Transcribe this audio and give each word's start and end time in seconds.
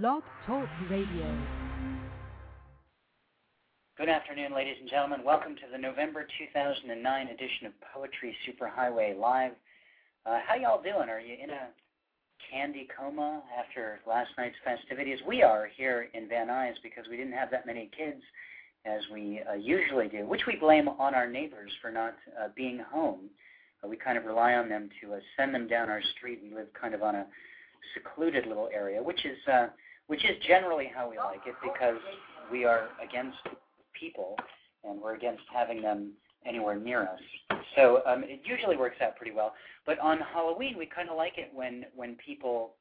Blog 0.00 0.22
Talk 0.46 0.66
Radio. 0.88 1.38
Good 3.98 4.08
afternoon, 4.08 4.54
ladies 4.54 4.76
and 4.80 4.88
gentlemen. 4.88 5.20
Welcome 5.22 5.54
to 5.56 5.68
the 5.70 5.76
November 5.76 6.26
2009 6.38 7.28
edition 7.28 7.66
of 7.66 7.72
Poetry 7.92 8.34
Superhighway 8.48 9.14
Live. 9.18 9.52
Uh, 10.24 10.38
how 10.48 10.54
y'all 10.54 10.82
doing? 10.82 11.10
Are 11.10 11.20
you 11.20 11.36
in 11.38 11.50
a 11.50 11.68
candy 12.50 12.88
coma 12.98 13.42
after 13.58 14.00
last 14.08 14.30
night's 14.38 14.56
festivities? 14.64 15.18
We 15.28 15.42
are 15.42 15.68
here 15.76 16.08
in 16.14 16.26
Van 16.26 16.48
Nuys 16.48 16.76
because 16.82 17.04
we 17.10 17.18
didn't 17.18 17.34
have 17.34 17.50
that 17.50 17.66
many 17.66 17.90
kids 17.94 18.22
as 18.86 19.02
we 19.12 19.42
uh, 19.46 19.56
usually 19.56 20.08
do, 20.08 20.24
which 20.24 20.46
we 20.46 20.56
blame 20.56 20.88
on 20.88 21.14
our 21.14 21.28
neighbors 21.28 21.70
for 21.82 21.90
not 21.90 22.14
uh, 22.42 22.48
being 22.56 22.78
home. 22.78 23.28
Uh, 23.84 23.88
we 23.88 23.98
kind 23.98 24.16
of 24.16 24.24
rely 24.24 24.54
on 24.54 24.70
them 24.70 24.88
to 25.02 25.12
uh, 25.12 25.18
send 25.36 25.54
them 25.54 25.68
down 25.68 25.90
our 25.90 26.02
street. 26.16 26.40
We 26.42 26.54
live 26.54 26.68
kind 26.80 26.94
of 26.94 27.02
on 27.02 27.14
a 27.14 27.26
secluded 27.94 28.46
little 28.46 28.68
area, 28.72 29.02
which 29.02 29.24
is 29.24 29.38
uh, 29.50 29.66
which 30.06 30.24
is 30.24 30.36
generally 30.46 30.90
how 30.94 31.08
we 31.08 31.18
like 31.18 31.40
it 31.46 31.54
because 31.62 31.98
we 32.50 32.64
are 32.64 32.88
against 33.02 33.38
people 33.98 34.36
and 34.84 35.00
we're 35.00 35.14
against 35.14 35.42
having 35.52 35.80
them 35.80 36.12
anywhere 36.44 36.76
near 36.76 37.02
us. 37.02 37.20
So 37.76 38.02
um, 38.06 38.24
it 38.24 38.40
usually 38.44 38.76
works 38.76 38.96
out 39.00 39.16
pretty 39.16 39.32
well. 39.32 39.54
But 39.86 39.98
on 40.00 40.18
Halloween, 40.32 40.76
we 40.76 40.86
kind 40.86 41.08
of 41.08 41.16
like 41.16 41.38
it 41.38 41.50
when 41.54 41.84
when 41.94 42.16
people 42.16 42.74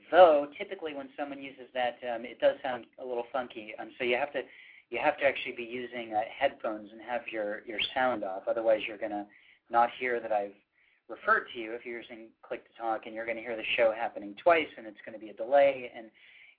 Though 0.09 0.47
typically 0.57 0.95
when 0.95 1.09
someone 1.17 1.41
uses 1.41 1.67
that, 1.73 1.99
um, 2.13 2.25
it 2.25 2.39
does 2.39 2.55
sound 2.63 2.85
a 3.01 3.05
little 3.05 3.25
funky. 3.31 3.73
Um, 3.79 3.91
so 3.97 4.03
you 4.03 4.17
have 4.17 4.33
to 4.33 4.41
you 4.89 4.99
have 5.01 5.17
to 5.19 5.25
actually 5.25 5.53
be 5.53 5.63
using 5.63 6.13
uh, 6.13 6.21
headphones 6.37 6.89
and 6.91 7.01
have 7.01 7.21
your 7.31 7.61
your 7.65 7.79
sound 7.93 8.23
off. 8.23 8.43
Otherwise, 8.47 8.81
you're 8.87 8.97
gonna 8.97 9.25
not 9.69 9.89
hear 9.99 10.19
that 10.19 10.31
I've 10.31 10.55
referred 11.07 11.45
to 11.53 11.59
you 11.59 11.73
if 11.73 11.85
you're 11.85 12.01
using 12.01 12.29
Click 12.41 12.67
to 12.67 12.81
Talk, 12.81 13.05
and 13.05 13.15
you're 13.15 13.25
to 13.37 13.43
hear 13.43 13.55
the 13.55 13.63
show 13.75 13.93
happening 13.95 14.35
twice, 14.41 14.67
and 14.77 14.87
it's 14.87 14.99
to 15.13 15.23
be 15.23 15.29
a 15.29 15.33
delay, 15.33 15.91
and 15.95 16.07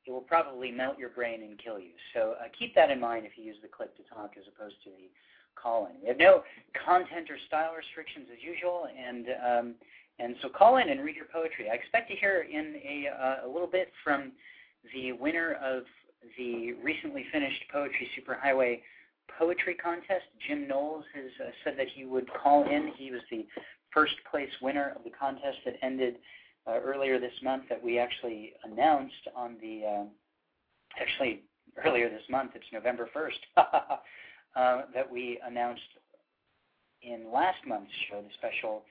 it 0.06 0.10
will 0.10 0.20
probably 0.20 0.70
melt 0.70 0.98
your 0.98 1.10
brain 1.10 1.42
and 1.42 1.58
kill 1.58 1.78
you. 1.78 1.92
So 2.14 2.34
uh, 2.40 2.48
keep 2.58 2.74
that 2.74 2.90
in 2.90 3.00
mind 3.00 3.26
if 3.26 3.32
you 3.36 3.44
use 3.44 3.56
the 3.62 3.68
Click 3.68 3.96
to 3.96 4.02
Talk 4.02 4.32
as 4.36 4.44
opposed 4.48 4.76
to 4.84 4.90
the 4.90 5.08
call 5.54 5.86
in. 5.86 6.00
We 6.02 6.08
have 6.08 6.18
no 6.18 6.42
content 6.84 7.30
or 7.30 7.36
style 7.46 7.72
restrictions 7.76 8.26
as 8.32 8.42
usual, 8.42 8.88
and 8.98 9.26
um, 9.46 9.74
and 10.18 10.34
so 10.42 10.48
call 10.48 10.76
in 10.76 10.88
and 10.88 11.00
read 11.00 11.16
your 11.16 11.26
poetry. 11.26 11.70
I 11.70 11.74
expect 11.74 12.10
to 12.10 12.16
hear 12.16 12.46
in 12.50 12.76
a, 12.84 13.08
uh, 13.08 13.46
a 13.46 13.48
little 13.48 13.66
bit 13.66 13.90
from 14.04 14.32
the 14.94 15.12
winner 15.12 15.54
of 15.62 15.84
the 16.38 16.74
recently 16.82 17.24
finished 17.32 17.62
Poetry 17.72 18.08
Superhighway 18.18 18.80
Poetry 19.38 19.74
Contest. 19.74 20.24
Jim 20.46 20.68
Knowles 20.68 21.04
has 21.14 21.30
uh, 21.40 21.50
said 21.64 21.74
that 21.78 21.88
he 21.88 22.04
would 22.04 22.28
call 22.32 22.68
in. 22.68 22.92
He 22.96 23.10
was 23.10 23.22
the 23.30 23.46
first 23.90 24.14
place 24.30 24.50
winner 24.60 24.92
of 24.96 25.04
the 25.04 25.10
contest 25.10 25.58
that 25.64 25.74
ended 25.82 26.16
uh, 26.66 26.78
earlier 26.84 27.18
this 27.18 27.32
month 27.42 27.64
that 27.68 27.82
we 27.82 27.98
actually 27.98 28.52
announced 28.64 29.28
on 29.34 29.56
the 29.60 29.82
uh, 29.86 30.04
actually 31.00 31.42
earlier 31.84 32.08
this 32.08 32.22
month. 32.30 32.52
It's 32.54 32.64
November 32.72 33.08
1st. 33.14 33.56
uh, 34.56 34.82
that 34.94 35.10
we 35.10 35.38
announced 35.46 35.80
in 37.02 37.32
last 37.32 37.58
month's 37.66 37.90
show, 38.08 38.22
the 38.22 38.28
special 38.38 38.82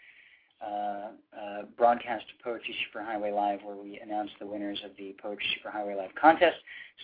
uh, 0.62 1.10
uh, 1.40 1.62
broadcast 1.78 2.26
of 2.38 2.44
Poetry 2.44 2.76
Superhighway 2.86 3.34
Live, 3.34 3.60
where 3.64 3.76
we 3.76 4.00
announced 4.04 4.34
the 4.40 4.46
winners 4.46 4.80
of 4.86 4.92
the 4.98 5.16
Poetry 5.22 5.46
Superhighway 5.58 5.98
Live 5.98 6.14
contest. 6.20 6.58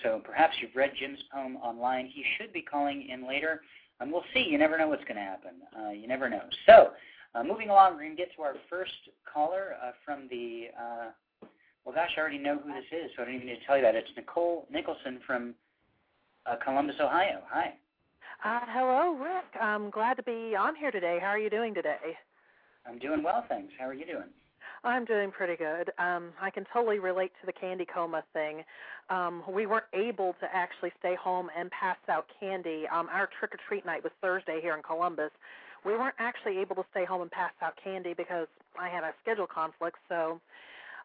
So 0.03 0.21
perhaps 0.23 0.55
you've 0.61 0.75
read 0.75 0.91
Jim's 0.99 1.19
poem 1.33 1.57
online. 1.57 2.07
He 2.07 2.23
should 2.37 2.53
be 2.53 2.61
calling 2.61 3.07
in 3.09 3.27
later. 3.27 3.61
And 3.99 4.11
we'll 4.11 4.23
see. 4.33 4.45
You 4.47 4.59
never 4.59 4.77
know 4.77 4.87
what's 4.87 5.03
going 5.05 5.15
to 5.15 5.21
happen. 5.21 5.51
Uh, 5.75 5.89
you 5.89 6.07
never 6.07 6.29
know. 6.29 6.43
So, 6.67 6.91
uh, 7.37 7.43
moving 7.43 7.69
along, 7.69 7.93
we're 7.93 8.03
going 8.03 8.15
to 8.15 8.17
get 8.17 8.35
to 8.35 8.41
our 8.41 8.55
first 8.69 8.91
caller 9.31 9.75
uh, 9.83 9.91
from 10.03 10.27
the. 10.29 10.67
Uh, 10.77 11.47
well, 11.85 11.95
gosh, 11.95 12.09
I 12.17 12.19
already 12.19 12.37
know 12.37 12.57
who 12.57 12.73
this 12.73 12.83
is, 12.91 13.11
so 13.15 13.21
I 13.21 13.25
don't 13.25 13.35
even 13.35 13.47
need 13.47 13.59
to 13.59 13.65
tell 13.65 13.77
you 13.77 13.83
that. 13.83 13.95
It's 13.95 14.09
Nicole 14.15 14.67
Nicholson 14.71 15.19
from 15.25 15.53
uh, 16.45 16.55
Columbus, 16.63 16.95
Ohio. 16.99 17.41
Hi. 17.49 17.73
Uh, 18.43 18.59
hello, 18.67 19.15
Rick. 19.15 19.61
I'm 19.61 19.89
glad 19.89 20.15
to 20.15 20.23
be 20.23 20.55
on 20.55 20.75
here 20.75 20.91
today. 20.91 21.17
How 21.21 21.27
are 21.27 21.39
you 21.39 21.49
doing 21.49 21.73
today? 21.73 22.17
I'm 22.85 22.99
doing 22.99 23.23
well, 23.23 23.45
thanks. 23.47 23.73
How 23.79 23.87
are 23.87 23.93
you 23.93 24.05
doing? 24.05 24.29
I'm 24.83 25.05
doing 25.05 25.31
pretty 25.31 25.55
good. 25.55 25.91
Um, 25.97 26.29
I 26.41 26.49
can 26.49 26.65
totally 26.71 26.99
relate 26.99 27.31
to 27.41 27.45
the 27.45 27.53
candy 27.53 27.85
coma 27.85 28.23
thing. 28.33 28.63
Um, 29.09 29.43
we 29.49 29.65
weren't 29.65 29.85
able 29.93 30.35
to 30.39 30.47
actually 30.53 30.91
stay 30.99 31.15
home 31.15 31.49
and 31.57 31.71
pass 31.71 31.97
out 32.09 32.27
candy. 32.39 32.85
Um, 32.93 33.07
our 33.11 33.29
trick 33.39 33.53
or 33.53 33.59
treat 33.67 33.85
night 33.85 34.03
was 34.03 34.11
Thursday 34.21 34.59
here 34.61 34.75
in 34.75 34.83
Columbus. 34.83 35.31
We 35.87 35.93
weren't 35.93 36.15
actually 36.19 36.57
able 36.57 36.75
to 36.75 36.83
stay 36.91 37.05
home 37.05 37.21
and 37.21 37.31
pass 37.31 37.53
out 37.61 37.73
candy 37.81 38.13
because 38.13 38.47
I 38.77 38.89
had 38.89 39.05
a 39.05 39.13
schedule 39.21 39.47
conflict. 39.47 39.95
So 40.09 40.41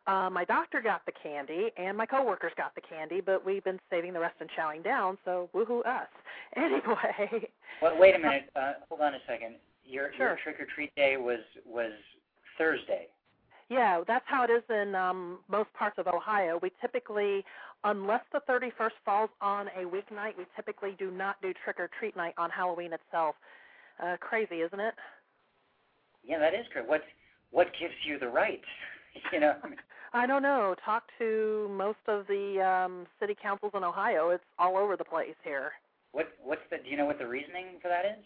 uh, 0.08 0.28
my 0.28 0.44
doctor 0.44 0.82
got 0.82 1.06
the 1.06 1.12
candy 1.22 1.70
and 1.76 1.96
my 1.96 2.04
coworkers 2.04 2.50
got 2.56 2.74
the 2.74 2.80
candy, 2.80 3.20
but 3.20 3.46
we've 3.46 3.62
been 3.62 3.78
saving 3.88 4.12
the 4.12 4.18
rest 4.18 4.34
and 4.40 4.50
chowing 4.58 4.82
down. 4.82 5.18
So 5.24 5.48
woohoo 5.54 5.86
us! 5.86 6.08
Anyway. 6.54 7.48
Well, 7.80 7.98
wait 7.98 8.14
a 8.14 8.18
minute. 8.18 8.50
Uh, 8.54 8.72
hold 8.86 9.00
on 9.00 9.14
a 9.14 9.18
second. 9.26 9.54
Your, 9.86 10.10
sure. 10.18 10.28
your 10.28 10.38
trick 10.42 10.60
or 10.60 10.66
treat 10.74 10.94
day 10.96 11.16
was 11.16 11.40
was 11.64 11.92
Thursday. 12.58 13.06
Yeah, 13.70 14.02
that's 14.06 14.24
how 14.26 14.44
it 14.44 14.50
is 14.50 14.62
in 14.68 14.94
um, 14.94 15.38
most 15.48 15.72
parts 15.72 15.96
of 15.98 16.06
Ohio. 16.08 16.58
We 16.62 16.72
typically, 16.82 17.42
unless 17.84 18.20
the 18.34 18.40
31st 18.46 18.90
falls 19.02 19.30
on 19.40 19.68
a 19.68 19.86
weeknight, 19.86 20.36
we 20.36 20.44
typically 20.54 20.94
do 20.98 21.10
not 21.10 21.40
do 21.40 21.54
trick 21.64 21.80
or 21.80 21.88
treat 21.98 22.14
night 22.14 22.34
on 22.36 22.50
Halloween 22.50 22.92
itself. 22.92 23.34
Uh, 24.00 24.16
crazy, 24.20 24.56
isn't 24.62 24.80
it? 24.80 24.94
Yeah, 26.24 26.38
that 26.38 26.54
is 26.54 26.66
great. 26.72 26.88
What 26.88 27.02
what 27.50 27.68
gives 27.78 27.94
you 28.06 28.18
the 28.18 28.28
right? 28.28 28.62
you 29.32 29.40
know. 29.40 29.54
I 30.14 30.26
don't 30.26 30.42
know. 30.42 30.74
Talk 30.84 31.04
to 31.18 31.68
most 31.72 32.04
of 32.06 32.26
the 32.26 32.60
um, 32.60 33.06
city 33.18 33.34
councils 33.40 33.72
in 33.74 33.82
Ohio. 33.82 34.28
It's 34.28 34.44
all 34.58 34.76
over 34.76 34.96
the 34.96 35.04
place 35.04 35.34
here. 35.42 35.72
What 36.12 36.28
what's 36.42 36.62
the? 36.70 36.78
Do 36.78 36.90
you 36.90 36.96
know 36.96 37.06
what 37.06 37.18
the 37.18 37.26
reasoning 37.26 37.78
for 37.80 37.88
that 37.88 38.04
is? 38.04 38.24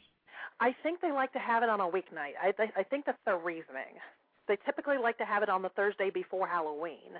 I 0.60 0.74
think 0.82 1.00
they 1.00 1.12
like 1.12 1.32
to 1.32 1.38
have 1.38 1.62
it 1.62 1.68
on 1.68 1.80
a 1.80 1.84
weeknight. 1.86 2.34
I 2.42 2.52
th- 2.52 2.70
I 2.76 2.82
think 2.82 3.06
that's 3.06 3.18
their 3.24 3.38
reasoning. 3.38 4.00
They 4.48 4.56
typically 4.64 4.98
like 4.98 5.18
to 5.18 5.24
have 5.24 5.42
it 5.42 5.48
on 5.48 5.62
the 5.62 5.68
Thursday 5.70 6.10
before 6.10 6.46
Halloween. 6.46 7.18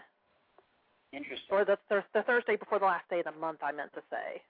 Interesting. 1.13 1.49
Or 1.51 1.65
the 1.65 1.78
th- 1.89 2.05
the 2.13 2.23
Thursday 2.23 2.57
before 2.57 2.78
the 2.78 2.87
last 2.87 3.09
day 3.09 3.21
of 3.21 3.27
the 3.27 3.41
month. 3.41 3.59
I 3.63 3.73
meant 3.73 3.93
to 3.95 4.03
say. 4.11 4.43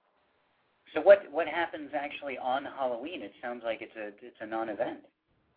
So 0.95 1.01
what 1.01 1.31
what 1.31 1.47
happens 1.47 1.91
actually 1.95 2.39
on 2.39 2.65
Halloween? 2.65 3.23
It 3.23 3.33
sounds 3.43 3.63
like 3.65 3.83
it's 3.83 3.97
a 3.97 4.09
it's 4.25 4.37
a 4.41 4.47
non-event. 4.47 5.01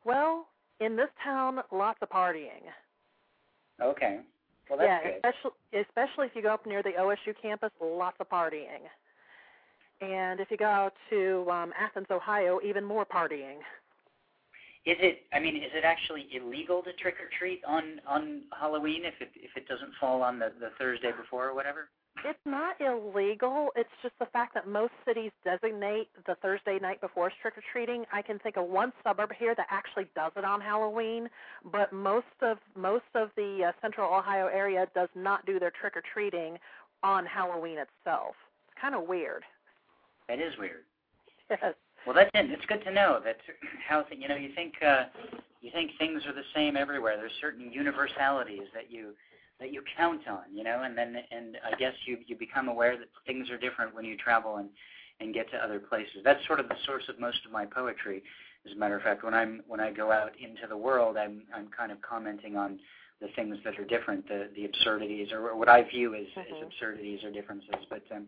Well, 0.05 0.47
in 0.79 0.95
this 0.95 1.09
town, 1.23 1.59
lots 1.71 1.99
of 2.01 2.09
partying. 2.09 2.63
Okay. 3.81 4.19
Well, 4.69 4.79
that's 4.79 4.87
yeah, 4.87 5.03
good. 5.03 5.15
especially 5.15 5.85
especially 5.87 6.27
if 6.27 6.35
you 6.35 6.41
go 6.41 6.53
up 6.53 6.65
near 6.65 6.83
the 6.83 6.93
OSU 6.99 7.33
campus, 7.41 7.71
lots 7.81 8.17
of 8.19 8.29
partying. 8.29 8.87
And 10.01 10.39
if 10.39 10.49
you 10.49 10.57
go 10.57 10.89
to 11.09 11.47
um, 11.51 11.73
Athens, 11.77 12.07
Ohio, 12.09 12.59
even 12.63 12.85
more 12.85 13.05
partying. 13.05 13.57
Is 14.85 14.95
it? 14.99 15.23
I 15.33 15.39
mean, 15.39 15.57
is 15.57 15.71
it 15.73 15.83
actually 15.83 16.27
illegal 16.31 16.81
to 16.83 16.93
trick 16.93 17.15
or 17.15 17.29
treat 17.37 17.61
on 17.65 17.99
on 18.07 18.43
Halloween 18.57 19.03
if 19.03 19.15
it 19.19 19.31
if 19.35 19.51
it 19.55 19.67
doesn't 19.67 19.91
fall 19.99 20.21
on 20.21 20.39
the 20.39 20.51
the 20.59 20.69
Thursday 20.79 21.11
before 21.11 21.49
or 21.49 21.53
whatever? 21.53 21.89
It's 22.25 22.39
not 22.45 22.75
illegal. 22.81 23.69
It's 23.75 23.89
just 24.01 24.13
the 24.19 24.25
fact 24.25 24.53
that 24.53 24.67
most 24.67 24.91
cities 25.05 25.31
designate 25.43 26.09
the 26.27 26.35
Thursday 26.41 26.77
night 26.81 26.99
before 26.99 27.27
as 27.27 27.33
trick 27.41 27.57
or 27.57 27.63
treating. 27.71 28.03
I 28.11 28.21
can 28.21 28.39
think 28.39 28.57
of 28.57 28.65
one 28.65 28.91
suburb 29.03 29.31
here 29.37 29.55
that 29.55 29.67
actually 29.69 30.05
does 30.15 30.33
it 30.35 30.43
on 30.43 30.59
Halloween, 30.59 31.29
but 31.71 31.93
most 31.93 32.25
of 32.41 32.57
most 32.75 33.05
of 33.15 33.29
the 33.37 33.69
uh, 33.69 33.71
Central 33.81 34.13
Ohio 34.13 34.47
area 34.47 34.87
does 34.93 35.09
not 35.15 35.45
do 35.45 35.59
their 35.59 35.71
trick 35.71 35.95
or 35.95 36.03
treating 36.13 36.57
on 37.03 37.25
Halloween 37.25 37.77
itself. 37.77 38.35
It's 38.67 38.81
kind 38.81 38.95
of 38.95 39.07
weird. 39.07 39.43
That 40.27 40.39
is 40.39 40.53
weird. 40.59 40.83
Yes. 41.49 41.73
Well, 42.05 42.15
that's 42.15 42.29
it. 42.33 42.51
It's 42.51 42.65
good 42.65 42.83
to 42.83 42.91
know 42.91 43.19
that 43.23 43.37
how 43.87 44.05
you 44.11 44.27
know 44.27 44.35
you 44.35 44.49
think 44.55 44.73
uh, 44.85 45.05
you 45.61 45.71
think 45.71 45.91
things 45.97 46.25
are 46.25 46.33
the 46.33 46.47
same 46.53 46.75
everywhere. 46.75 47.17
There's 47.17 47.31
certain 47.39 47.71
universalities 47.71 48.67
that 48.73 48.91
you 48.91 49.13
that 49.59 49.73
you 49.73 49.83
count 49.97 50.27
on, 50.27 50.43
you 50.53 50.63
know, 50.63 50.83
and 50.83 50.97
then 50.97 51.15
and 51.31 51.57
I 51.65 51.75
guess 51.77 51.93
you 52.05 52.17
you 52.27 52.35
become 52.35 52.67
aware 52.67 52.97
that 52.97 53.07
things 53.25 53.49
are 53.49 53.57
different 53.57 53.93
when 53.93 54.05
you 54.05 54.17
travel 54.17 54.57
and 54.57 54.69
and 55.19 55.33
get 55.33 55.49
to 55.51 55.57
other 55.57 55.79
places. 55.79 56.21
That's 56.23 56.45
sort 56.47 56.59
of 56.59 56.69
the 56.69 56.75
source 56.85 57.03
of 57.09 57.19
most 57.19 57.45
of 57.45 57.51
my 57.51 57.65
poetry. 57.65 58.23
As 58.65 58.71
a 58.71 58.75
matter 58.75 58.95
of 58.95 59.03
fact, 59.03 59.23
when 59.23 59.33
I'm 59.33 59.61
when 59.67 59.79
I 59.79 59.91
go 59.91 60.11
out 60.11 60.31
into 60.39 60.67
the 60.67 60.77
world, 60.77 61.17
I'm 61.17 61.43
I'm 61.55 61.67
kind 61.75 61.91
of 61.91 62.01
commenting 62.01 62.55
on 62.55 62.79
the 63.21 63.27
things 63.35 63.57
that 63.65 63.77
are 63.77 63.85
different, 63.85 64.27
the 64.27 64.49
the 64.55 64.65
absurdities, 64.65 65.31
or 65.31 65.55
what 65.55 65.69
I 65.69 65.83
view 65.83 66.15
as, 66.15 66.25
mm-hmm. 66.27 66.55
as 66.55 66.63
absurdities 66.63 67.23
or 67.23 67.31
differences. 67.31 67.75
But 67.89 68.03
um, 68.15 68.27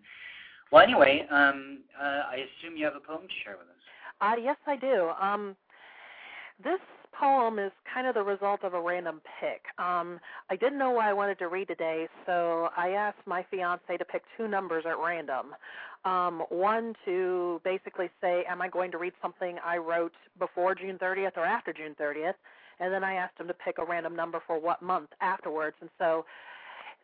well, 0.71 0.83
anyway, 0.83 1.25
um, 1.31 1.79
uh, 1.99 2.23
I 2.29 2.45
assume 2.59 2.77
you 2.77 2.85
have 2.85 2.95
a 2.95 2.99
poem 2.99 3.27
to 3.27 3.33
share 3.43 3.57
with 3.57 3.67
us. 3.67 3.81
Uh, 4.19 4.35
yes, 4.41 4.57
I 4.67 4.75
do. 4.75 5.11
Um, 5.19 5.55
this 6.63 6.79
poem 7.11 7.59
is 7.59 7.71
kind 7.91 8.07
of 8.07 8.15
the 8.15 8.23
result 8.23 8.63
of 8.63 8.73
a 8.73 8.81
random 8.81 9.21
pick. 9.39 9.63
Um, 9.77 10.19
I 10.49 10.55
didn't 10.55 10.77
know 10.77 10.91
what 10.91 11.05
I 11.05 11.13
wanted 11.13 11.39
to 11.39 11.47
read 11.47 11.67
today, 11.67 12.07
so 12.25 12.69
I 12.75 12.89
asked 12.89 13.25
my 13.25 13.45
fiance 13.49 13.97
to 13.97 14.05
pick 14.05 14.23
two 14.37 14.47
numbers 14.47 14.85
at 14.87 14.97
random. 14.97 15.55
Um, 16.03 16.43
one 16.49 16.95
to 17.05 17.61
basically 17.63 18.09
say, 18.21 18.43
am 18.49 18.61
I 18.61 18.67
going 18.67 18.91
to 18.91 18.97
read 18.97 19.13
something 19.21 19.57
I 19.63 19.77
wrote 19.77 20.13
before 20.39 20.73
June 20.73 20.97
30th 20.97 21.37
or 21.37 21.45
after 21.45 21.71
June 21.73 21.95
30th? 21.99 22.33
And 22.79 22.91
then 22.91 23.03
I 23.03 23.13
asked 23.13 23.39
him 23.39 23.47
to 23.47 23.53
pick 23.53 23.77
a 23.77 23.85
random 23.85 24.15
number 24.15 24.41
for 24.45 24.59
what 24.59 24.81
month 24.81 25.09
afterwards. 25.21 25.75
And 25.81 25.89
so 25.99 26.25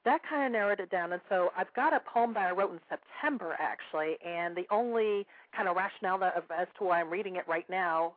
that 0.06 0.22
kind 0.28 0.48
of 0.48 0.52
narrowed 0.52 0.80
it 0.80 0.90
down. 0.90 1.14
And 1.14 1.22
so 1.30 1.50
I've 1.56 1.72
got 1.76 1.94
a 1.94 2.00
poem 2.00 2.34
that 2.34 2.48
I 2.48 2.52
wrote 2.52 2.72
in 2.72 2.80
September, 2.90 3.56
actually, 3.60 4.18
and 4.26 4.56
the 4.56 4.66
only 4.72 5.28
kind 5.56 5.68
of 5.68 5.76
rationale 5.76 6.18
that, 6.20 6.44
as 6.58 6.68
to 6.80 6.86
why 6.86 7.02
I'm 7.02 7.12
reading 7.12 7.36
it 7.36 7.48
right 7.48 7.70
now 7.70 8.14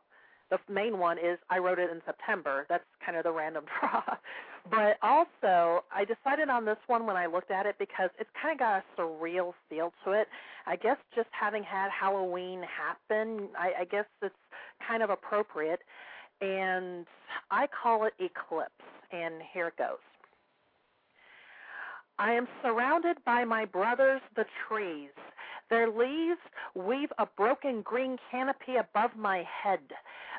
the 0.51 0.59
main 0.71 0.99
one 0.99 1.17
is 1.17 1.39
I 1.49 1.57
wrote 1.57 1.79
it 1.79 1.89
in 1.89 2.01
September. 2.05 2.65
That's 2.69 2.83
kind 3.03 3.17
of 3.17 3.23
the 3.23 3.31
random 3.31 3.63
draw. 3.79 4.03
but 4.69 4.97
also, 5.01 5.83
I 5.91 6.05
decided 6.05 6.49
on 6.49 6.65
this 6.65 6.77
one 6.87 7.07
when 7.07 7.15
I 7.15 7.25
looked 7.25 7.49
at 7.49 7.65
it 7.65 7.75
because 7.79 8.09
it's 8.19 8.29
kind 8.39 8.53
of 8.53 8.59
got 8.59 8.83
a 8.83 9.01
surreal 9.01 9.53
feel 9.69 9.93
to 10.05 10.11
it. 10.11 10.27
I 10.67 10.75
guess 10.75 10.97
just 11.15 11.29
having 11.31 11.63
had 11.63 11.89
Halloween 11.89 12.61
happen, 12.63 13.47
I, 13.57 13.81
I 13.81 13.85
guess 13.85 14.05
it's 14.21 14.35
kind 14.85 15.01
of 15.01 15.09
appropriate. 15.09 15.79
And 16.41 17.05
I 17.49 17.67
call 17.67 18.05
it 18.05 18.13
Eclipse, 18.19 18.71
and 19.11 19.35
here 19.53 19.67
it 19.67 19.77
goes. 19.77 19.97
I 22.19 22.33
am 22.33 22.47
surrounded 22.61 23.17
by 23.25 23.45
my 23.45 23.65
brothers, 23.65 24.21
the 24.35 24.45
trees. 24.67 25.09
Their 25.71 25.89
leaves 25.89 26.41
weave 26.75 27.13
a 27.17 27.25
broken 27.25 27.81
green 27.81 28.19
canopy 28.29 28.75
above 28.75 29.15
my 29.15 29.43
head. 29.43 29.79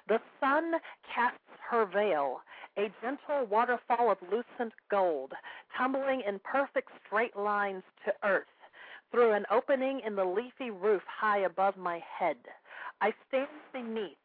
The 0.07 0.21
sun 0.39 0.75
casts 1.15 1.39
her 1.71 1.87
veil, 1.87 2.43
a 2.77 2.93
gentle 3.01 3.47
waterfall 3.47 4.11
of 4.11 4.19
lucent 4.31 4.75
gold, 4.91 5.33
tumbling 5.75 6.21
in 6.29 6.39
perfect 6.41 6.91
straight 7.07 7.35
lines 7.35 7.83
to 8.05 8.13
earth 8.23 8.45
through 9.11 9.33
an 9.33 9.47
opening 9.51 10.01
in 10.01 10.17
the 10.17 10.25
leafy 10.25 10.71
roof 10.71 11.03
high 11.07 11.39
above 11.39 11.79
my 11.79 11.99
head. 12.19 12.37
I 13.01 13.15
stand 13.29 13.49
beneath, 13.73 14.19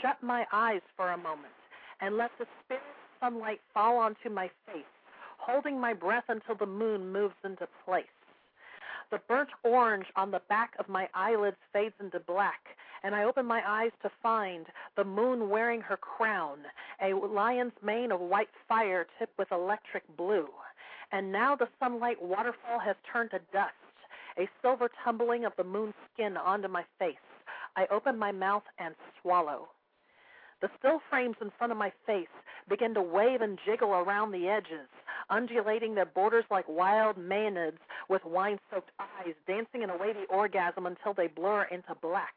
shut 0.00 0.22
my 0.22 0.46
eyes 0.52 0.82
for 0.96 1.12
a 1.12 1.18
moment, 1.18 1.52
and 2.00 2.16
let 2.16 2.30
the 2.38 2.46
spirit 2.64 2.82
sunlight 3.20 3.60
fall 3.74 3.98
onto 3.98 4.30
my 4.30 4.48
face, 4.66 4.84
holding 5.36 5.78
my 5.78 5.92
breath 5.92 6.24
until 6.28 6.54
the 6.54 6.64
moon 6.64 7.12
moves 7.12 7.36
into 7.44 7.68
place. 7.84 8.06
The 9.10 9.18
burnt 9.26 9.50
orange 9.64 10.06
on 10.14 10.30
the 10.30 10.42
back 10.48 10.74
of 10.78 10.88
my 10.88 11.08
eyelids 11.14 11.56
fades 11.72 11.96
into 11.98 12.20
black, 12.20 12.60
and 13.02 13.12
I 13.12 13.24
open 13.24 13.44
my 13.44 13.60
eyes 13.66 13.90
to 14.02 14.10
find 14.22 14.66
the 14.96 15.04
moon 15.04 15.48
wearing 15.48 15.80
her 15.80 15.96
crown, 15.96 16.58
a 17.02 17.14
lion's 17.14 17.72
mane 17.82 18.12
of 18.12 18.20
white 18.20 18.50
fire 18.68 19.08
tipped 19.18 19.36
with 19.36 19.50
electric 19.50 20.04
blue. 20.16 20.48
And 21.10 21.32
now 21.32 21.56
the 21.56 21.68
sunlight 21.80 22.22
waterfall 22.22 22.78
has 22.78 22.94
turned 23.12 23.32
to 23.32 23.40
dust, 23.52 23.74
a 24.38 24.48
silver 24.62 24.88
tumbling 25.02 25.44
of 25.44 25.56
the 25.56 25.64
moon's 25.64 25.94
skin 26.14 26.36
onto 26.36 26.68
my 26.68 26.84
face. 27.00 27.16
I 27.76 27.86
open 27.90 28.16
my 28.16 28.30
mouth 28.30 28.64
and 28.78 28.94
swallow. 29.20 29.70
The 30.60 30.70
still 30.78 31.00
frames 31.10 31.36
in 31.40 31.50
front 31.58 31.72
of 31.72 31.78
my 31.78 31.92
face 32.06 32.28
begin 32.68 32.94
to 32.94 33.02
wave 33.02 33.40
and 33.40 33.58
jiggle 33.66 33.90
around 33.90 34.30
the 34.30 34.46
edges, 34.46 34.88
undulating 35.30 35.94
their 35.94 36.06
borders 36.06 36.44
like 36.50 36.68
wild 36.68 37.16
maenads 37.16 37.78
with 38.08 38.24
wine 38.24 38.58
soaked 38.70 38.90
eyes, 38.98 39.34
dancing 39.46 39.82
in 39.82 39.90
a 39.90 39.96
wavy 39.96 40.26
orgasm 40.28 40.86
until 40.86 41.14
they 41.14 41.28
blur 41.28 41.64
into 41.64 41.94
black. 42.02 42.34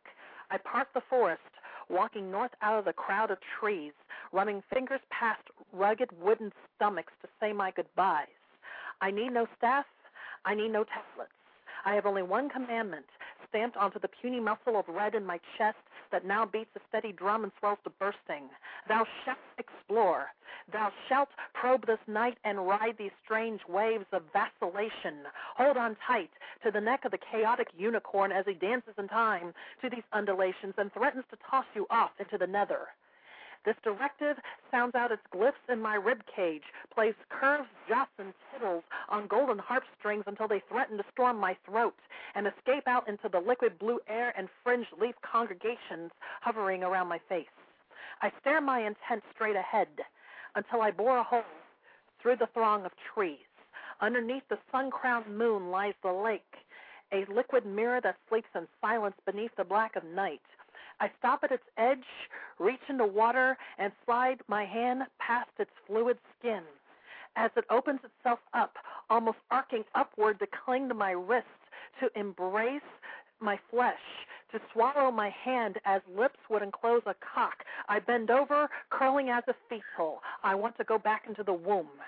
I 0.51 0.57
part 0.57 0.88
the 0.94 1.01
forest, 1.10 1.42
walking 1.90 2.31
north 2.31 2.51
out 2.62 2.80
of 2.80 2.86
the 2.86 2.94
crowd 2.94 3.31
of 3.31 3.38
trees, 3.60 3.94
running 4.31 4.63
fingers 4.74 5.01
past 5.10 5.44
rugged 5.72 6.10
wooden 6.22 6.51
stomachs 6.75 7.13
to 7.22 7.28
say 7.40 7.54
my 7.54 7.72
goodbyes. 7.72 8.28
I 9.01 9.12
need 9.12 9.31
no 9.34 9.48
staff, 9.57 9.86
I 10.45 10.56
need 10.56 10.72
no 10.72 10.84
tablets. 10.84 11.31
I 11.86 11.95
have 11.95 12.06
only 12.06 12.24
one 12.24 12.50
commandment 12.50 13.06
stamped 13.50 13.78
onto 13.78 14.00
the 14.00 14.07
puny 14.07 14.40
muscle 14.40 14.78
of 14.78 14.88
red 14.88 15.16
in 15.16 15.25
my 15.25 15.40
chest 15.57 15.78
that 16.13 16.25
now 16.25 16.45
beats 16.45 16.69
a 16.77 16.80
steady 16.88 17.12
drum 17.12 17.44
and 17.44 17.51
swells 17.60 17.80
to 17.83 17.89
bursting. 17.89 18.48
Thou 18.88 19.06
shalt 19.25 19.39
explore. 19.57 20.27
Thou 20.71 20.94
shalt 21.10 21.30
probe 21.54 21.86
this 21.88 22.00
night 22.07 22.38
and 22.45 22.65
ride 22.65 22.95
these 22.98 23.12
strange 23.25 23.60
waves 23.68 24.06
of 24.13 24.21
vacillation. 24.31 25.25
Hold 25.57 25.75
on 25.75 25.98
tight 26.07 26.30
to 26.63 26.71
the 26.71 26.80
neck 26.80 27.04
of 27.04 27.12
the 27.12 27.18
chaotic 27.18 27.68
unicorn 27.75 28.31
as 28.31 28.45
he 28.45 28.54
dances 28.54 28.94
in 28.98 29.10
time 29.10 29.54
to 29.81 29.89
these 29.89 30.04
undulations 30.13 30.75
and 30.77 30.94
threatens 30.94 31.25
to 31.31 31.38
toss 31.50 31.65
you 31.75 31.88
off 31.89 32.12
into 32.19 32.38
the 32.38 32.48
nether. 32.48 32.88
This 33.65 33.75
directive 33.83 34.38
sounds 34.71 34.94
out 34.94 35.12
its 35.12 35.21
glyphs 35.33 35.69
in 35.69 35.81
my 35.81 35.95
rib 35.95 36.21
cage, 36.36 36.63
plays 36.94 37.15
curves, 37.30 37.69
jots, 37.88 38.12
and 38.18 38.33
tittles 38.51 38.83
on 39.07 39.27
golden 39.27 39.57
harp 39.57 39.83
strings 39.98 40.25
until 40.27 40.48
they 40.48 40.62
threaten 40.69 40.98
to 40.98 41.06
storm 41.12 41.39
my 41.39 41.56
throat 41.65 41.95
and 42.36 42.45
escape 42.45 42.88
out 42.88 43.07
into 43.07 43.30
the 43.30 43.39
liquid 43.39 43.80
blue 43.80 44.00
air 44.07 44.33
and 44.38 44.50
fringed 44.63 44.92
leaf 45.00 45.15
congregations 45.21 46.12
hovering 46.42 46.83
around 46.83 47.07
my 47.07 47.19
face. 47.30 47.48
I 48.21 48.31
stare 48.42 48.62
my 48.62 48.80
intent 48.80 49.24
straight 49.33 49.56
ahead 49.56 49.88
until 50.56 50.81
I 50.81 50.92
bore 50.92 51.18
a 51.18 51.24
hole 51.24 51.44
through 52.21 52.38
the 52.38 52.50
throng 52.54 52.86
of 52.86 52.92
trees. 53.13 53.39
Underneath 54.01 54.44
the 54.50 54.59
sun 54.71 54.92
crowned 54.92 55.38
moon 55.38 55.71
lies 55.71 55.94
the 56.04 56.12
lake, 56.12 56.42
a 57.13 57.25
liquid 57.31 57.66
mirror 57.66 58.01
that 58.01 58.18
sleeps 58.27 58.50
in 58.56 58.68
silence 58.81 59.16
beneath 59.25 59.56
the 59.56 59.63
black 59.63 59.95
of 59.95 60.04
night. 60.04 60.42
I 61.04 61.12
stop 61.20 61.44
at 61.44 61.52
its 61.52 61.66
edge, 61.78 62.06
reach 62.60 62.80
into 62.88 63.06
water, 63.06 63.57
and 63.78 63.92
slide 64.06 64.38
my 64.48 64.64
hand 64.64 65.02
past 65.19 65.50
its 65.60 65.69
fluid 65.86 66.18
skin. 66.40 66.62
As 67.36 67.52
it 67.57 67.66
opens 67.69 68.00
itself 68.06 68.40
up, 68.54 68.78
almost 69.10 69.40
arcing 69.52 69.83
upward 69.95 70.40
to 70.40 70.48
cling 70.48 70.88
to 70.88 70.94
my 70.94 71.12
wrist, 71.12 71.48
to 72.00 72.07
embrace 72.18 72.90
my 73.42 73.60
flesh, 73.69 74.00
to 74.54 74.62
swallow 74.72 75.12
my 75.12 75.30
hand 75.30 75.78
as 75.83 76.02
lips 76.16 76.40
would 76.50 76.62
enclose 76.62 77.02
a 77.06 77.16
cock. 77.16 77.66
I 77.90 78.00
bend 78.00 78.31
over, 78.31 78.69
curling 78.90 79.30
as 79.30 79.44
a 79.50 79.56
fetal. 79.68 80.22
I 80.42 80.56
want 80.56 80.78
to 80.78 80.86
go 80.86 80.98
back 80.98 81.24
into 81.28 81.44
the 81.44 81.52
womb. 81.52 82.00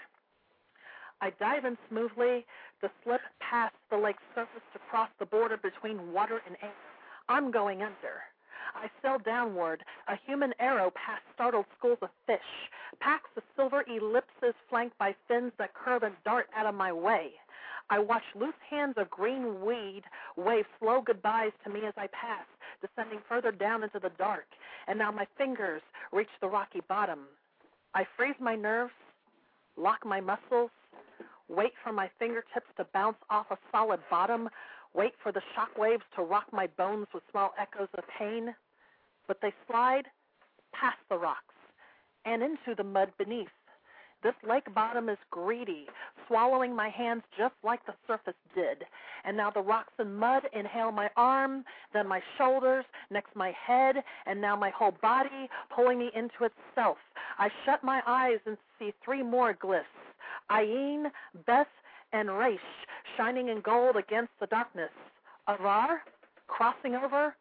I 1.20 1.32
dive 1.32 1.66
in 1.66 1.78
smoothly 1.90 2.46
to 2.80 2.90
slip 3.04 3.22
past 3.42 3.76
the 3.92 3.98
lake's 3.98 4.24
surface 4.34 4.64
to 4.72 4.80
cross 4.90 5.10
the 5.20 5.26
border 5.26 5.58
between 5.58 6.14
water 6.14 6.40
and 6.48 6.56
air. 6.62 6.72
I'm 7.28 7.52
going 7.52 7.82
under. 7.82 8.24
I 8.76 8.90
sail 9.02 9.18
downward, 9.20 9.84
a 10.08 10.16
human 10.26 10.54
arrow 10.60 10.92
past 10.92 11.24
startled 11.34 11.66
schools 11.78 12.00
of 12.02 12.10
fish, 12.28 12.40
Packs 13.00 13.30
of 13.36 13.44
silver 13.56 13.84
ellipses 13.88 14.56
flanked 14.70 14.98
by 14.98 15.16
fins 15.28 15.52
that 15.58 15.74
curve 15.74 16.04
and 16.04 16.16
dart 16.24 16.48
out 16.56 16.66
of 16.66 16.76
my 16.76 16.92
way. 16.92 17.34
I 17.90 18.00
watch 18.00 18.24
loose 18.36 18.56
hands 18.70 18.96
of 18.98 19.10
green 19.10 19.64
weed 19.64 20.04
wave 20.36 20.66
slow 20.80 21.02
goodbyes 21.02 21.52
to 21.64 21.70
me 21.70 21.86
as 21.86 21.94
I 21.98 22.08
pass, 22.08 22.46
descending 22.82 23.20
further 23.30 23.52
down 23.52 23.84
into 23.84 24.00
the 24.00 24.12
dark, 24.18 24.46
and 24.88 24.98
now 24.98 25.12
my 25.12 25.28
fingers 25.38 25.82
reach 26.12 26.30
the 26.42 26.48
rocky 26.48 26.82
bottom. 26.88 27.28
I 27.94 28.06
freeze 28.18 28.36
my 28.40 28.56
nerves, 28.56 28.94
lock 29.78 30.06
my 30.06 30.20
muscles, 30.20 30.72
wait 31.48 31.74
for 31.84 31.94
my 31.94 32.10
fingertips 32.18 32.68
to 32.78 32.86
bounce 32.94 33.18
off 33.30 33.52
a 33.52 33.58
solid 33.72 34.00
bottom, 34.10 34.50
wait 34.94 35.14
for 35.22 35.32
the 35.32 35.42
shock 35.54 35.78
waves 35.78 36.04
to 36.16 36.24
rock 36.24 36.52
my 36.52 36.68
bones 36.68 37.08
with 37.14 37.24
small 37.30 37.54
echoes 37.60 37.90
of 37.94 38.04
pain. 38.18 38.56
But 39.28 39.42
they 39.42 39.54
slide 39.68 40.06
past 40.74 40.98
the 41.10 41.18
rocks 41.18 41.56
and 42.26 42.42
into 42.42 42.76
the 42.76 42.84
mud 42.84 43.12
beneath. 43.18 43.48
This 44.24 44.34
lake 44.48 44.74
bottom 44.74 45.08
is 45.08 45.20
greedy, 45.30 45.86
swallowing 46.28 46.76
my 46.76 46.90
hands 46.90 47.22
just 47.38 47.54
like 47.64 47.86
the 47.86 47.94
surface 48.08 48.34
did. 48.56 48.84
And 49.24 49.38
now 49.38 49.52
the 49.52 49.62
rocks 49.62 49.94
and 50.00 50.18
mud 50.18 50.44
inhale 50.52 50.92
my 50.92 51.12
arm, 51.16 51.64
then 51.94 52.08
my 52.08 52.22
shoulders, 52.36 52.86
next 53.12 53.36
my 53.36 53.52
head, 53.52 53.98
and 54.26 54.42
now 54.42 54.56
my 54.56 54.72
whole 54.72 54.96
body, 55.00 55.48
pulling 55.70 56.00
me 56.00 56.10
into 56.16 56.46
itself. 56.46 56.98
I 57.38 57.50
shut 57.66 57.84
my 57.84 58.02
eyes 58.08 58.40
and 58.48 58.58
see 58.80 58.94
three 59.04 59.22
more 59.22 59.54
glyphs 59.54 59.84
Ayin, 60.50 61.12
Beth, 61.46 61.68
and 62.12 62.30
Raish, 62.30 62.60
shining 63.18 63.50
in 63.50 63.62
gold 63.62 63.96
against 63.96 64.32
the 64.40 64.48
darkness. 64.48 64.92
Avar, 65.48 66.02
crossing 66.48 66.96
over 66.96 67.36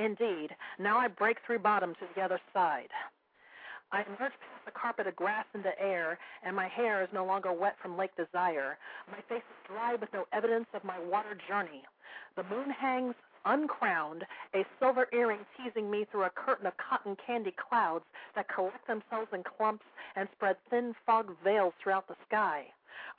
Indeed, 0.00 0.56
now 0.78 0.96
I 0.96 1.08
break 1.08 1.36
through 1.44 1.58
bottom 1.58 1.94
to 1.96 2.06
the 2.14 2.22
other 2.22 2.40
side. 2.54 2.88
I 3.92 4.00
emerge 4.02 4.32
past 4.32 4.64
the 4.64 4.70
carpet 4.70 5.06
of 5.06 5.14
grass 5.14 5.44
into 5.52 5.78
air, 5.78 6.18
and 6.42 6.56
my 6.56 6.68
hair 6.68 7.02
is 7.02 7.08
no 7.12 7.26
longer 7.26 7.52
wet 7.52 7.76
from 7.82 7.98
Lake 7.98 8.16
Desire. 8.16 8.78
My 9.10 9.20
face 9.28 9.42
is 9.42 9.66
dry 9.68 9.96
with 9.96 10.10
no 10.14 10.24
evidence 10.32 10.68
of 10.72 10.84
my 10.84 10.98
water 11.00 11.36
journey. 11.46 11.82
The 12.34 12.44
moon 12.44 12.70
hangs 12.70 13.14
uncrowned, 13.44 14.24
a 14.54 14.64
silver 14.78 15.06
earring 15.12 15.40
teasing 15.56 15.90
me 15.90 16.06
through 16.10 16.24
a 16.24 16.30
curtain 16.30 16.66
of 16.66 16.72
cotton 16.78 17.16
candy 17.26 17.52
clouds 17.52 18.04
that 18.34 18.48
collect 18.48 18.86
themselves 18.86 19.28
in 19.34 19.42
clumps 19.42 19.84
and 20.16 20.28
spread 20.32 20.56
thin 20.70 20.94
fog 21.04 21.36
veils 21.44 21.74
throughout 21.82 22.08
the 22.08 22.16
sky. 22.26 22.64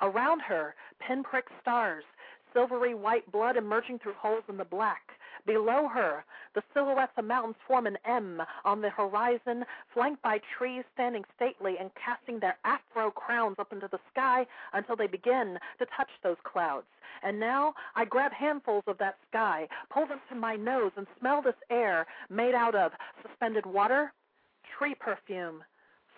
Around 0.02 0.42
her, 0.42 0.74
pinprick 1.00 1.46
stars, 1.62 2.06
silvery 2.54 2.96
white 2.96 3.32
blood 3.32 3.56
emerging 3.56 4.00
through 4.00 4.14
holes 4.14 4.44
in 4.50 4.58
the 4.58 4.66
black. 4.66 5.02
Below 5.46 5.88
her, 5.88 6.24
the 6.54 6.64
silhouettes 6.74 7.14
of 7.18 7.26
mountains 7.26 7.56
form 7.68 7.88
an 7.88 7.98
M 8.06 8.42
on 8.64 8.82
the 8.82 8.90
horizon, 8.90 9.66
flanked 9.94 10.22
by 10.22 10.40
trees 10.58 10.84
standing 10.94 11.24
stately 11.36 11.78
and 11.80 11.92
casting 11.96 12.40
their 12.40 12.58
afro 12.64 13.12
crowns 13.12 13.58
up 13.60 13.74
into 13.74 13.88
the 13.88 14.00
sky 14.12 14.46
until 14.74 14.96
they 14.96 15.08
begin 15.08 15.58
to 15.80 15.86
touch 15.98 16.10
those 16.24 16.38
clouds. 16.44 16.88
And 17.24 17.40
now 17.40 17.74
I 17.96 18.06
grab 18.06 18.32
handfuls 18.32 18.84
of 18.88 18.98
that 19.00 19.18
sky, 19.30 19.68
pull 19.90 20.08
them 20.08 20.22
to 20.30 20.36
my 20.36 20.56
nose, 20.56 20.92
and 20.96 21.08
smell 21.20 21.42
this 21.42 21.56
air 21.70 22.06
made 22.30 22.56
out 22.56 22.76
of 22.76 22.92
suspended 23.22 23.66
water, 23.66 24.14
tree 24.78 24.96
perfume, 24.96 25.64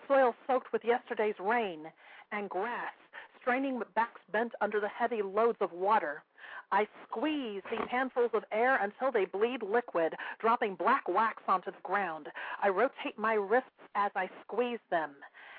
soil 0.08 0.34
soaked 0.46 0.72
with 0.72 0.84
yesterday's 0.84 1.38
rain, 1.38 1.92
and 2.32 2.50
grass 2.50 2.92
straining 3.40 3.78
with 3.78 3.92
backs 3.94 4.20
bent 4.32 4.52
under 4.62 4.80
the 4.80 4.88
heavy 4.88 5.20
loads 5.20 5.58
of 5.60 5.70
water. 5.72 6.22
I 6.72 6.88
squeeze 7.08 7.62
these 7.70 7.88
handfuls 7.90 8.30
of 8.34 8.44
air 8.52 8.76
until 8.82 9.12
they 9.12 9.26
bleed 9.26 9.62
liquid, 9.62 10.14
dropping 10.40 10.74
black 10.74 11.08
wax 11.08 11.42
onto 11.46 11.70
the 11.70 11.76
ground. 11.82 12.28
I 12.62 12.68
rotate 12.68 13.18
my 13.18 13.34
wrists 13.34 13.70
as 13.94 14.10
I 14.16 14.28
squeeze 14.42 14.80
them, 14.90 15.10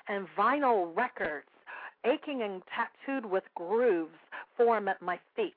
and 0.08 0.26
vinyl 0.36 0.94
records, 0.96 1.48
aching 2.04 2.42
and 2.42 2.62
tattooed 2.74 3.24
with 3.24 3.44
grooves, 3.54 4.18
form 4.56 4.88
at 4.88 5.00
my 5.00 5.18
feet. 5.34 5.54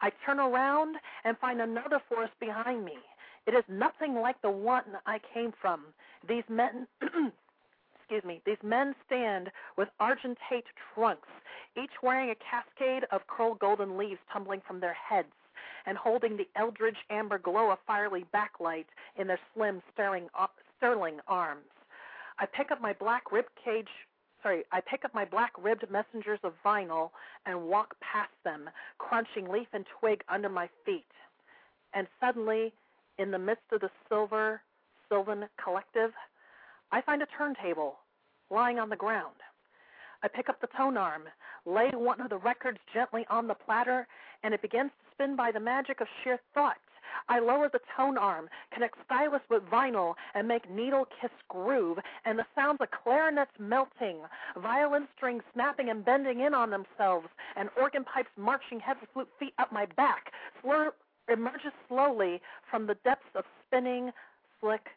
I 0.00 0.10
turn 0.24 0.38
around 0.38 0.96
and 1.24 1.36
find 1.38 1.60
another 1.60 2.00
forest 2.08 2.34
behind 2.38 2.84
me. 2.84 2.98
It 3.46 3.54
is 3.54 3.64
nothing 3.68 4.14
like 4.14 4.40
the 4.42 4.50
one 4.50 4.84
I 5.06 5.18
came 5.34 5.52
from. 5.60 5.86
These 6.28 6.44
men 6.48 6.86
excuse 8.08 8.24
me, 8.24 8.40
these 8.46 8.56
men 8.62 8.94
stand 9.06 9.50
with 9.76 9.88
argentate 10.00 10.64
trunks, 10.94 11.28
each 11.76 11.90
wearing 12.02 12.30
a 12.30 12.34
cascade 12.36 13.04
of 13.12 13.26
curled 13.26 13.58
golden 13.58 13.98
leaves 13.98 14.20
tumbling 14.32 14.62
from 14.66 14.80
their 14.80 14.94
heads 14.94 15.28
and 15.84 15.98
holding 15.98 16.36
the 16.36 16.48
eldritch 16.56 16.96
amber 17.10 17.38
glow 17.38 17.70
of 17.70 17.78
fiery 17.86 18.24
backlight 18.34 18.86
in 19.18 19.26
their 19.26 19.38
slim, 19.54 19.82
staring, 19.92 20.26
uh, 20.38 20.46
sterling 20.78 21.18
arms. 21.28 21.66
I 22.38 22.46
pick 22.46 22.70
up 22.70 22.80
my 22.80 22.94
black 22.94 23.30
rib 23.30 23.44
cage 23.62 23.88
sorry, 24.42 24.62
I 24.72 24.80
pick 24.80 25.04
up 25.04 25.12
my 25.14 25.24
black 25.24 25.52
ribbed 25.60 25.84
messengers 25.90 26.38
of 26.44 26.52
vinyl 26.64 27.10
and 27.44 27.60
walk 27.60 27.94
past 28.00 28.30
them, 28.44 28.70
crunching 28.98 29.48
leaf 29.48 29.66
and 29.72 29.84
twig 29.98 30.22
under 30.28 30.48
my 30.48 30.68
feet. 30.86 31.04
And 31.92 32.06
suddenly, 32.20 32.72
in 33.18 33.32
the 33.32 33.38
midst 33.38 33.64
of 33.72 33.80
the 33.80 33.90
silver, 34.08 34.62
Sylvan 35.08 35.46
collective, 35.62 36.12
I 36.90 37.02
find 37.02 37.22
a 37.22 37.26
turntable 37.26 37.98
lying 38.50 38.78
on 38.78 38.88
the 38.88 38.96
ground. 38.96 39.36
I 40.22 40.28
pick 40.28 40.48
up 40.48 40.60
the 40.60 40.68
tone 40.68 40.96
arm, 40.96 41.24
lay 41.66 41.90
one 41.90 42.20
of 42.20 42.30
the 42.30 42.38
records 42.38 42.78
gently 42.92 43.26
on 43.28 43.46
the 43.46 43.54
platter, 43.54 44.06
and 44.42 44.54
it 44.54 44.62
begins 44.62 44.90
to 44.90 45.14
spin 45.14 45.36
by 45.36 45.52
the 45.52 45.60
magic 45.60 46.00
of 46.00 46.08
sheer 46.22 46.38
thought. 46.54 46.78
I 47.28 47.40
lower 47.40 47.68
the 47.68 47.80
tone 47.94 48.16
arm, 48.16 48.48
connect 48.72 48.96
stylus 49.04 49.42
with 49.50 49.64
vinyl, 49.64 50.14
and 50.34 50.48
make 50.48 50.70
needle 50.70 51.06
kiss 51.20 51.30
groove, 51.48 51.98
and 52.24 52.38
the 52.38 52.46
sounds 52.54 52.80
of 52.80 52.88
clarinets 52.90 53.52
melting, 53.58 54.20
violin 54.56 55.08
strings 55.14 55.42
snapping 55.52 55.90
and 55.90 56.04
bending 56.04 56.40
in 56.40 56.54
on 56.54 56.70
themselves, 56.70 57.28
and 57.54 57.68
organ 57.78 58.04
pipes 58.04 58.30
marching 58.38 58.80
heavy 58.80 59.06
flute 59.12 59.28
feet 59.38 59.54
up 59.58 59.70
my 59.72 59.84
back, 59.84 60.32
slur 60.62 60.94
emerges 61.28 61.72
slowly 61.86 62.40
from 62.70 62.86
the 62.86 62.94
depths 63.04 63.34
of 63.34 63.44
spinning, 63.66 64.10
slick 64.60 64.88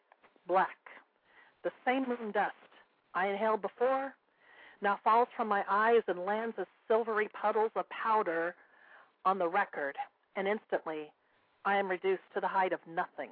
black 0.46 0.78
the 1.64 1.72
same 1.84 2.06
moon 2.08 2.32
dust 2.32 2.54
I 3.14 3.28
inhaled 3.28 3.62
before 3.62 4.14
now 4.80 4.98
falls 5.04 5.28
from 5.36 5.48
my 5.48 5.64
eyes 5.68 6.02
and 6.08 6.24
lands 6.24 6.56
as 6.58 6.66
silvery 6.88 7.28
puddles 7.40 7.70
of 7.76 7.88
powder 7.88 8.54
on 9.24 9.38
the 9.38 9.48
record, 9.48 9.96
and 10.34 10.48
instantly 10.48 11.12
I 11.64 11.76
am 11.76 11.88
reduced 11.88 12.24
to 12.34 12.40
the 12.40 12.48
height 12.48 12.72
of 12.72 12.80
nothing, 12.88 13.30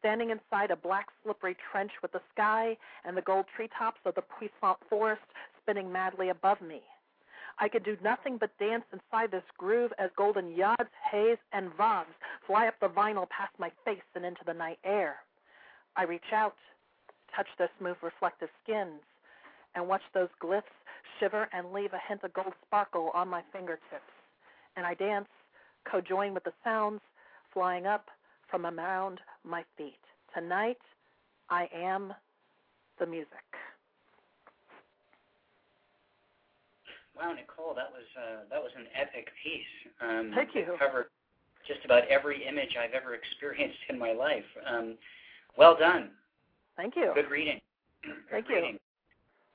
standing 0.00 0.30
inside 0.30 0.72
a 0.72 0.76
black 0.76 1.06
slippery 1.22 1.56
trench 1.70 1.92
with 2.02 2.10
the 2.10 2.20
sky 2.32 2.76
and 3.04 3.16
the 3.16 3.22
gold 3.22 3.46
treetops 3.54 4.00
of 4.04 4.16
the 4.16 4.22
puissant 4.22 4.78
forest 4.90 5.22
spinning 5.62 5.92
madly 5.92 6.30
above 6.30 6.60
me. 6.60 6.82
I 7.60 7.68
could 7.68 7.84
do 7.84 7.96
nothing 8.02 8.36
but 8.36 8.58
dance 8.58 8.84
inside 8.92 9.30
this 9.30 9.44
groove 9.56 9.92
as 9.96 10.10
golden 10.16 10.56
yads, 10.56 10.90
haze, 11.08 11.38
and 11.52 11.70
vogs 11.76 12.14
fly 12.46 12.66
up 12.66 12.74
the 12.80 12.88
vinyl 12.88 13.28
past 13.28 13.52
my 13.58 13.70
face 13.84 14.02
and 14.16 14.24
into 14.24 14.42
the 14.44 14.54
night 14.54 14.78
air. 14.84 15.18
I 15.96 16.02
reach 16.02 16.32
out 16.32 16.56
touch 17.36 17.48
their 17.58 17.70
smooth 17.78 17.96
reflective 18.02 18.48
skins, 18.62 19.00
and 19.74 19.86
watch 19.86 20.02
those 20.12 20.28
glyphs 20.42 20.62
shiver 21.20 21.48
and 21.52 21.72
leave 21.72 21.92
a 21.92 22.00
hint 22.08 22.22
of 22.24 22.32
gold 22.32 22.54
sparkle 22.66 23.10
on 23.14 23.28
my 23.28 23.42
fingertips. 23.52 24.12
And 24.76 24.86
I 24.86 24.94
dance, 24.94 25.28
co-join 25.90 26.34
with 26.34 26.44
the 26.44 26.52
sounds 26.62 27.00
flying 27.52 27.86
up 27.86 28.06
from 28.50 28.66
around 28.66 29.20
my 29.44 29.64
feet. 29.76 29.98
Tonight, 30.34 30.78
I 31.50 31.68
am 31.74 32.12
the 32.98 33.06
music. 33.06 33.28
Wow, 37.16 37.32
Nicole, 37.32 37.74
that 37.74 37.90
was 37.92 38.04
uh, 38.18 38.42
that 38.50 38.60
was 38.60 38.72
an 38.76 38.86
epic 38.94 39.28
piece. 39.42 39.92
Um, 40.00 40.32
Thank 40.34 40.54
you. 40.54 40.76
Covered 40.78 41.06
just 41.66 41.84
about 41.84 42.06
every 42.08 42.46
image 42.46 42.76
I've 42.78 42.92
ever 42.92 43.14
experienced 43.20 43.78
in 43.88 43.98
my 43.98 44.12
life. 44.12 44.44
Um, 44.68 44.96
well 45.56 45.76
done. 45.76 46.10
Thank 46.76 46.96
you. 46.96 47.12
Good 47.14 47.30
reading. 47.30 47.60
Thank 48.30 48.46
Good 48.46 48.52
you. 48.52 48.60
reading. 48.60 48.78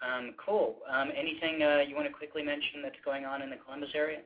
Um, 0.01 0.33
cool. 0.43 0.77
Um, 0.89 1.09
anything 1.15 1.61
uh, 1.61 1.81
you 1.87 1.95
want 1.95 2.07
to 2.07 2.13
quickly 2.13 2.41
mention 2.41 2.81
that's 2.81 2.95
going 3.03 3.25
on 3.25 3.41
in 3.41 3.49
the 3.49 3.57
Columbus 3.57 3.89
area? 3.93 4.19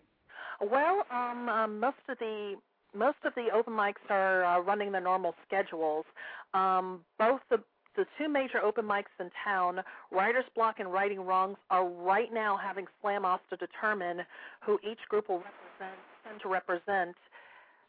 Well, 0.62 1.04
um, 1.12 1.50
um, 1.50 1.80
most 1.80 1.98
of 2.08 2.18
the 2.20 2.56
most 2.96 3.18
of 3.26 3.34
the 3.34 3.48
open 3.52 3.74
mics 3.74 4.06
are 4.10 4.46
uh, 4.46 4.60
running 4.60 4.92
their 4.92 5.02
normal 5.02 5.34
schedules. 5.48 6.06
Um, 6.54 7.02
both 7.18 7.42
the 7.50 7.58
the 7.96 8.06
two 8.18 8.28
major 8.28 8.60
open 8.60 8.86
mics 8.86 9.14
in 9.20 9.30
town, 9.44 9.82
Writer's 10.12 10.46
Block 10.56 10.80
and 10.80 10.92
Writing 10.92 11.22
Wrongs, 11.22 11.58
are 11.70 11.88
right 11.88 12.34
now 12.34 12.58
having 12.58 12.86
slam 13.02 13.24
offs 13.24 13.44
to 13.52 13.58
determine 13.58 14.22
who 14.66 14.80
each 14.84 15.00
group 15.10 15.30
will 15.30 15.44
represent, 15.44 16.42
to 16.42 16.50
represent 16.50 17.16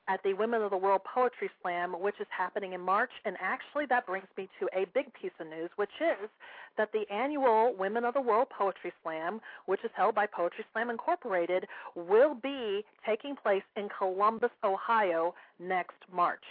at 0.09 0.23
the 0.23 0.35
Women 0.35 0.63
of 0.63 0.71
the 0.71 0.77
World 0.77 1.03
Poetry 1.05 1.51
Slam, 1.63 1.93
which 2.01 2.17
is 2.21 2.27
happening 2.37 2.73
in 2.73 2.81
March. 2.81 3.11
And 3.25 3.37
actually, 3.41 3.87
that 3.87 4.07
brings 4.07 4.27
me 4.37 4.49
to 4.61 4.69
a 4.77 4.87
big 4.95 5.13
piece 5.15 5.33
of 5.41 5.47
news, 5.47 5.71
which 5.77 5.91
is 6.01 6.29
that 6.77 6.91
the 6.93 7.05
annual 7.13 7.75
Women 7.79 8.05
of 8.05 8.15
the 8.15 8.21
World 8.21 8.49
Poetry 8.51 8.93
Slam, 9.03 9.41
which 9.67 9.85
is 9.85 9.91
held 9.97 10.15
by 10.15 10.27
Poetry 10.27 10.65
Slam 10.73 10.91
Incorporated, 10.91 11.67
will 11.95 12.35
be 12.35 12.85
taking 13.07 13.37
place 13.37 13.63
in 13.77 13.89
Columbus, 13.97 14.51
Ohio 14.63 15.35
next 15.59 15.97
March. 16.13 16.45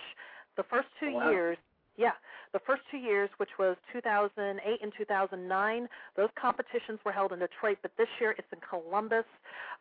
The 0.57 0.63
first 0.63 0.87
two 0.99 1.11
oh, 1.13 1.17
wow. 1.17 1.31
years 1.31 1.57
yeah, 1.97 2.13
the 2.53 2.59
first 2.59 2.81
two 2.89 2.97
years, 2.97 3.29
which 3.37 3.49
was 3.59 3.75
2008 3.91 4.79
and 4.81 4.93
2009, 4.97 5.89
those 6.15 6.29
competitions 6.39 6.99
were 7.05 7.11
held 7.11 7.31
in 7.31 7.39
Detroit, 7.39 7.77
but 7.81 7.91
this 7.97 8.07
year 8.19 8.35
it's 8.37 8.47
in 8.51 8.59
Columbus. 8.67 9.25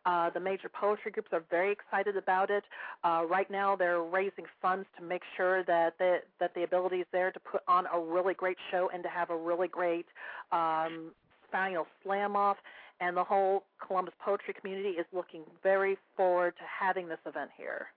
Uh, 0.05 0.29
the 0.29 0.39
major 0.39 0.69
poetry 0.69 1.11
groups 1.11 1.29
are 1.31 1.43
very 1.49 1.71
excited 1.71 2.17
about 2.17 2.49
it. 2.49 2.63
Uh, 3.03 3.23
right 3.29 3.49
now, 3.49 3.75
they're 3.75 4.01
raising 4.01 4.45
funds 4.61 4.85
to 4.97 5.03
make 5.03 5.21
sure 5.37 5.63
that 5.63 5.97
the, 5.97 6.17
that 6.39 6.53
the 6.55 6.63
ability 6.63 6.97
is 6.97 7.07
there 7.11 7.31
to 7.31 7.39
put 7.39 7.61
on 7.67 7.85
a 7.93 7.99
really 7.99 8.33
great 8.33 8.57
show 8.69 8.89
and 8.93 9.01
to 9.03 9.09
have 9.09 9.29
a 9.29 9.37
really 9.37 9.67
great 9.67 10.05
um, 10.51 11.11
final 11.51 11.87
slam 12.03 12.35
off. 12.35 12.57
And 12.99 13.17
the 13.17 13.23
whole 13.23 13.63
Columbus 13.85 14.13
poetry 14.23 14.53
community 14.59 14.89
is 14.89 15.05
looking 15.13 15.41
very 15.61 15.97
forward 16.15 16.55
to 16.57 16.63
having 16.63 17.07
this 17.07 17.19
event 17.25 17.49
here. 17.57 17.87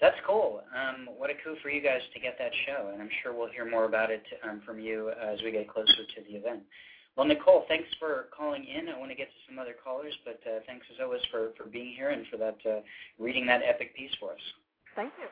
That's 0.00 0.16
cool. 0.26 0.62
Um, 0.70 1.08
what 1.16 1.30
a 1.30 1.34
coup 1.34 1.56
for 1.62 1.70
you 1.70 1.82
guys 1.82 2.00
to 2.14 2.20
get 2.20 2.38
that 2.38 2.52
show, 2.66 2.90
and 2.92 3.02
I'm 3.02 3.10
sure 3.22 3.34
we'll 3.34 3.50
hear 3.50 3.68
more 3.68 3.84
about 3.84 4.10
it 4.10 4.22
um, 4.48 4.62
from 4.64 4.78
you 4.78 5.10
as 5.10 5.42
we 5.42 5.50
get 5.50 5.68
closer 5.68 6.06
to 6.14 6.20
the 6.28 6.36
event. 6.36 6.62
Well, 7.16 7.26
Nicole, 7.26 7.64
thanks 7.66 7.88
for 7.98 8.26
calling 8.36 8.64
in. 8.64 8.88
I 8.88 8.96
want 8.96 9.10
to 9.10 9.16
get 9.16 9.26
to 9.26 9.38
some 9.48 9.58
other 9.58 9.74
callers, 9.82 10.14
but 10.24 10.38
uh, 10.46 10.60
thanks 10.66 10.86
as 10.94 11.02
always 11.02 11.20
for, 11.32 11.50
for 11.56 11.68
being 11.68 11.92
here 11.96 12.10
and 12.10 12.24
for 12.28 12.36
that 12.36 12.58
uh, 12.64 12.80
reading 13.18 13.44
that 13.46 13.62
epic 13.66 13.96
piece 13.96 14.12
for 14.20 14.32
us. 14.32 14.40
Thank 14.94 15.12
you. 15.18 15.26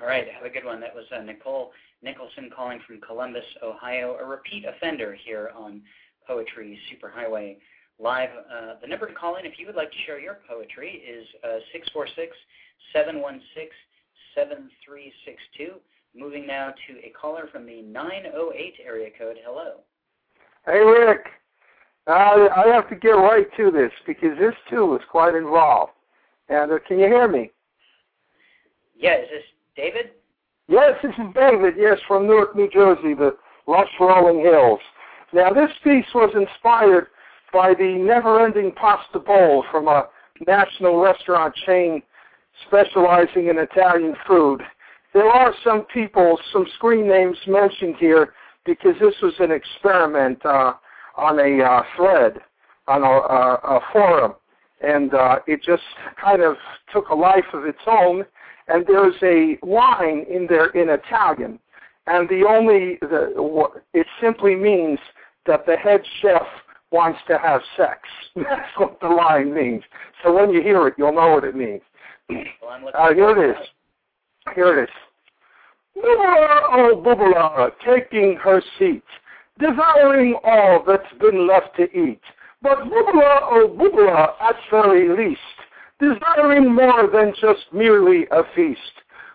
All 0.00 0.08
right, 0.08 0.26
have 0.32 0.44
a 0.44 0.50
good 0.50 0.64
one. 0.64 0.80
That 0.80 0.94
was 0.94 1.04
uh, 1.16 1.22
Nicole 1.22 1.70
Nicholson 2.02 2.50
calling 2.54 2.80
from 2.86 3.00
Columbus, 3.00 3.44
Ohio, 3.62 4.16
a 4.20 4.24
repeat 4.24 4.64
offender 4.64 5.16
here 5.24 5.52
on 5.56 5.80
Poetry 6.26 6.76
Superhighway 6.90 7.58
Live. 7.98 8.28
Uh, 8.30 8.74
the 8.80 8.86
number 8.86 9.06
to 9.06 9.14
call 9.14 9.36
in 9.36 9.46
if 9.46 9.58
you 9.58 9.66
would 9.66 9.74
like 9.74 9.90
to 9.90 9.96
share 10.04 10.20
your 10.20 10.38
poetry 10.48 11.02
is 11.08 11.26
uh, 11.42 11.58
646 11.72 12.36
716 12.92 13.72
7362. 14.34 15.80
Moving 16.14 16.46
now 16.46 16.72
to 16.86 16.98
a 17.04 17.12
caller 17.18 17.48
from 17.50 17.66
the 17.66 17.82
908 17.82 18.74
area 18.84 19.10
code. 19.18 19.36
Hello. 19.44 19.80
Hey, 20.66 20.78
Rick. 20.78 21.26
Uh, 22.06 22.48
I 22.54 22.68
have 22.72 22.88
to 22.90 22.96
get 22.96 23.10
right 23.10 23.46
to 23.56 23.70
this 23.70 23.90
because 24.06 24.38
this 24.38 24.54
too 24.70 24.94
is 24.94 25.02
quite 25.10 25.34
involved. 25.34 25.92
And 26.48 26.70
uh, 26.70 26.78
can 26.86 26.98
you 26.98 27.06
hear 27.06 27.28
me? 27.28 27.50
Yeah, 28.96 29.16
is 29.16 29.28
this 29.30 29.42
David? 29.74 30.12
Yes, 30.68 30.94
this 31.02 31.12
is 31.12 31.34
David. 31.34 31.74
Yes, 31.76 31.98
from 32.06 32.26
Newark, 32.26 32.54
New 32.56 32.68
Jersey, 32.70 33.14
the 33.14 33.36
lush 33.66 33.88
rolling 34.00 34.44
hills. 34.44 34.80
Now, 35.32 35.52
this 35.52 35.70
piece 35.82 36.06
was 36.14 36.30
inspired 36.34 37.08
by 37.52 37.74
the 37.74 37.94
never-ending 37.94 38.72
pasta 38.72 39.18
bowl 39.18 39.64
from 39.70 39.88
a 39.88 40.08
national 40.46 41.00
restaurant 41.00 41.54
chain 41.66 42.02
specializing 42.66 43.48
in 43.48 43.58
Italian 43.58 44.14
food. 44.26 44.62
There 45.14 45.28
are 45.28 45.54
some 45.64 45.82
people, 45.84 46.38
some 46.52 46.66
screen 46.74 47.08
names 47.08 47.36
mentioned 47.46 47.96
here 47.98 48.34
because 48.64 48.94
this 49.00 49.14
was 49.22 49.34
an 49.38 49.50
experiment 49.50 50.44
uh, 50.44 50.74
on 51.16 51.38
a 51.38 51.64
uh, 51.64 51.82
thread, 51.96 52.40
on 52.86 53.02
a, 53.02 53.06
a, 53.06 53.76
a 53.76 53.80
forum, 53.92 54.34
and 54.82 55.14
uh, 55.14 55.38
it 55.46 55.62
just 55.62 55.82
kind 56.22 56.42
of 56.42 56.56
took 56.92 57.08
a 57.08 57.14
life 57.14 57.46
of 57.54 57.64
its 57.64 57.78
own. 57.86 58.24
And 58.68 58.84
there's 58.86 59.14
a 59.22 59.58
line 59.64 60.26
in 60.28 60.46
there 60.48 60.70
in 60.70 60.88
Italian, 60.90 61.60
and 62.08 62.28
the 62.28 62.44
only 62.46 62.98
the, 63.00 63.68
it 63.94 64.06
simply 64.20 64.56
means 64.56 64.98
that 65.46 65.64
the 65.66 65.76
head 65.76 66.02
chef 66.20 66.42
wants 66.90 67.18
to 67.28 67.38
have 67.38 67.60
sex. 67.76 68.00
That's 68.36 68.76
what 68.76 69.00
the 69.00 69.08
line 69.08 69.54
means. 69.54 69.82
So 70.22 70.32
when 70.32 70.50
you 70.50 70.62
hear 70.62 70.86
it, 70.88 70.94
you'll 70.98 71.12
know 71.12 71.30
what 71.30 71.44
it 71.44 71.56
means. 71.56 71.82
Well, 72.28 72.90
uh, 72.94 73.14
here 73.14 73.30
it 73.30 73.50
is. 73.50 73.66
Here 74.54 74.78
it 74.78 74.84
is. 74.84 74.94
Bubala, 75.96 76.60
oh 76.72 77.02
Bubala, 77.04 77.70
taking 77.84 78.36
her 78.36 78.62
seat, 78.78 79.02
devouring 79.58 80.38
all 80.44 80.84
that's 80.86 81.12
been 81.20 81.46
left 81.46 81.74
to 81.76 81.84
eat. 81.84 82.20
But 82.62 82.78
Bubala, 82.80 83.38
oh 83.42 83.76
Bubala, 83.78 84.32
at 84.40 84.56
very 84.70 85.08
least, 85.08 85.40
desiring 85.98 86.74
more 86.74 87.08
than 87.10 87.32
just 87.40 87.72
merely 87.72 88.26
a 88.30 88.42
feast. 88.54 88.80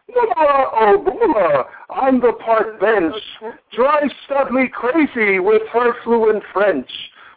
Bubala, 0.10 0.66
oh 0.74 1.04
Bubala, 1.04 1.66
on 1.90 2.20
the 2.20 2.34
park 2.34 2.80
bench, 2.80 3.16
drives 3.76 4.14
Studley 4.26 4.70
crazy 4.72 5.40
with 5.40 5.64
her 5.74 5.94
fluent 6.04 6.44
French. 6.54 6.90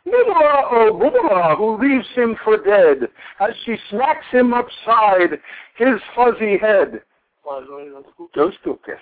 Bubala, 0.07 0.65
oh 0.71 1.01
Bubala, 1.01 1.57
who 1.57 1.81
leaves 1.81 2.07
him 2.15 2.37
for 2.45 2.59
dead, 2.59 3.09
as 3.41 3.55
she 3.65 3.77
smacks 3.91 4.27
him 4.31 4.53
upside 4.53 5.41
his 5.77 6.01
fuzzy 6.15 6.59
head. 6.59 7.03
Go 8.35 8.51
stupid. 8.61 8.99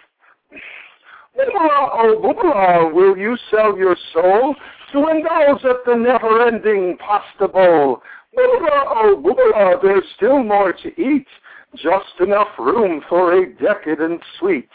Bubala, 1.37 1.88
oh 1.92 2.21
Bubala, 2.23 2.92
will 2.92 3.16
you 3.16 3.37
sell 3.50 3.76
your 3.76 3.97
soul 4.12 4.54
to 4.92 5.09
indulge 5.09 5.64
at 5.64 5.85
the 5.87 5.97
never-ending 5.97 6.99
pasta 6.99 7.49
bowl? 7.49 8.02
Bubala, 8.37 8.85
oh 8.87 9.23
Bubala, 9.25 9.82
there's 9.82 10.04
still 10.16 10.42
more 10.42 10.73
to 10.73 10.88
eat, 11.00 11.26
just 11.75 12.21
enough 12.21 12.49
room 12.59 13.02
for 13.09 13.32
a 13.32 13.52
decadent 13.54 14.21
suite. 14.38 14.68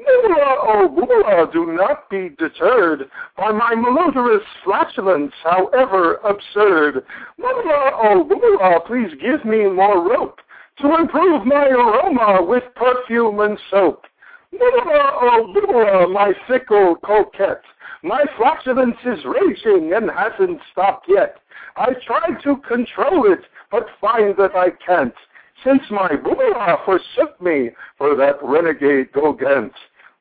Bubala, 0.00 0.56
oh 0.62 0.88
Bubala, 0.88 1.52
do 1.52 1.72
not 1.72 2.10
be 2.10 2.30
deterred 2.30 3.10
by 3.36 3.52
my 3.52 3.74
malodorous 3.74 4.44
flatulence, 4.64 5.32
however 5.44 6.14
absurd. 6.24 7.04
Bubala, 7.38 7.90
oh 7.94 8.28
Bubala, 8.28 8.84
please 8.86 9.12
give 9.20 9.44
me 9.44 9.68
more 9.68 10.08
rope 10.08 10.40
to 10.80 10.94
improve 10.96 11.46
my 11.46 11.66
aroma 11.66 12.42
with 12.42 12.64
perfume 12.74 13.40
and 13.40 13.58
soap. 13.70 14.04
Bubala, 14.52 15.10
oh 15.20 15.54
Bubala, 15.54 16.12
my 16.12 16.32
fickle 16.48 16.96
coquette, 16.96 17.62
my 18.02 18.24
flatulence 18.36 18.98
is 19.04 19.24
raging 19.24 19.92
and 19.94 20.10
hasn't 20.10 20.60
stopped 20.72 21.06
yet. 21.08 21.36
I 21.76 21.94
try 22.06 22.28
to 22.42 22.56
control 22.68 23.32
it, 23.32 23.44
but 23.70 23.86
find 24.00 24.36
that 24.36 24.54
I 24.54 24.70
can't, 24.84 25.14
since 25.64 25.82
my 25.90 26.08
Bubala 26.10 26.84
forsook 26.84 27.40
me 27.40 27.70
for 27.98 28.16
that 28.16 28.36
renegade 28.42 29.12
Gauguin. 29.12 29.70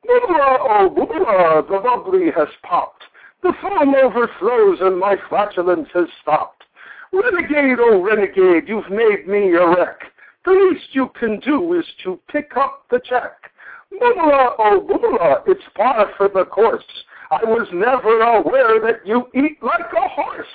Bubala, 0.08 0.58
oh 0.60 0.94
Bubala, 0.96 1.68
the 1.68 1.80
bubbly 1.80 2.32
has 2.36 2.48
popped. 2.64 3.04
The 3.44 3.54
foam 3.62 3.96
overflows 3.96 4.80
and 4.82 5.00
my 5.00 5.16
flatulence 5.30 5.90
has 5.94 6.08
stopped. 6.22 6.64
Renegade, 7.12 7.78
oh 7.80 8.02
renegade, 8.02 8.68
you've 8.68 8.90
made 8.90 9.28
me 9.28 9.54
a 9.54 9.68
wreck. 9.68 10.00
The 10.46 10.52
least 10.52 10.94
you 10.94 11.10
can 11.20 11.40
do 11.40 11.74
is 11.74 11.86
to 12.04 12.20
pick 12.30 12.56
up 12.56 12.86
the 12.90 13.00
check. 13.04 13.52
Bubala, 13.94 14.54
oh 14.58 14.88
Bubala, 14.88 15.42
it's 15.48 15.62
par 15.76 16.12
for 16.18 16.30
the 16.30 16.46
course. 16.46 16.84
I 17.32 17.44
was 17.46 17.68
never 17.74 18.22
aware 18.22 18.80
that 18.82 19.06
you 19.06 19.28
eat 19.34 19.62
like 19.64 19.94
a 19.94 20.08
horse. 20.08 20.48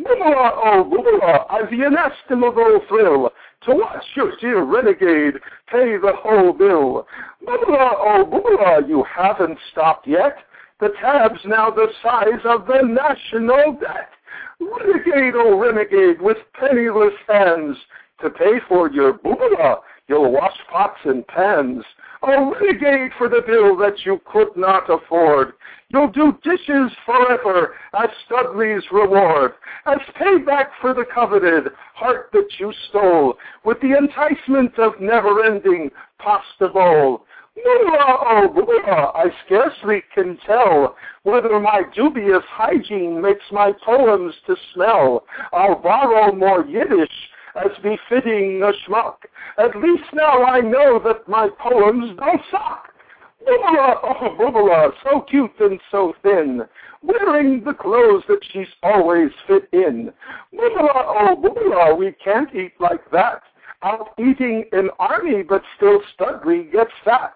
Bubala, 0.00 0.52
oh 0.64 0.84
Bubala, 0.90 1.46
I've 1.50 1.70
the 1.70 1.86
inestimable 1.86 2.80
thrill 2.88 3.30
to 3.64 3.74
watch 3.74 4.04
your 4.14 4.32
dear 4.40 4.62
renegade 4.62 5.34
pay 5.70 5.96
the 5.98 6.12
whole 6.16 6.52
bill. 6.52 7.06
Bubala, 7.46 7.90
oh 7.98 8.24
Bubala, 8.24 8.88
you 8.88 9.04
haven't 9.04 9.58
stopped 9.70 10.06
yet. 10.06 10.38
The 10.80 10.90
tab's 11.00 11.40
now 11.44 11.70
the 11.70 11.88
size 12.02 12.40
of 12.44 12.66
the 12.66 12.80
national 12.82 13.78
debt. 13.80 14.10
Renegade, 14.60 15.34
oh 15.36 15.58
renegade, 15.58 16.20
with 16.22 16.38
penniless 16.54 17.14
hands, 17.28 17.76
to 18.22 18.30
pay 18.30 18.60
for 18.68 18.90
your 18.90 19.14
Bubala, 19.14 19.80
you'll 20.08 20.32
wash 20.32 20.56
pots 20.70 21.00
and 21.04 21.26
pans. 21.26 21.84
Oh, 22.22 22.54
renegade 22.60 23.12
for 23.16 23.30
the 23.30 23.40
bill 23.46 23.76
that 23.78 24.04
you 24.04 24.20
could 24.30 24.54
not 24.54 24.90
afford. 24.90 25.54
You'll 25.88 26.10
do 26.10 26.38
dishes 26.42 26.92
forever 27.06 27.74
as 27.94 28.10
Studley's 28.26 28.84
reward, 28.92 29.52
as 29.86 29.98
payback 30.20 30.66
for 30.80 30.92
the 30.92 31.06
coveted 31.12 31.72
heart 31.94 32.28
that 32.32 32.48
you 32.58 32.72
stole, 32.88 33.38
with 33.64 33.80
the 33.80 33.96
enticement 33.96 34.78
of 34.78 35.00
never-ending 35.00 35.90
pasta 36.18 36.68
bowl. 36.68 37.24
Blah, 37.54 38.16
oh, 38.20 38.48
blah, 38.48 39.12
I 39.14 39.30
scarcely 39.46 40.02
can 40.14 40.38
tell 40.46 40.96
whether 41.24 41.58
my 41.58 41.82
dubious 41.94 42.44
hygiene 42.48 43.20
makes 43.20 43.44
my 43.50 43.72
poems 43.84 44.34
to 44.46 44.56
smell. 44.74 45.24
I'll 45.52 45.82
borrow 45.82 46.32
more 46.32 46.64
Yiddish 46.64 47.10
as 47.56 47.70
befitting 47.82 48.62
a 48.62 48.72
schmuck. 48.84 49.16
At 49.58 49.76
least 49.76 50.04
now 50.12 50.44
I 50.44 50.60
know 50.60 51.00
that 51.04 51.28
my 51.28 51.48
poems 51.58 52.16
don't 52.16 52.40
suck. 52.50 52.88
Bubala, 53.46 53.96
oh 54.02 54.36
Bubala, 54.38 54.92
so 55.02 55.22
cute 55.22 55.58
and 55.60 55.80
so 55.90 56.12
thin, 56.22 56.62
wearing 57.02 57.64
the 57.64 57.72
clothes 57.72 58.22
that 58.28 58.40
she's 58.52 58.68
always 58.82 59.30
fit 59.46 59.68
in. 59.72 60.12
Bubala, 60.54 60.92
oh 60.94 61.36
Bubala, 61.42 61.96
we 61.98 62.12
can't 62.22 62.54
eat 62.54 62.72
like 62.78 63.10
that. 63.12 63.42
Out 63.82 64.10
eating 64.18 64.64
an 64.72 64.90
army, 64.98 65.42
but 65.42 65.62
still 65.76 66.02
Studley 66.14 66.64
gets 66.64 66.90
fat. 67.02 67.34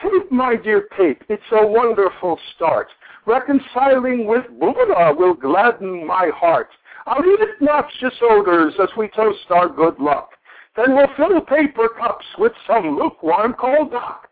Tape, 0.00 0.30
my 0.30 0.54
dear 0.54 0.88
Tape, 0.96 1.22
it's 1.28 1.42
a 1.50 1.66
wonderful 1.66 2.38
start. 2.54 2.88
Reconciling 3.26 4.26
with 4.26 4.44
Bubala 4.60 5.16
will 5.16 5.34
gladden 5.34 6.06
my 6.06 6.30
heart. 6.34 6.68
I'll 7.06 7.24
eat 7.24 7.60
noxious 7.60 8.14
odors 8.22 8.74
as 8.82 8.88
we 8.96 9.08
toast 9.08 9.50
our 9.50 9.68
good 9.68 9.98
luck. 9.98 10.30
Then 10.76 10.94
we'll 10.96 11.14
fill 11.16 11.40
paper 11.40 11.88
cups 11.88 12.24
with 12.38 12.52
some 12.66 12.96
lukewarm 12.96 13.54
cold 13.58 13.90
duck. 13.90 14.28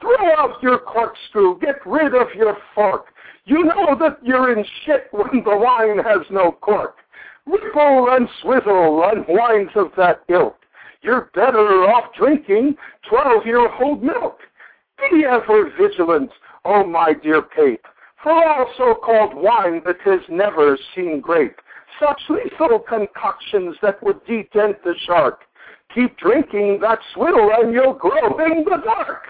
Throw 0.00 0.32
out 0.38 0.62
your 0.62 0.78
corkscrew. 0.78 1.58
Get 1.60 1.84
rid 1.86 2.14
of 2.14 2.28
your 2.34 2.56
fork. 2.74 3.06
You 3.44 3.64
know 3.64 3.96
that 3.98 4.18
you're 4.22 4.56
in 4.56 4.64
shit 4.84 5.08
when 5.10 5.42
the 5.44 5.56
wine 5.56 5.98
has 5.98 6.26
no 6.30 6.52
cork. 6.52 6.96
Ripple 7.44 8.08
and 8.10 8.28
swizzle 8.40 9.04
and 9.12 9.24
wines 9.28 9.70
of 9.74 9.90
that 9.96 10.22
ilk. 10.28 10.56
You're 11.02 11.30
better 11.34 11.84
off 11.84 12.14
drinking 12.16 12.76
twelve-year-old 13.08 14.02
milk. 14.02 14.38
Be 15.10 15.24
ever 15.24 15.70
vigilant, 15.76 16.30
oh 16.64 16.84
my 16.86 17.12
dear 17.12 17.42
Pape, 17.42 17.84
for 18.22 18.32
all 18.32 18.72
so-called 18.78 19.34
wine 19.34 19.82
that 19.84 20.00
has 20.04 20.20
never 20.28 20.78
seen 20.94 21.20
grape. 21.20 21.60
Such 22.00 22.20
lethal 22.28 22.78
concoctions 22.78 23.76
that 23.82 24.02
would 24.02 24.24
detent 24.24 24.82
the 24.82 24.94
shark. 25.06 25.40
Keep 25.94 26.18
drinking 26.18 26.80
that 26.80 26.98
swill 27.12 27.50
and 27.58 27.72
you'll 27.72 27.94
grow 27.94 28.38
in 28.38 28.64
the 28.64 28.78
dark. 28.84 29.24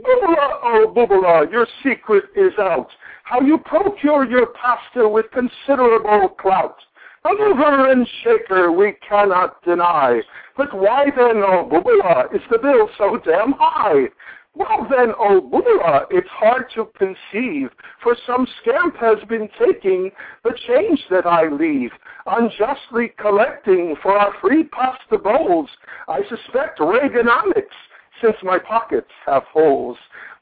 Bubala, 0.00 0.60
oh 0.62 0.92
Bubala, 0.94 1.50
your 1.50 1.66
secret 1.82 2.24
is 2.34 2.52
out. 2.58 2.88
How 3.24 3.40
you 3.40 3.58
procure 3.58 4.24
your 4.24 4.46
pasta 4.46 5.08
with 5.08 5.26
considerable 5.32 6.28
clout. 6.40 6.76
A 7.24 7.30
mover 7.32 7.90
and 7.90 8.06
shaker 8.22 8.70
we 8.70 8.94
cannot 9.06 9.62
deny. 9.62 10.20
But 10.56 10.72
why 10.74 11.06
then, 11.16 11.38
oh 11.38 11.68
Bubala, 11.70 12.34
is 12.34 12.42
the 12.50 12.58
bill 12.58 12.88
so 12.98 13.18
damn 13.24 13.52
high? 13.58 14.06
Well 14.56 14.86
then, 14.88 15.12
Bubala, 15.12 16.06
it's 16.10 16.30
hard 16.30 16.70
to 16.76 16.88
conceive, 16.96 17.68
for 18.02 18.16
some 18.26 18.46
scamp 18.62 18.96
has 18.96 19.18
been 19.28 19.50
taking 19.58 20.10
the 20.44 20.54
change 20.66 21.04
that 21.10 21.26
I 21.26 21.48
leave, 21.48 21.90
unjustly 22.26 23.12
collecting 23.18 23.96
for 24.02 24.16
our 24.16 24.32
free 24.40 24.64
pasta 24.64 25.18
bowls. 25.18 25.68
I 26.08 26.20
suspect 26.30 26.78
Reaganomics 26.78 27.76
since 28.22 28.36
my 28.42 28.58
pockets 28.58 29.10
have 29.26 29.42
holes. 29.52 29.98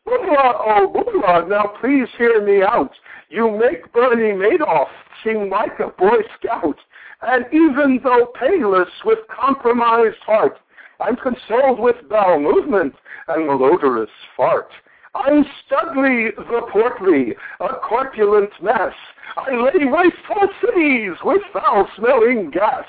Bubala, 0.06 0.60
oh 0.64 0.92
Bubala, 0.94 1.48
now 1.48 1.72
please 1.80 2.06
hear 2.16 2.40
me 2.40 2.62
out. 2.62 2.92
You 3.30 3.50
make 3.50 3.92
Bernie 3.92 4.38
Madoff 4.38 4.90
seem 5.24 5.50
like 5.50 5.80
a 5.80 5.88
Boy 5.88 6.18
Scout. 6.38 6.78
And 7.22 7.46
even 7.52 7.98
though 8.04 8.30
payless 8.40 8.90
with 9.04 9.18
compromised 9.28 10.18
heart, 10.24 10.58
I'm 11.00 11.16
consoled 11.16 11.80
with 11.80 12.08
bowel 12.08 12.40
movement 12.40 12.94
and 13.28 13.48
malodorous 13.48 14.08
fart. 14.36 14.68
I'm 15.14 15.44
Studley 15.66 16.30
the 16.36 16.62
portly, 16.72 17.34
a 17.60 17.68
corpulent 17.88 18.50
mess. 18.62 18.92
I 19.36 19.54
lay 19.54 19.84
waste 19.84 20.16
whole 20.28 20.48
cities 20.60 21.12
with 21.24 21.42
foul-smelling 21.52 22.50
gas. 22.50 22.84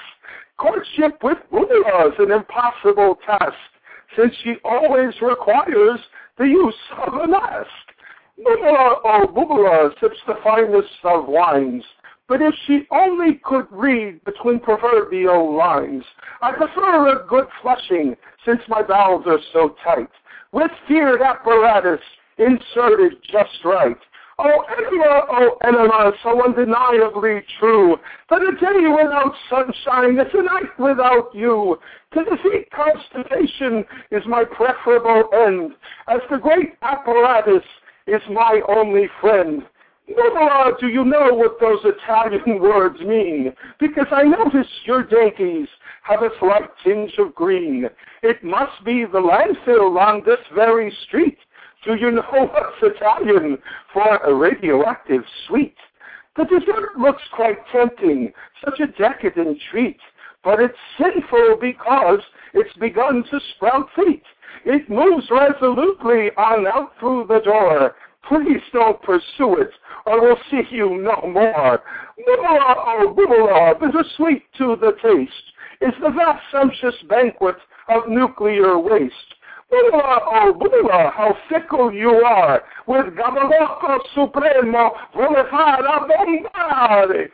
Courtship 0.58 1.22
with 1.24 1.38
Bubala 1.52 2.14
is 2.14 2.20
an 2.20 2.32
impossible 2.32 3.20
task, 3.26 3.54
since 4.18 4.34
she 4.44 4.56
always 4.64 5.14
requires 5.22 6.00
the 6.38 6.46
use 6.46 6.74
of 7.06 7.14
a 7.14 7.28
mask. 7.28 7.68
Bubala, 8.40 8.96
oh 9.04 9.28
Bubala, 9.28 10.00
sips 10.00 10.18
the 10.28 10.36
finest 10.44 10.90
of 11.04 11.28
wines, 11.28 11.84
but 12.28 12.42
if 12.42 12.54
she 12.66 12.88
only 12.92 13.36
could 13.44 13.68
read 13.72 14.24
between 14.24 14.60
proverbial 14.60 15.56
lines, 15.56 16.04
I 16.42 16.52
prefer 16.54 17.10
a 17.10 17.28
good 17.28 17.48
flushing, 17.62 18.16
since 18.46 18.62
my 18.68 18.82
bowels 18.82 19.26
are 19.28 19.40
so 19.54 19.76
tight, 19.84 20.10
with 20.52 20.72
feared 20.88 21.22
apparatus 21.22 22.02
inserted 22.38 23.14
just 23.32 23.64
right. 23.64 23.98
Oh, 24.38 24.66
enema, 24.78 25.22
oh, 25.30 25.58
enema, 25.66 26.12
so 26.22 26.44
undeniably 26.44 27.42
true, 27.58 27.96
that 28.30 28.42
a 28.42 28.52
day 28.52 28.90
without 28.90 29.34
sunshine 29.50 30.20
is 30.20 30.34
a 30.34 30.44
night 30.44 30.78
without 30.78 31.30
you. 31.34 31.80
To 32.14 32.24
defeat 32.24 32.70
constipation 32.72 33.86
is 34.12 34.24
my 34.28 34.44
preferable 34.44 35.30
end, 35.34 35.72
as 36.10 36.20
the 36.30 36.38
great 36.38 36.74
apparatus 36.82 37.64
is 38.08 38.22
my 38.30 38.60
only 38.68 39.08
friend. 39.22 39.64
Bubala, 40.10 40.80
do 40.80 40.88
you 40.88 41.04
know 41.04 41.34
what 41.34 41.60
those 41.60 41.80
Italian 41.84 42.60
words 42.62 43.00
mean? 43.00 43.54
Because 43.80 44.08
I 44.12 44.24
notice 44.24 44.68
your 44.86 45.04
dainties 45.04 45.68
have 46.04 46.22
a 46.22 46.30
slight 46.40 46.70
tinge 46.84 47.14
of 47.18 47.34
green. 47.34 47.90
It 48.22 48.44
must 48.44 48.84
be 48.86 49.06
the 49.06 49.20
landfill 49.20 50.00
on 50.00 50.22
this 50.26 50.40
very 50.54 50.96
street. 51.08 51.38
Do 51.84 51.96
you 51.96 52.12
know 52.12 52.24
what's 52.32 52.78
Italian 52.82 53.58
for 53.94 54.18
a 54.18 54.34
radioactive 54.34 55.24
sweet? 55.48 55.76
The 56.38 56.46
dessert 56.46 56.98
looks 57.00 57.24
quite 57.34 57.58
tempting, 57.72 58.34
such 58.64 58.80
a 58.82 58.88
decadent 58.88 59.58
treat, 59.72 60.00
but 60.44 60.60
it's 60.60 60.78
sinful 60.98 61.58
because 61.62 62.20
it's 62.54 62.76
begun 62.78 63.24
to 63.32 63.40
sprout 63.56 63.88
feet. 63.96 64.24
It 64.66 64.90
moves 64.90 65.28
resolutely 65.32 66.32
on 66.38 66.68
out 66.68 66.92
through 67.00 67.28
the 67.28 67.40
door. 67.40 67.96
Please 68.28 68.62
don't 68.74 69.02
pursue 69.04 69.58
it, 69.58 69.70
or 70.06 70.22
we'll 70.22 70.38
see 70.50 70.64
you 70.72 70.98
no 70.98 71.30
more. 71.32 71.84
Bubala, 72.28 72.76
oh, 72.78 73.14
bubala, 73.16 73.72
uh, 73.72 73.80
bittersweet 73.80 74.44
to 74.58 74.76
the 74.82 74.94
taste, 75.04 75.32
is 75.82 75.94
the 76.02 76.10
vast 76.10 76.42
sumptuous 76.52 76.96
banquet 77.08 77.56
of 77.90 78.08
nuclear 78.08 78.80
waste. 78.80 79.14
Bubala, 79.72 80.18
uh, 80.18 80.20
oh, 80.26 80.54
bubala, 80.60 81.08
uh, 81.08 81.12
how 81.12 81.38
fickle 81.50 81.94
you 81.94 82.10
are, 82.10 82.64
with 82.88 83.06
Gabaloco 83.14 84.00
Supremo, 84.16 84.92
Volefara 85.14 86.08
Bombare. 86.08 87.30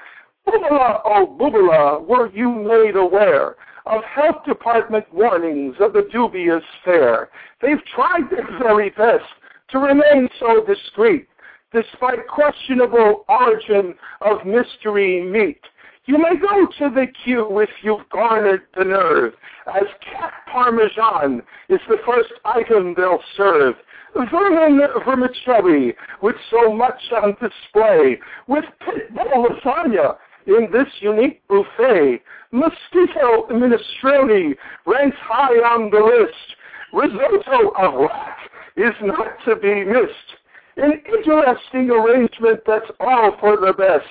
Bubala, 0.46 1.02
oh, 1.06 1.38
bubala, 1.40 2.06
were 2.06 2.30
you 2.34 2.50
made 2.50 2.98
aware 2.98 3.56
of 3.86 4.04
health 4.04 4.44
department 4.46 5.06
warnings 5.14 5.76
of 5.80 5.94
the 5.94 6.08
dubious 6.12 6.64
fare? 6.84 7.30
They've 7.62 7.84
tried 7.96 8.30
their 8.30 8.48
very 8.60 8.90
best 8.90 9.24
to 9.72 9.80
remain 9.80 10.28
so 10.40 10.64
discreet, 10.66 11.28
despite 11.74 12.28
questionable 12.28 13.26
origin 13.30 13.96
of 14.22 14.46
mystery 14.46 15.24
meat. 15.24 15.62
You 16.06 16.18
may 16.18 16.36
go 16.36 16.66
to 16.66 16.94
the 16.94 17.08
queue 17.24 17.60
if 17.60 17.70
you've 17.84 18.10
garnered 18.10 18.64
the 18.76 18.84
nerve, 18.84 19.34
as 19.68 19.84
cat 20.02 20.34
parmesan 20.52 21.42
is 21.70 21.80
the 21.88 21.98
first 22.06 22.34
item 22.44 22.96
they'll 22.98 23.24
serve. 23.38 23.76
Vermin 24.14 24.82
vermicelli, 25.06 25.94
with 26.22 26.36
so 26.50 26.74
much 26.74 27.00
on 27.16 27.32
display, 27.42 28.20
with 28.48 28.66
pit 28.84 29.14
bull 29.14 29.48
lasagna 29.48 30.18
in 30.48 30.68
this 30.72 30.88
unique 31.00 31.42
buffet. 31.48 32.22
Mosquito 32.52 33.48
minestrone 33.50 34.56
ranks 34.86 35.18
high 35.22 35.54
on 35.60 35.90
the 35.92 36.00
list. 36.00 36.58
Risotto 36.94 37.70
of 37.78 37.94
rat 37.94 38.51
is 38.76 38.94
not 39.02 39.38
to 39.46 39.56
be 39.56 39.84
missed. 39.84 40.38
An 40.78 41.02
interesting 41.06 41.90
arrangement 41.90 42.62
that's 42.66 42.90
all 43.00 43.36
for 43.40 43.58
the 43.58 43.74
best. 43.74 44.06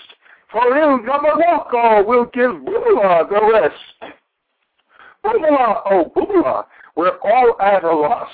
For 0.52 0.76
Il 0.76 0.98
Gabaloco 0.98 2.06
will 2.06 2.26
give 2.26 2.50
Bubala 2.50 3.28
the 3.28 3.40
rest. 3.52 4.14
Bubala, 5.24 5.82
oh 5.90 6.12
Bubala, 6.14 6.64
we're 6.96 7.18
all 7.22 7.56
at 7.60 7.84
a 7.84 7.94
loss 7.94 8.30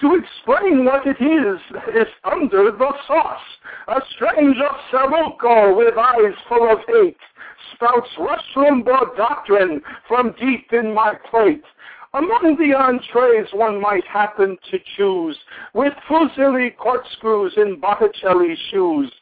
to 0.00 0.14
explain 0.14 0.84
what 0.84 1.06
it 1.06 1.20
is 1.22 1.60
that 1.72 1.96
is 1.96 2.12
under 2.24 2.70
the 2.70 2.92
sauce. 3.06 3.40
A 3.88 4.00
stranger 4.14 4.68
Saruco 4.92 5.76
with 5.76 5.96
eyes 5.96 6.34
full 6.48 6.70
of 6.70 6.78
hate 6.86 7.16
spouts 7.74 8.08
Rush 8.18 8.44
Limbaugh 8.54 9.16
doctrine 9.16 9.82
from 10.08 10.34
deep 10.38 10.72
in 10.72 10.94
my 10.94 11.14
plate. 11.30 11.64
Among 12.16 12.56
the 12.56 12.74
entrees 12.74 13.46
one 13.52 13.78
might 13.78 14.06
happen 14.06 14.56
to 14.70 14.78
choose, 14.96 15.36
with 15.74 15.92
fusilli 16.08 16.74
corkscrews 16.78 17.52
in 17.58 17.78
Botticelli 17.78 18.56
shoes, 18.70 19.12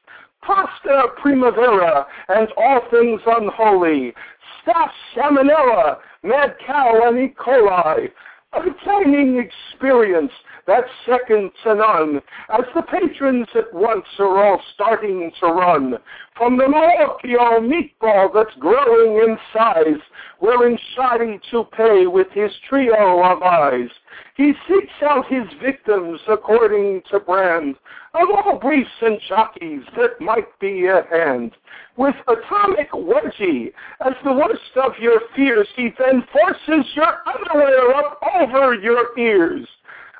pasta 0.43 1.09
primavera 1.21 2.07
and 2.29 2.47
all 2.57 2.83
things 2.93 3.21
unholy, 3.27 4.15
staff 4.63 4.93
salmonella, 5.17 5.97
mad 6.23 6.55
cow 6.65 7.09
and 7.09 7.19
E. 7.19 7.35
coli, 7.35 8.11
a 8.53 8.63
declining 8.63 9.39
experience 9.39 10.31
that's 10.69 10.89
second 11.05 11.51
to 11.65 11.75
none, 11.75 12.23
as 12.51 12.65
the 12.77 12.83
patrons 12.83 13.49
at 13.57 13.75
once 13.75 14.07
are 14.21 14.45
all 14.45 14.63
starting 14.73 15.33
to 15.41 15.47
run. 15.47 15.99
From 16.37 16.57
the 16.57 16.65
Malocchio 16.65 17.61
meatball 17.61 18.35
that's 18.35 18.57
growing 18.59 19.19
in 19.19 19.39
size, 19.53 20.01
wearing 20.41 20.77
shoddy 20.95 21.39
toupee 21.49 22.09
with 22.09 22.27
his 22.33 22.51
trio 22.69 23.23
of 23.23 23.41
eyes. 23.41 23.89
He 24.37 24.53
seeks 24.67 24.93
out 25.03 25.29
his 25.29 25.47
victims 25.63 26.21
according 26.27 27.03
to 27.11 27.21
brand 27.21 27.77
of 28.15 28.29
all 28.31 28.59
briefs 28.59 28.91
and 29.01 29.21
jockeys 29.29 29.85
that 29.97 30.21
might 30.21 30.59
be 30.59 30.89
at 30.89 31.07
hand. 31.07 31.53
With 31.97 32.17
atomic 32.27 32.91
wedgie 32.91 33.73
as 34.05 34.15
the 34.25 34.33
worst 34.33 34.77
of 34.77 34.99
your 35.01 35.21
fears, 35.37 35.69
he 35.77 35.91
then 35.97 36.25
forces 36.33 36.85
your 36.97 37.15
underwear 37.27 37.95
up 37.95 38.19
over 38.35 38.75
your 38.75 39.17
ears 39.17 39.69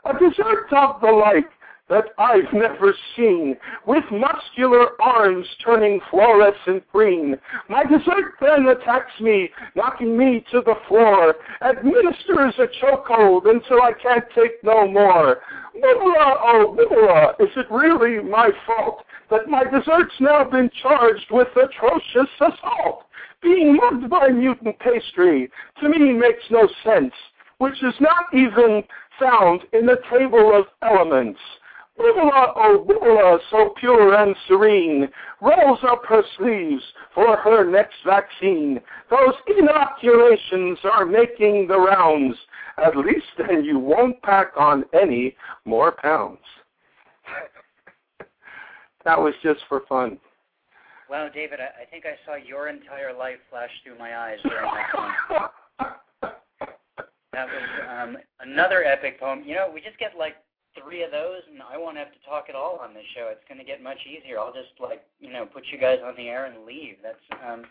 a 0.05 0.13
dessert 0.13 0.73
of 0.73 1.01
the 1.01 1.11
like 1.11 1.51
that 1.95 2.11
I've 2.19 2.53
never 2.53 2.93
seen, 3.17 3.57
with 3.87 4.03
muscular 4.11 5.01
arms 5.01 5.47
turning 5.65 6.01
fluorescent 6.11 6.83
green. 6.91 7.37
My 7.69 7.85
dessert 7.85 8.35
then 8.41 8.67
attacks 8.67 9.21
me, 9.21 9.49
knocking 9.77 10.19
me 10.19 10.45
to 10.51 10.61
the 10.61 10.75
floor, 10.89 11.37
administers 11.63 12.55
a 12.59 12.67
chokehold 12.85 13.49
until 13.49 13.81
I 13.81 13.93
can't 14.03 14.25
take 14.35 14.65
no 14.65 14.89
more. 14.89 15.39
Bubala, 15.77 16.37
oh 16.43 16.77
Bubala, 16.77 17.41
is 17.41 17.55
it 17.57 17.71
really 17.71 18.21
my 18.29 18.51
fault 18.67 19.05
that 19.31 19.49
my 19.49 19.63
dessert's 19.63 20.15
now 20.19 20.43
been 20.43 20.71
charged 20.83 21.31
with 21.31 21.47
atrocious 21.55 22.31
assault? 22.41 23.05
Being 23.41 23.77
mugged 23.77 24.11
by 24.11 24.31
mutant 24.31 24.81
pastry, 24.81 25.49
to 25.81 25.89
me 25.89 26.13
makes 26.13 26.43
no 26.51 26.69
sense, 26.83 27.15
which 27.59 27.81
is 27.85 27.95
not 28.01 28.35
even 28.35 28.83
found 29.21 29.61
in 29.73 29.87
the 29.87 30.01
table 30.11 30.59
of 30.59 30.65
elements. 30.83 31.39
Bubala, 31.99 32.53
oh 32.57 32.85
Bubala, 32.89 33.39
so 33.51 33.73
pure 33.79 34.15
and 34.15 34.35
serene, 34.49 35.09
rolls 35.41 35.79
up 35.89 36.03
her 36.09 36.23
sleeves 36.37 36.83
for 37.15 37.37
her 37.37 37.65
next 37.71 37.97
vaccine. 38.05 38.81
Those 39.11 39.35
inoculations 39.47 40.79
are 40.85 41.07
making 41.07 41.69
the 41.69 41.79
rounds. 41.79 42.37
At 42.85 42.97
least 42.97 43.27
then 43.39 43.65
you 43.65 43.79
won't 43.79 44.21
pack 44.23 44.49
on 44.57 44.85
any 44.93 45.37
more 45.65 45.93
pounds. 45.93 46.41
that 49.05 49.21
was 49.21 49.35
just 49.43 49.61
for 49.69 49.83
fun. 49.89 50.19
Wow, 51.09 51.29
David, 51.33 51.61
I, 51.61 51.83
I 51.83 51.85
think 51.91 52.05
I 52.07 52.17
saw 52.27 52.35
your 52.35 52.69
entire 52.69 53.17
life 53.17 53.39
flash 53.51 53.71
through 53.85 53.99
my 53.99 54.19
eyes 54.19 54.39
during 54.43 54.65
that. 54.65 55.51
That 57.35 57.49
was 57.49 57.69
um, 57.91 58.17
another 58.39 58.85
epic 58.85 59.19
poem. 59.19 59.43
You 59.45 59.57
know, 59.57 59.69
we 59.73 59.81
just 59.81 59.99
get 59.99 60.13
like 60.17 60.37
three 60.81 61.03
of 61.03 61.11
those, 61.11 61.43
and 61.51 61.63
I 61.63 61.79
won't 61.79 61.97
have 61.97 62.13
to 62.13 62.19
talk 62.29 62.47
at 62.49 62.55
all 62.55 62.79
on 62.83 62.95
this 62.95 63.05
show. 63.15 63.29
It's 63.31 63.45
going 63.49 63.59
to 63.59 63.65
get 63.65 63.83
much 63.83 63.99
easier. 64.07 64.39
I'll 64.39 64.53
just 64.53 64.75
like 64.81 65.05
you 65.21 65.33
know 65.33 65.47
put 65.47 65.65
you 65.73 65.79
guys 65.79 65.99
on 66.05 66.15
the 66.17 66.29
air 66.29 66.47
and 66.47 66.65
leave. 66.65 66.97
That's 67.03 67.17
um, 67.47 67.65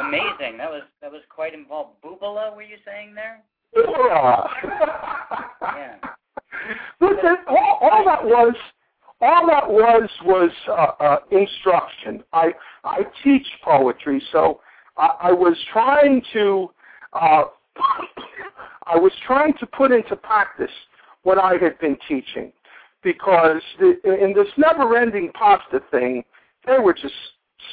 amazing. 0.00 0.58
That 0.58 0.70
was 0.70 0.82
that 1.02 1.10
was 1.10 1.22
quite 1.28 1.54
involved. 1.54 2.02
Bubala, 2.04 2.54
were 2.54 2.62
you 2.62 2.76
saying 2.84 3.14
there? 3.14 3.42
Yeah. 3.76 4.46
yeah. 5.62 5.96
but 6.98 7.24
all, 7.46 7.78
all 7.80 8.04
that 8.04 8.24
was 8.24 8.54
all 9.20 9.46
that 9.46 9.68
was 9.68 10.08
was 10.24 10.50
uh, 10.68 11.02
uh, 11.02 11.18
instruction. 11.30 12.24
I 12.32 12.52
I 12.84 13.02
teach 13.22 13.46
poetry, 13.64 14.22
so 14.32 14.60
I, 14.96 15.08
I 15.22 15.32
was 15.32 15.56
trying 15.72 16.22
to 16.32 16.70
uh, 17.12 17.44
I 18.86 18.96
was 18.96 19.12
trying 19.26 19.54
to 19.58 19.66
put 19.66 19.92
into 19.92 20.16
practice 20.16 20.70
what 21.22 21.38
I 21.38 21.54
had 21.54 21.78
been 21.80 21.96
teaching, 22.08 22.52
because 23.02 23.62
the, 23.78 24.00
in 24.04 24.32
this 24.34 24.48
never-ending 24.56 25.32
pasta 25.34 25.80
thing, 25.90 26.24
they 26.66 26.78
were 26.78 26.94
just 26.94 27.14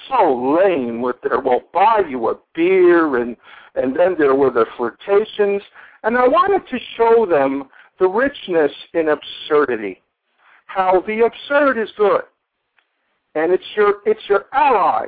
so 0.10 0.58
lame 0.64 1.02
with 1.02 1.16
their 1.22 1.40
"we'll 1.40 1.64
buy 1.74 2.04
you 2.08 2.30
a 2.30 2.36
beer" 2.54 3.18
and 3.18 3.38
and 3.76 3.96
then 3.96 4.16
there 4.18 4.36
were 4.36 4.50
the 4.50 4.66
flirtations, 4.76 5.62
and 6.04 6.18
I 6.18 6.28
wanted 6.28 6.68
to 6.70 6.80
show 6.96 7.26
them 7.26 7.70
the 8.00 8.08
richness 8.08 8.72
in 8.94 9.10
absurdity 9.10 10.02
how 10.68 11.02
the 11.08 11.26
absurd 11.26 11.82
is 11.82 11.90
good. 11.98 12.22
And 13.36 13.52
it's 13.52 13.64
your 13.76 13.96
it's 14.06 14.22
your 14.30 14.46
ally 14.54 15.08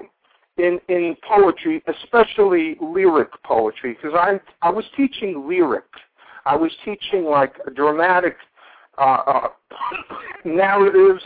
in 0.58 0.80
in 0.88 1.16
poetry, 1.28 1.84
especially 1.88 2.78
lyric 2.82 3.30
poetry, 3.44 3.94
because 3.94 4.18
I 4.18 4.40
I 4.62 4.72
was 4.72 4.86
teaching 4.96 5.48
lyric. 5.48 5.86
I 6.50 6.56
was 6.56 6.72
teaching 6.84 7.26
like 7.26 7.54
dramatic 7.76 8.36
uh, 8.98 9.22
uh, 9.28 9.48
narratives 10.46 11.22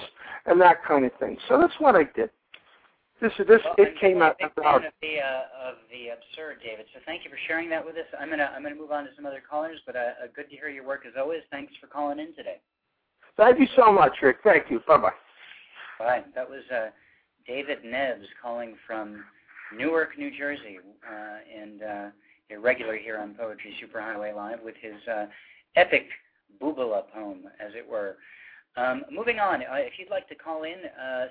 and 0.46 0.60
that 0.60 0.84
kind 0.86 1.06
of 1.06 1.12
thing. 1.18 1.38
So 1.48 1.58
that's 1.58 1.74
what 1.80 1.96
I 1.96 2.04
did. 2.14 2.30
This 3.22 3.32
is 3.40 3.48
this 3.48 3.62
well, 3.64 3.76
it 3.78 3.98
came 4.02 4.22
out 4.22 4.36
about 4.44 4.86
of 4.86 4.92
the 5.02 5.20
uh, 5.22 5.70
of 5.70 5.76
the 5.90 6.10
absurd, 6.10 6.58
David. 6.62 6.88
So 6.94 7.00
thank 7.06 7.24
you 7.24 7.30
for 7.30 7.38
sharing 7.48 7.70
that 7.70 7.86
with 7.86 7.96
us. 7.96 8.04
I'm 8.20 8.30
gonna 8.30 8.52
I'm 8.54 8.64
gonna 8.64 8.76
move 8.76 8.92
on 8.92 9.06
to 9.06 9.12
some 9.16 9.26
other 9.26 9.42
callers, 9.50 9.80
but 9.86 9.96
uh, 9.96 10.28
good 10.36 10.50
to 10.50 10.56
hear 10.58 10.68
your 10.68 10.86
work 10.86 11.04
as 11.08 11.14
always. 11.18 11.40
Thanks 11.50 11.72
for 11.80 11.88
calling 11.88 12.20
in 12.20 12.36
today. 12.36 12.60
Thank 13.38 13.60
you 13.60 13.68
so 13.78 13.94
much, 13.94 14.12
Rick. 14.22 14.38
Thank 14.44 14.70
you. 14.70 14.82
Bye 14.86 14.98
bye. 14.98 15.12
Bye. 16.00 16.24
That 16.36 16.50
was 16.50 16.64
uh, 16.70 16.90
David 17.48 17.86
Nebbs 17.86 18.26
calling 18.42 18.76
from 18.86 19.24
Newark, 19.74 20.18
New 20.18 20.38
Jersey, 20.38 20.80
uh, 21.10 21.62
and 21.62 21.82
uh, 21.82 22.10
a 22.52 22.60
regular 22.60 22.98
here 22.98 23.18
on 23.18 23.34
Poetry 23.34 23.76
Superhighway 23.82 24.36
Live 24.36 24.60
with 24.64 24.76
his 24.82 24.96
uh, 25.08 25.26
epic 25.76 26.08
Bubala 26.62 27.04
poem, 27.14 27.44
as 27.60 27.74
it 27.76 27.88
were. 27.88 28.18
Um, 28.76 29.04
moving 29.12 29.40
on, 29.40 29.62
uh, 29.62 29.76
if 29.78 29.94
you'd 30.00 30.10
like 30.10 30.28
to 30.30 30.36
call 30.36 30.64
in, 30.64 30.76
uh, 31.00 31.28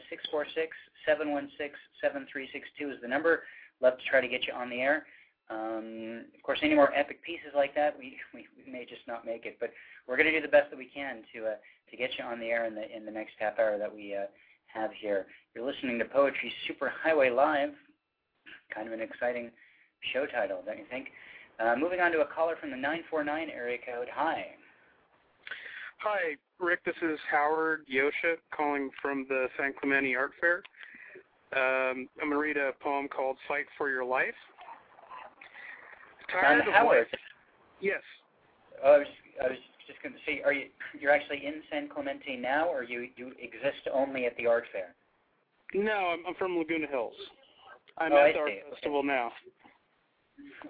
646-716-7362 1.09 2.94
is 2.94 3.01
the 3.03 3.09
number. 3.09 3.42
Love 3.81 3.98
to 3.98 4.05
try 4.09 4.20
to 4.20 4.29
get 4.29 4.46
you 4.46 4.53
on 4.53 4.70
the 4.70 4.81
air. 4.81 5.07
Um, 5.51 6.25
of 6.35 6.42
course, 6.42 6.61
any 6.62 6.75
more 6.75 6.94
epic 6.94 7.22
pieces 7.25 7.51
like 7.55 7.75
that, 7.75 7.98
we, 7.98 8.16
we, 8.33 8.46
we 8.64 8.70
may 8.70 8.85
just 8.85 9.03
not 9.09 9.27
make 9.27 9.44
it, 9.44 9.57
but 9.61 9.72
we're 10.07 10.16
going 10.16 10.31
to 10.33 10.38
do 10.38 10.40
the 10.40 10.51
best 10.51 10.70
that 10.70 10.79
we 10.79 10.87
can 10.87 11.22
to 11.35 11.46
uh, 11.46 11.55
to 11.90 11.96
get 11.96 12.11
you 12.18 12.25
on 12.25 12.40
the 12.40 12.46
air 12.46 12.64
in 12.64 12.75
the 12.75 12.96
in 12.96 13.05
the 13.05 13.11
next 13.11 13.33
half 13.38 13.59
hour 13.59 13.77
that 13.77 13.94
we 13.94 14.14
uh, 14.14 14.27
have 14.66 14.90
here. 14.92 15.27
You're 15.55 15.66
listening 15.66 15.98
to 15.98 16.05
Poetry 16.05 16.53
Superhighway 16.66 17.35
Live. 17.35 17.75
Kind 18.75 18.87
of 18.87 18.94
an 18.94 19.01
exciting 19.01 19.51
show 20.12 20.26
title, 20.26 20.62
don't 20.64 20.78
you 20.78 20.84
think? 20.90 21.08
Uh, 21.60 21.76
moving 21.78 22.00
on 22.00 22.10
to 22.12 22.20
a 22.20 22.26
caller 22.26 22.56
from 22.60 22.70
the 22.70 22.76
949 22.76 23.50
area 23.50 23.78
code. 23.78 24.08
Hi. 24.12 24.46
Hi, 25.98 26.36
Rick. 26.58 26.84
This 26.84 26.96
is 27.02 27.18
Howard 27.30 27.86
Yosha 27.92 28.36
calling 28.54 28.90
from 29.00 29.26
the 29.28 29.46
San 29.56 29.72
Clemente 29.78 30.16
Art 30.16 30.32
Fair. 30.40 30.62
Um, 31.54 32.08
I'm 32.20 32.30
going 32.30 32.30
to 32.30 32.38
read 32.38 32.56
a 32.56 32.72
poem 32.82 33.08
called 33.08 33.36
Fight 33.46 33.66
for 33.78 33.90
Your 33.90 34.04
Life. 34.04 34.34
Tired 36.32 36.64
Howard. 36.72 37.06
Yes. 37.80 38.00
Uh, 38.82 38.88
I 38.88 38.98
was, 38.98 39.06
I 39.44 39.48
was 39.48 39.58
just 39.86 40.02
going 40.02 40.14
to 40.14 40.18
say, 40.26 40.42
are 40.44 40.52
you 40.52 40.66
you're 40.98 41.12
actually 41.12 41.44
in 41.44 41.62
San 41.70 41.88
Clemente 41.88 42.36
now, 42.36 42.68
or 42.68 42.82
you 42.82 43.08
you 43.16 43.32
exist 43.40 43.86
only 43.92 44.24
at 44.26 44.36
the 44.36 44.46
art 44.46 44.64
fair? 44.72 44.94
No, 45.74 45.92
I'm, 45.92 46.20
I'm 46.26 46.34
from 46.34 46.56
Laguna 46.56 46.86
Hills. 46.86 47.14
I'm 47.98 48.12
oh, 48.12 48.16
at 48.16 48.22
I 48.22 48.32
the 48.32 48.38
art 48.38 48.50
see. 48.50 48.70
festival 48.72 48.98
okay. 49.00 49.08
now. 49.08 49.30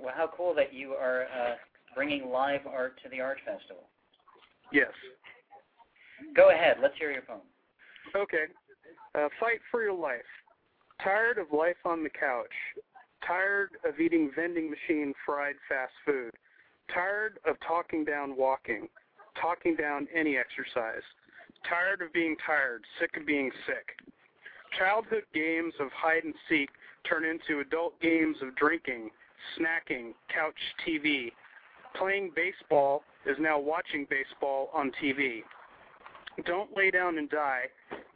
Well, 0.01 0.13
how 0.15 0.31
cool 0.37 0.55
that 0.55 0.73
you 0.73 0.93
are 0.93 1.25
uh, 1.25 1.55
bringing 1.95 2.31
live 2.31 2.67
art 2.67 2.99
to 3.03 3.09
the 3.09 3.21
art 3.21 3.39
festival. 3.45 3.85
Yes. 4.73 4.91
Go 6.35 6.51
ahead. 6.51 6.77
Let's 6.81 6.95
hear 6.99 7.11
your 7.11 7.23
poem. 7.23 7.41
Okay. 8.17 8.45
Uh, 9.15 9.29
fight 9.39 9.61
for 9.71 9.83
your 9.83 9.95
life. 9.95 10.21
Tired 11.03 11.39
of 11.39 11.47
life 11.53 11.77
on 11.85 12.03
the 12.03 12.11
couch. 12.11 12.47
Tired 13.27 13.71
of 13.87 14.01
eating 14.01 14.31
vending 14.35 14.71
machine 14.71 15.13
fried 15.25 15.57
fast 15.69 15.93
food. 16.05 16.33
Tired 16.93 17.39
of 17.47 17.57
talking 17.67 18.05
down 18.05 18.37
walking 18.37 18.89
talking 19.41 19.77
down 19.77 20.09
any 20.15 20.37
exercise. 20.37 21.03
Tired 21.69 22.03
of 22.03 22.13
being 22.13 22.37
tired, 22.45 22.83
sick 23.01 23.11
of 23.17 23.27
being 23.27 23.51
sick. 23.67 23.97
Childhood 24.79 25.25
games 25.35 25.75
of 25.81 25.89
hide 25.95 26.25
and 26.25 26.35
seek 26.49 26.71
turn 27.09 27.25
into 27.25 27.61
adult 27.61 28.01
games 28.01 28.37
of 28.43 28.55
drinking, 28.57 29.11
snacking, 29.59 30.13
couch 30.33 30.55
TV. 30.87 31.33
Playing 31.97 32.31
baseball 32.35 33.03
is 33.27 33.37
now 33.39 33.59
watching 33.59 34.07
baseball 34.09 34.71
on 34.75 34.91
TV. 35.03 35.43
Don't 36.47 36.75
lay 36.77 36.91
down 36.91 37.19
and 37.19 37.29
die. 37.29 37.65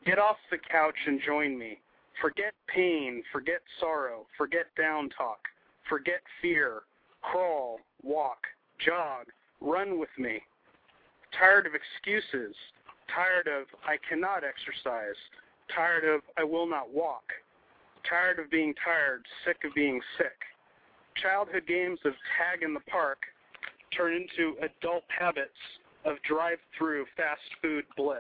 Get 0.05 0.19
off 0.19 0.37
the 0.51 0.59
couch 0.71 0.97
and 1.07 1.21
join 1.25 1.59
me. 1.59 1.79
Forget 2.21 2.55
pain, 2.69 3.23
forget 3.31 3.61
sorrow, 3.79 4.27
forget 4.39 4.67
down 4.77 5.11
talk, 5.11 5.41
forget 5.89 6.23
fear. 6.41 6.83
Crawl, 7.21 7.81
walk, 8.03 8.39
jog, 8.79 9.27
run 9.61 9.99
with 9.99 10.09
me 10.17 10.41
tired 11.39 11.67
of 11.67 11.73
excuses, 11.75 12.55
tired 13.13 13.49
of 13.49 13.67
I 13.85 13.97
cannot 14.09 14.43
exercise, 14.45 15.17
tired 15.75 16.05
of 16.05 16.23
I 16.39 16.45
will 16.45 16.67
not 16.67 16.93
walk, 16.93 17.25
tired 18.09 18.39
of 18.39 18.51
being 18.51 18.75
tired, 18.83 19.25
sick 19.45 19.59
of 19.65 19.75
being 19.75 20.01
sick. 20.19 20.37
Childhood 21.23 21.67
games 21.67 21.99
of 22.05 22.13
tag 22.37 22.63
in 22.63 22.75
the 22.75 22.81
park 22.81 23.19
turn 23.97 24.15
into 24.15 24.57
adult 24.61 25.05
habits 25.09 25.51
of 26.05 26.17
drive 26.23 26.59
through 26.77 27.07
fast 27.17 27.41
food 27.63 27.85
bliss. 27.97 28.19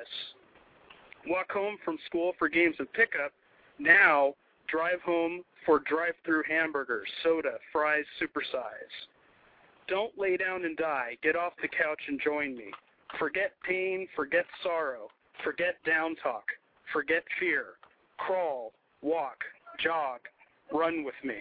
Walk 1.27 1.51
home 1.51 1.77
from 1.85 1.99
school 2.07 2.33
for 2.39 2.49
games 2.49 2.77
of 2.81 2.93
pickup, 2.93 3.33
now 3.79 4.35
drive 4.69 5.01
home 5.03 5.43
for 5.65 5.81
drive 5.81 6.15
through 6.25 6.43
hamburgers, 6.49 7.09
soda, 7.23 7.59
fries, 7.73 8.05
supersize. 8.21 8.95
Don't 9.89 10.17
lay 10.19 10.37
down 10.37 10.65
and 10.65 10.77
die. 10.77 11.17
Get 11.23 11.37
off 11.37 11.53
the 11.61 11.69
couch 11.69 12.01
and 12.09 12.21
join 12.23 12.57
me. 12.57 12.67
Forget 13.19 13.53
pain, 13.67 14.09
forget 14.17 14.45
sorrow, 14.63 15.09
forget 15.45 15.77
down 15.85 16.17
talk, 16.23 16.45
forget 16.93 17.23
fear. 17.39 17.75
Crawl, 18.19 18.73
walk, 19.03 19.39
jog, 19.83 20.21
run 20.73 21.05
with 21.05 21.15
me. 21.23 21.37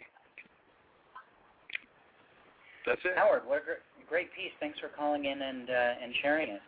That's 2.86 3.02
it. 3.06 3.14
Howard, 3.16 3.44
what 3.46 3.64
a 3.64 4.10
great 4.10 4.34
piece. 4.34 4.52
Thanks 4.60 4.80
for 4.80 4.90
calling 4.90 5.26
in 5.26 5.42
and 5.42 5.70
uh, 5.70 6.04
and 6.04 6.14
sharing 6.22 6.50
it. 6.50 6.62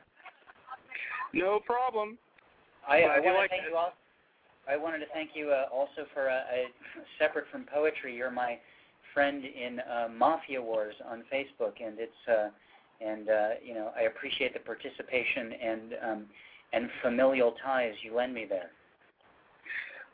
No 1.34 1.60
problem. 1.60 2.18
I, 2.88 3.02
I 3.04 3.20
want 3.20 3.26
to 3.26 3.34
like 3.34 3.50
thank 3.50 3.64
it. 3.64 3.70
you 3.70 3.76
all. 3.76 3.94
I 4.70 4.76
wanted 4.76 5.00
to 5.00 5.06
thank 5.14 5.32
you 5.34 5.52
uh, 5.52 5.66
also 5.74 6.08
for 6.14 6.30
uh, 6.30 6.42
separate 7.20 7.46
from 7.52 7.66
poetry. 7.72 8.16
You're 8.16 8.32
my 8.32 8.58
friend 9.14 9.44
in 9.44 9.80
uh, 9.80 10.08
Mafia 10.16 10.62
Wars 10.62 10.96
on 11.10 11.24
Facebook, 11.34 11.74
and 11.84 11.98
it's 12.00 12.12
uh, 12.30 12.50
and 13.06 13.30
uh, 13.30 13.50
you 13.64 13.74
know 13.74 13.92
I 13.98 14.04
appreciate 14.04 14.54
the 14.54 14.60
participation 14.60 15.54
and 15.54 15.94
um, 16.04 16.26
and 16.74 16.90
familial 17.02 17.56
ties 17.64 17.94
you 18.04 18.16
lend 18.16 18.34
me 18.34 18.46
there. 18.48 18.72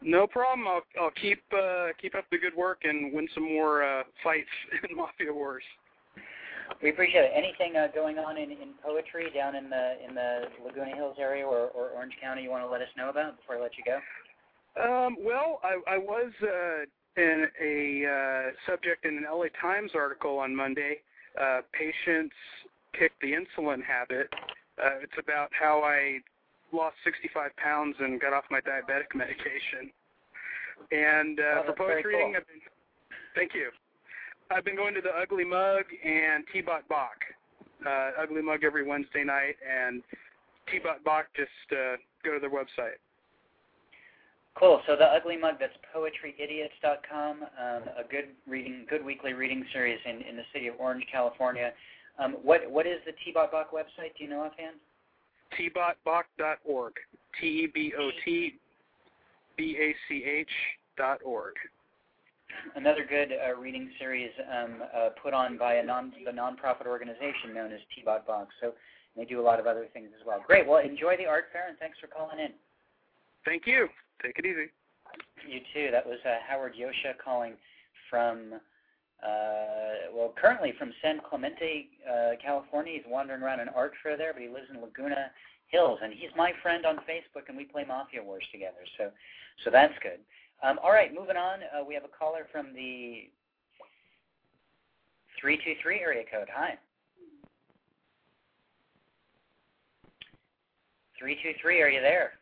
No 0.02 0.28
problem. 0.28 0.68
I'll 0.68 0.84
I'll 1.02 1.12
keep 1.12 1.42
uh, 1.52 1.88
keep 2.02 2.16
up 2.16 2.26
the 2.32 2.38
good 2.38 2.56
work 2.56 2.82
and 2.84 3.14
win 3.14 3.28
some 3.34 3.44
more 3.44 3.84
uh, 3.84 4.04
fights 4.24 4.48
in 4.90 4.96
Mafia 4.96 5.34
Wars. 5.34 5.64
We 6.82 6.90
appreciate 6.90 7.26
it. 7.26 7.32
Anything 7.34 7.76
uh, 7.78 7.88
going 7.94 8.20
on 8.20 8.38
in, 8.38 8.52
in 8.52 8.74
poetry 8.84 9.28
down 9.34 9.56
in 9.56 9.70
the 9.70 9.96
in 10.08 10.16
the 10.16 10.42
Laguna 10.66 10.96
Hills 10.96 11.18
area 11.20 11.46
or, 11.46 11.68
or 11.70 11.90
Orange 11.90 12.14
County 12.22 12.44
you 12.44 12.50
want 12.50 12.64
to 12.64 12.70
let 12.70 12.82
us 12.82 12.88
know 12.98 13.10
about 13.10 13.38
before 13.38 13.58
I 13.58 13.62
let 13.62 13.72
you 13.78 13.84
go? 13.86 14.00
Um, 14.76 15.18
well, 15.20 15.60
I, 15.64 15.96
I 15.96 15.98
was 15.98 16.32
uh, 16.42 17.22
in 17.22 17.46
a 17.62 18.06
uh, 18.06 18.52
subject 18.70 19.06
in 19.06 19.18
an 19.18 19.26
LA 19.32 19.46
Times 19.62 19.92
article 19.96 20.40
on 20.40 20.56
Monday. 20.56 20.98
Uh, 21.40 21.62
patients 21.72 22.36
kicked 22.98 23.20
the 23.22 23.34
insulin 23.34 23.84
habit. 23.84 24.28
Uh, 24.82 25.02
it's 25.02 25.18
about 25.20 25.50
how 25.58 25.82
I 25.84 26.20
lost 26.72 26.96
65 27.04 27.56
pounds 27.58 27.96
and 28.00 28.20
got 28.20 28.34
off 28.34 28.44
my 28.50 28.60
diabetic 28.62 29.14
medication. 29.16 29.92
And 30.92 31.40
uh, 31.40 31.44
oh, 31.44 31.64
for 31.68 31.74
poetry 31.74 32.04
cool. 32.04 32.12
reading, 32.12 32.36
I've 32.36 32.48
been, 32.48 32.62
thank 33.36 33.54
you. 33.54 33.70
I've 34.54 34.66
been 34.66 34.76
going 34.76 34.94
to 34.94 35.02
the 35.02 35.10
Ugly 35.10 35.46
Mug 35.46 35.84
and 36.06 36.44
Tebot 36.54 36.88
Bach. 36.90 37.18
Uh, 37.86 38.12
Ugly 38.22 38.42
Mug 38.42 38.64
every 38.64 38.86
Wednesday 38.86 39.24
night, 39.24 39.56
and 39.68 40.04
Tebot 40.72 41.04
Bach, 41.04 41.26
just 41.36 41.50
uh, 41.72 41.98
go 42.24 42.34
to 42.34 42.40
their 42.40 42.52
website. 42.52 43.00
Cool. 44.56 44.82
So 44.86 44.96
the 44.96 45.06
Ugly 45.06 45.38
Mug, 45.38 45.56
that's 45.60 45.74
poetryidiots.com, 45.96 47.42
um, 47.42 47.84
a 47.98 48.04
good 48.10 48.30
reading, 48.48 48.86
good 48.90 49.04
weekly 49.04 49.34
reading 49.34 49.66
series 49.74 50.00
in, 50.06 50.22
in 50.22 50.36
the 50.38 50.44
city 50.54 50.68
of 50.68 50.76
Orange, 50.80 51.06
California. 51.12 51.72
Um, 52.20 52.34
what 52.44 52.70
what 52.70 52.86
is 52.86 53.00
the 53.06 53.12
Tebot 53.12 53.52
Bach 53.52 53.72
website? 53.72 54.16
Do 54.18 54.24
you 54.24 54.30
know 54.30 54.42
offhand? 54.42 54.76
tebotbach.org. 55.58 56.94
T-E-B-O-T-B-A-C-H 57.40 58.54
dot 60.98 61.20
org. 61.26 61.54
Another 62.76 63.06
good 63.08 63.34
uh, 63.34 63.56
reading 63.60 63.90
series 64.00 64.32
um, 64.52 64.84
uh, 64.96 65.10
put 65.22 65.34
on 65.34 65.58
by 65.58 65.76
a 65.76 65.84
non 65.84 66.14
the 66.26 66.32
nonprofit 66.32 66.88
organization 66.88 67.54
known 67.54 67.72
as 67.72 67.80
Tebot 67.92 68.26
Bach. 68.26 68.48
So 68.62 68.74
they 69.16 69.26
do 69.26 69.40
a 69.40 69.46
lot 69.46 69.60
of 69.60 69.68
other 69.68 69.88
things 69.94 70.10
as 70.20 70.26
well. 70.26 70.44
Great. 70.46 70.68
Well, 70.68 70.80
enjoy 70.80 71.18
the 71.18 71.26
art 71.26 71.46
fair, 71.52 71.68
and 71.70 71.78
thanks 71.78 71.98
for 72.00 72.08
calling 72.08 72.40
in. 72.40 72.52
Thank 73.46 73.68
you. 73.68 73.88
Take 74.22 74.40
it 74.40 74.46
easy. 74.46 74.72
You 75.48 75.60
too. 75.74 75.92
That 75.92 76.06
was 76.06 76.18
uh, 76.26 76.38
Howard 76.48 76.74
Yosha 76.74 77.14
calling 77.24 77.54
from, 78.10 78.54
uh, 79.22 80.10
well, 80.16 80.34
currently 80.40 80.74
from 80.80 80.94
San 81.02 81.20
Clemente, 81.30 81.90
uh, 82.10 82.32
California. 82.44 82.94
He's 82.94 83.04
wandering 83.08 83.44
around 83.44 83.60
an 83.60 83.70
art 83.76 83.94
fair 84.02 84.18
there, 84.18 84.34
but 84.34 84.42
he 84.42 84.48
lives 84.48 84.68
in 84.74 84.82
Laguna 84.82 85.32
Hills, 85.68 86.00
and 86.02 86.14
he's 86.14 86.32
my 86.38 86.54
friend 86.62 86.86
on 86.86 86.98
Facebook, 86.98 87.50
and 87.50 87.58
we 87.58 87.66
play 87.66 87.84
Mafia 87.86 88.24
Wars 88.24 88.46
together. 88.52 88.86
So, 88.98 89.12
so 89.64 89.70
that's 89.70 89.94
good. 90.02 90.20
Um, 90.64 90.80
all 90.82 90.92
right, 90.92 91.14
moving 91.14 91.36
on. 91.36 91.60
Uh, 91.60 91.84
we 91.86 91.94
have 91.94 92.06
a 92.06 92.18
caller 92.18 92.48
from 92.52 92.68
the 92.74 93.30
323 95.42 96.00
area 96.00 96.24
code. 96.32 96.48
Hi. 96.56 96.78
323, 101.20 101.82
are 101.82 101.90
you 101.90 102.00
there? 102.00 102.34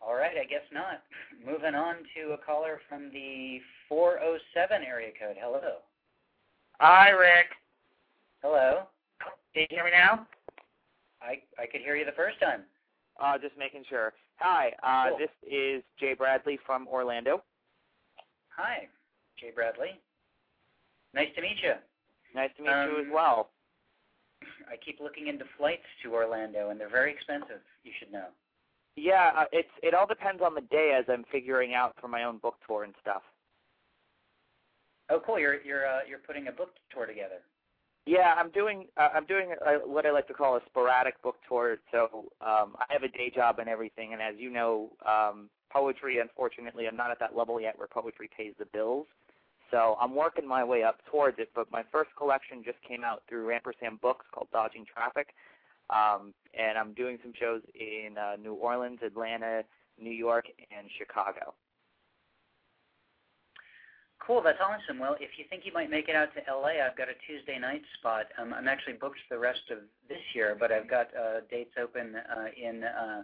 All 0.00 0.14
right, 0.14 0.36
I 0.40 0.44
guess 0.44 0.62
not. 0.72 1.02
Moving 1.44 1.74
on 1.74 1.96
to 2.14 2.34
a 2.34 2.38
caller 2.38 2.80
from 2.88 3.10
the 3.12 3.58
407 3.88 4.82
area 4.86 5.10
code. 5.18 5.36
Hello. 5.40 5.82
Hi, 6.80 7.10
Rick. 7.10 7.46
Hello. 8.40 8.82
Can 9.52 9.62
you 9.62 9.66
hear 9.70 9.84
me 9.84 9.90
now? 9.90 10.28
I 11.20 11.42
I 11.60 11.66
could 11.66 11.80
hear 11.80 11.96
you 11.96 12.04
the 12.04 12.12
first 12.12 12.38
time. 12.38 12.62
Uh, 13.20 13.36
just 13.36 13.58
making 13.58 13.82
sure. 13.88 14.12
Hi, 14.38 14.72
uh, 14.82 15.10
Cool. 15.10 15.18
this 15.18 15.30
is 15.42 15.82
Jay 15.98 16.14
Bradley 16.14 16.58
from 16.64 16.86
Orlando. 16.88 17.42
Hi, 18.56 18.88
Jay 19.36 19.50
Bradley. 19.50 20.00
Nice 21.14 21.34
to 21.34 21.42
meet 21.42 21.56
you. 21.62 21.74
Nice 22.34 22.50
to 22.56 22.62
meet 22.62 22.68
you 22.70 22.98
as 23.00 23.06
Um, 23.06 23.10
well. 23.10 23.50
I 24.68 24.76
keep 24.76 25.00
looking 25.00 25.26
into 25.26 25.44
flights 25.56 25.86
to 26.02 26.14
Orlando, 26.14 26.70
and 26.70 26.78
they're 26.80 26.88
very 26.88 27.12
expensive. 27.12 27.60
You 27.82 27.92
should 27.98 28.12
know. 28.12 28.28
Yeah, 28.94 29.32
uh, 29.34 29.46
it's 29.52 29.70
it 29.82 29.94
all 29.94 30.06
depends 30.06 30.42
on 30.42 30.54
the 30.54 30.60
day 30.62 30.92
as 30.92 31.04
I'm 31.08 31.24
figuring 31.24 31.74
out 31.74 31.96
for 32.00 32.08
my 32.08 32.24
own 32.24 32.38
book 32.38 32.56
tour 32.66 32.84
and 32.84 32.94
stuff. 33.00 33.22
Oh, 35.08 35.20
cool. 35.20 35.38
You're 35.38 35.60
you're 35.62 35.86
uh, 35.86 36.00
you're 36.06 36.18
putting 36.18 36.48
a 36.48 36.52
book 36.52 36.74
tour 36.90 37.06
together. 37.06 37.42
Yeah, 38.08 38.32
I'm 38.38 38.50
doing 38.50 38.86
uh, 38.96 39.10
I'm 39.14 39.26
doing 39.26 39.54
uh 39.60 39.80
what 39.84 40.06
I 40.06 40.12
like 40.12 40.26
to 40.28 40.32
call 40.32 40.56
a 40.56 40.60
sporadic 40.64 41.22
book 41.22 41.36
tour. 41.46 41.76
So 41.92 42.32
um, 42.40 42.74
I 42.78 42.86
have 42.88 43.02
a 43.02 43.08
day 43.08 43.30
job 43.34 43.58
and 43.58 43.68
everything, 43.68 44.14
and 44.14 44.22
as 44.22 44.34
you 44.38 44.48
know, 44.48 44.92
um, 45.04 45.50
poetry. 45.70 46.18
Unfortunately, 46.18 46.86
I'm 46.88 46.96
not 46.96 47.10
at 47.10 47.18
that 47.18 47.36
level 47.36 47.60
yet 47.60 47.78
where 47.78 47.86
poetry 47.86 48.30
pays 48.34 48.54
the 48.58 48.64
bills. 48.64 49.06
So 49.70 49.98
I'm 50.00 50.14
working 50.14 50.48
my 50.48 50.64
way 50.64 50.84
up 50.84 51.00
towards 51.10 51.38
it. 51.38 51.50
But 51.54 51.70
my 51.70 51.82
first 51.92 52.08
collection 52.16 52.62
just 52.64 52.78
came 52.80 53.04
out 53.04 53.24
through 53.28 53.52
Ampersand 53.52 54.00
Books 54.00 54.24
called 54.32 54.48
Dodging 54.52 54.86
Traffic, 54.86 55.34
um, 55.90 56.32
and 56.58 56.78
I'm 56.78 56.94
doing 56.94 57.18
some 57.22 57.34
shows 57.38 57.60
in 57.74 58.16
uh, 58.16 58.36
New 58.42 58.54
Orleans, 58.54 59.00
Atlanta, 59.04 59.64
New 60.00 60.12
York, 60.12 60.46
and 60.74 60.88
Chicago. 60.96 61.52
Cool, 64.28 64.42
that's 64.42 64.60
awesome. 64.60 64.98
Well, 64.98 65.16
if 65.18 65.38
you 65.38 65.46
think 65.48 65.64
you 65.64 65.72
might 65.72 65.88
make 65.88 66.10
it 66.10 66.14
out 66.14 66.28
to 66.34 66.40
LA, 66.52 66.84
I've 66.84 66.98
got 66.98 67.08
a 67.08 67.16
Tuesday 67.26 67.58
night 67.58 67.80
spot. 67.98 68.26
Um, 68.36 68.52
I'm 68.52 68.68
actually 68.68 68.92
booked 68.92 69.16
the 69.30 69.38
rest 69.38 69.70
of 69.70 69.78
this 70.06 70.20
year, 70.34 70.54
but 70.60 70.70
I've 70.70 70.86
got 70.86 71.08
uh, 71.16 71.40
dates 71.50 71.72
open 71.82 72.14
uh, 72.14 72.44
in 72.54 72.84
uh, 72.84 73.22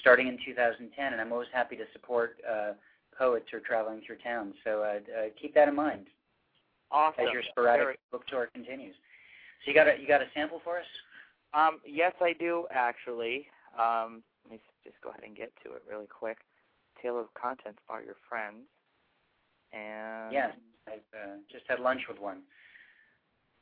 starting 0.00 0.26
in 0.26 0.36
2010, 0.44 1.12
and 1.12 1.20
I'm 1.20 1.30
always 1.30 1.46
happy 1.52 1.76
to 1.76 1.84
support 1.92 2.38
uh, 2.42 2.72
poets 3.16 3.46
who 3.52 3.58
are 3.58 3.60
traveling 3.60 4.02
through 4.04 4.16
town. 4.24 4.52
So 4.64 4.82
uh, 4.82 4.98
uh, 5.16 5.26
keep 5.40 5.54
that 5.54 5.68
in 5.68 5.76
mind 5.76 6.08
Awesome. 6.90 7.26
as 7.28 7.32
your 7.32 7.44
sporadic 7.48 7.84
Very- 7.86 7.98
book 8.10 8.26
tour 8.26 8.50
continues. 8.52 8.96
So 9.64 9.70
you 9.70 9.74
got 9.74 9.86
a 9.86 10.00
you 10.00 10.08
got 10.08 10.20
a 10.20 10.26
sample 10.34 10.60
for 10.64 10.80
us? 10.80 10.86
Um, 11.54 11.78
yes, 11.86 12.12
I 12.20 12.32
do 12.32 12.66
actually. 12.72 13.46
Um, 13.78 14.24
let 14.42 14.54
me 14.54 14.60
just 14.82 15.00
go 15.00 15.10
ahead 15.10 15.22
and 15.24 15.36
get 15.36 15.52
to 15.62 15.74
it 15.74 15.84
really 15.88 16.08
quick. 16.08 16.38
Table 17.00 17.20
of 17.20 17.32
contents 17.34 17.78
are 17.88 18.02
your 18.02 18.16
friends, 18.28 18.66
and 19.72 20.32
Yes, 20.32 20.52
I've 20.86 21.00
uh, 21.14 21.36
just 21.50 21.64
had 21.68 21.80
lunch 21.80 22.02
with 22.08 22.18
one. 22.18 22.42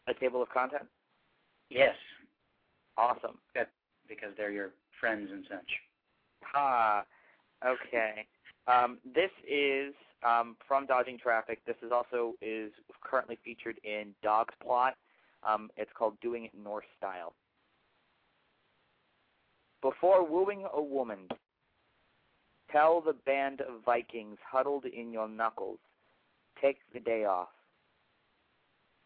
a 0.09 0.15
table 0.15 0.43
of 0.43 0.49
contents. 0.49 0.87
Yes, 1.71 1.95
Awesome. 2.97 3.39
because 4.09 4.31
they're 4.37 4.51
your 4.51 4.71
friends 5.01 5.29
and 5.31 5.45
such. 5.49 5.71
Ha. 6.45 7.05
Okay. 7.65 8.27
Um, 8.67 8.99
this 9.15 9.31
is 9.49 9.95
um, 10.27 10.57
from 10.67 10.87
Dodging 10.87 11.19
Traffic. 11.19 11.61
This 11.67 11.77
is 11.83 11.93
also 11.93 12.35
is 12.41 12.73
currently 13.05 13.39
featured 13.45 13.79
in 13.85 14.15
Dogzplot. 14.25 14.93
Um, 15.47 15.71
it's 15.77 15.91
called 15.97 16.15
Doing 16.21 16.45
It 16.47 16.53
Norse 16.61 16.87
Style. 16.97 17.35
Before 19.83 20.27
wooing 20.27 20.65
a 20.73 20.83
woman, 20.83 21.29
tell 22.73 23.01
the 23.01 23.13
band 23.13 23.61
of 23.61 23.85
Vikings 23.85 24.39
huddled 24.51 24.87
in 24.87 25.13
your 25.13 25.29
knuckles, 25.29 25.79
take 26.61 26.79
the 26.93 27.01
day 27.01 27.25
off. 27.25 27.49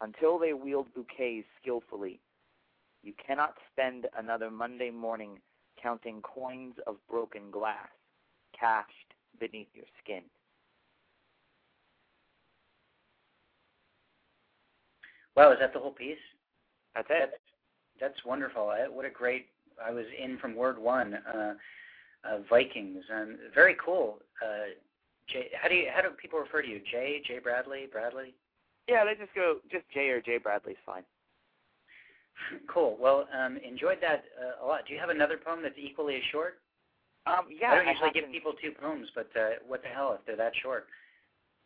Until 0.00 0.38
they 0.38 0.52
wield 0.52 0.86
bouquets 0.94 1.46
skillfully, 1.60 2.20
you 3.02 3.12
cannot 3.24 3.54
spend 3.72 4.06
another 4.18 4.50
Monday 4.50 4.90
morning 4.90 5.38
counting 5.80 6.20
coins 6.22 6.74
of 6.86 6.96
broken 7.08 7.50
glass 7.50 7.88
cached 8.58 9.14
beneath 9.38 9.68
your 9.74 9.84
skin. 10.02 10.22
Wow, 15.36 15.52
is 15.52 15.58
that 15.60 15.72
the 15.72 15.78
whole 15.78 15.92
piece? 15.92 16.18
That's 16.94 17.08
it. 17.10 17.30
That's, 17.30 18.12
that's 18.14 18.24
wonderful. 18.24 18.68
I, 18.68 18.88
what 18.88 19.06
a 19.06 19.10
great. 19.10 19.46
I 19.82 19.90
was 19.90 20.04
in 20.22 20.38
from 20.38 20.54
word 20.54 20.78
one. 20.78 21.14
Uh, 21.14 21.54
uh, 22.24 22.38
Vikings 22.48 23.02
and 23.12 23.38
very 23.54 23.76
cool. 23.84 24.18
Uh, 24.44 24.74
Jay, 25.28 25.48
how 25.60 25.68
do 25.68 25.74
you 25.74 25.88
how 25.94 26.02
do 26.02 26.10
people 26.10 26.38
refer 26.38 26.62
to 26.62 26.68
you? 26.68 26.80
Jay, 26.90 27.22
Jay 27.26 27.38
Bradley, 27.38 27.86
Bradley. 27.90 28.34
Yeah, 28.88 29.04
they 29.04 29.14
just 29.14 29.34
go 29.34 29.56
just 29.70 29.84
Jay 29.94 30.08
or 30.08 30.20
Jay 30.20 30.38
Bradley's 30.38 30.76
fine. 30.84 31.04
Cool. 32.72 32.96
Well, 33.00 33.28
um, 33.38 33.56
enjoyed 33.58 33.98
that 34.00 34.24
uh, 34.40 34.64
a 34.64 34.66
lot. 34.66 34.86
Do 34.86 34.94
you 34.94 35.00
have 35.00 35.10
another 35.10 35.38
poem 35.42 35.62
that's 35.62 35.78
equally 35.78 36.16
as 36.16 36.22
short? 36.32 36.58
Um, 37.26 37.46
yeah, 37.50 37.70
I 37.70 37.76
don't 37.76 37.86
usually 37.86 38.08
happen- 38.08 38.22
give 38.22 38.32
people 38.32 38.52
two 38.60 38.72
poems, 38.72 39.08
but 39.14 39.30
uh, 39.38 39.50
what 39.66 39.82
the 39.82 39.88
hell 39.88 40.16
if 40.18 40.26
they're 40.26 40.36
that 40.36 40.52
short? 40.62 40.86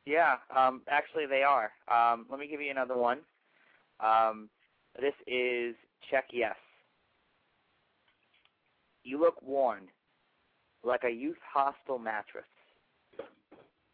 Yeah, 0.04 0.36
um, 0.54 0.82
actually 0.88 1.26
they 1.26 1.42
are. 1.42 1.72
Um, 1.88 2.26
let 2.30 2.38
me 2.38 2.46
give 2.46 2.60
you 2.60 2.70
another 2.70 2.96
one. 2.96 3.20
Um, 4.00 4.48
this 5.00 5.14
is 5.26 5.74
check 6.10 6.26
yes. 6.32 6.56
You 9.02 9.18
look 9.20 9.40
worn, 9.42 9.84
like 10.84 11.04
a 11.04 11.10
youth 11.10 11.38
hostel 11.52 11.98
mattress. 11.98 12.44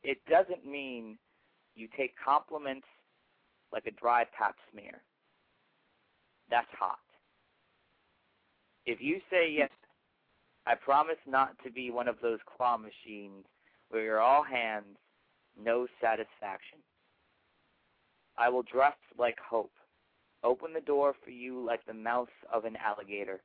It 0.03 0.19
doesn't 0.29 0.67
mean 0.67 1.19
you 1.75 1.89
take 1.97 2.13
compliments 2.23 2.87
like 3.73 3.87
a 3.87 3.93
dry 3.93 4.25
pap 4.37 4.57
smear. 4.71 5.03
That's 6.51 6.67
hot. 6.79 6.99
If 8.85 9.01
you 9.01 9.21
say 9.31 9.51
yes, 9.51 9.71
I 10.67 10.75
promise 10.75 11.17
not 11.27 11.57
to 11.65 11.71
be 11.71 11.91
one 11.91 12.09
of 12.09 12.17
those 12.21 12.41
claw 12.57 12.77
machines 12.77 13.45
where 13.89 14.03
you're 14.03 14.21
all 14.21 14.43
hands 14.43 14.97
no 15.59 15.87
satisfaction. 16.01 16.79
I 18.39 18.49
will 18.49 18.63
dress 18.63 18.97
like 19.19 19.37
hope, 19.39 19.73
open 20.43 20.73
the 20.73 20.81
door 20.81 21.15
for 21.23 21.31
you 21.31 21.65
like 21.65 21.85
the 21.87 21.95
mouth 21.95 22.31
of 22.53 22.65
an 22.65 22.77
alligator, 22.77 23.43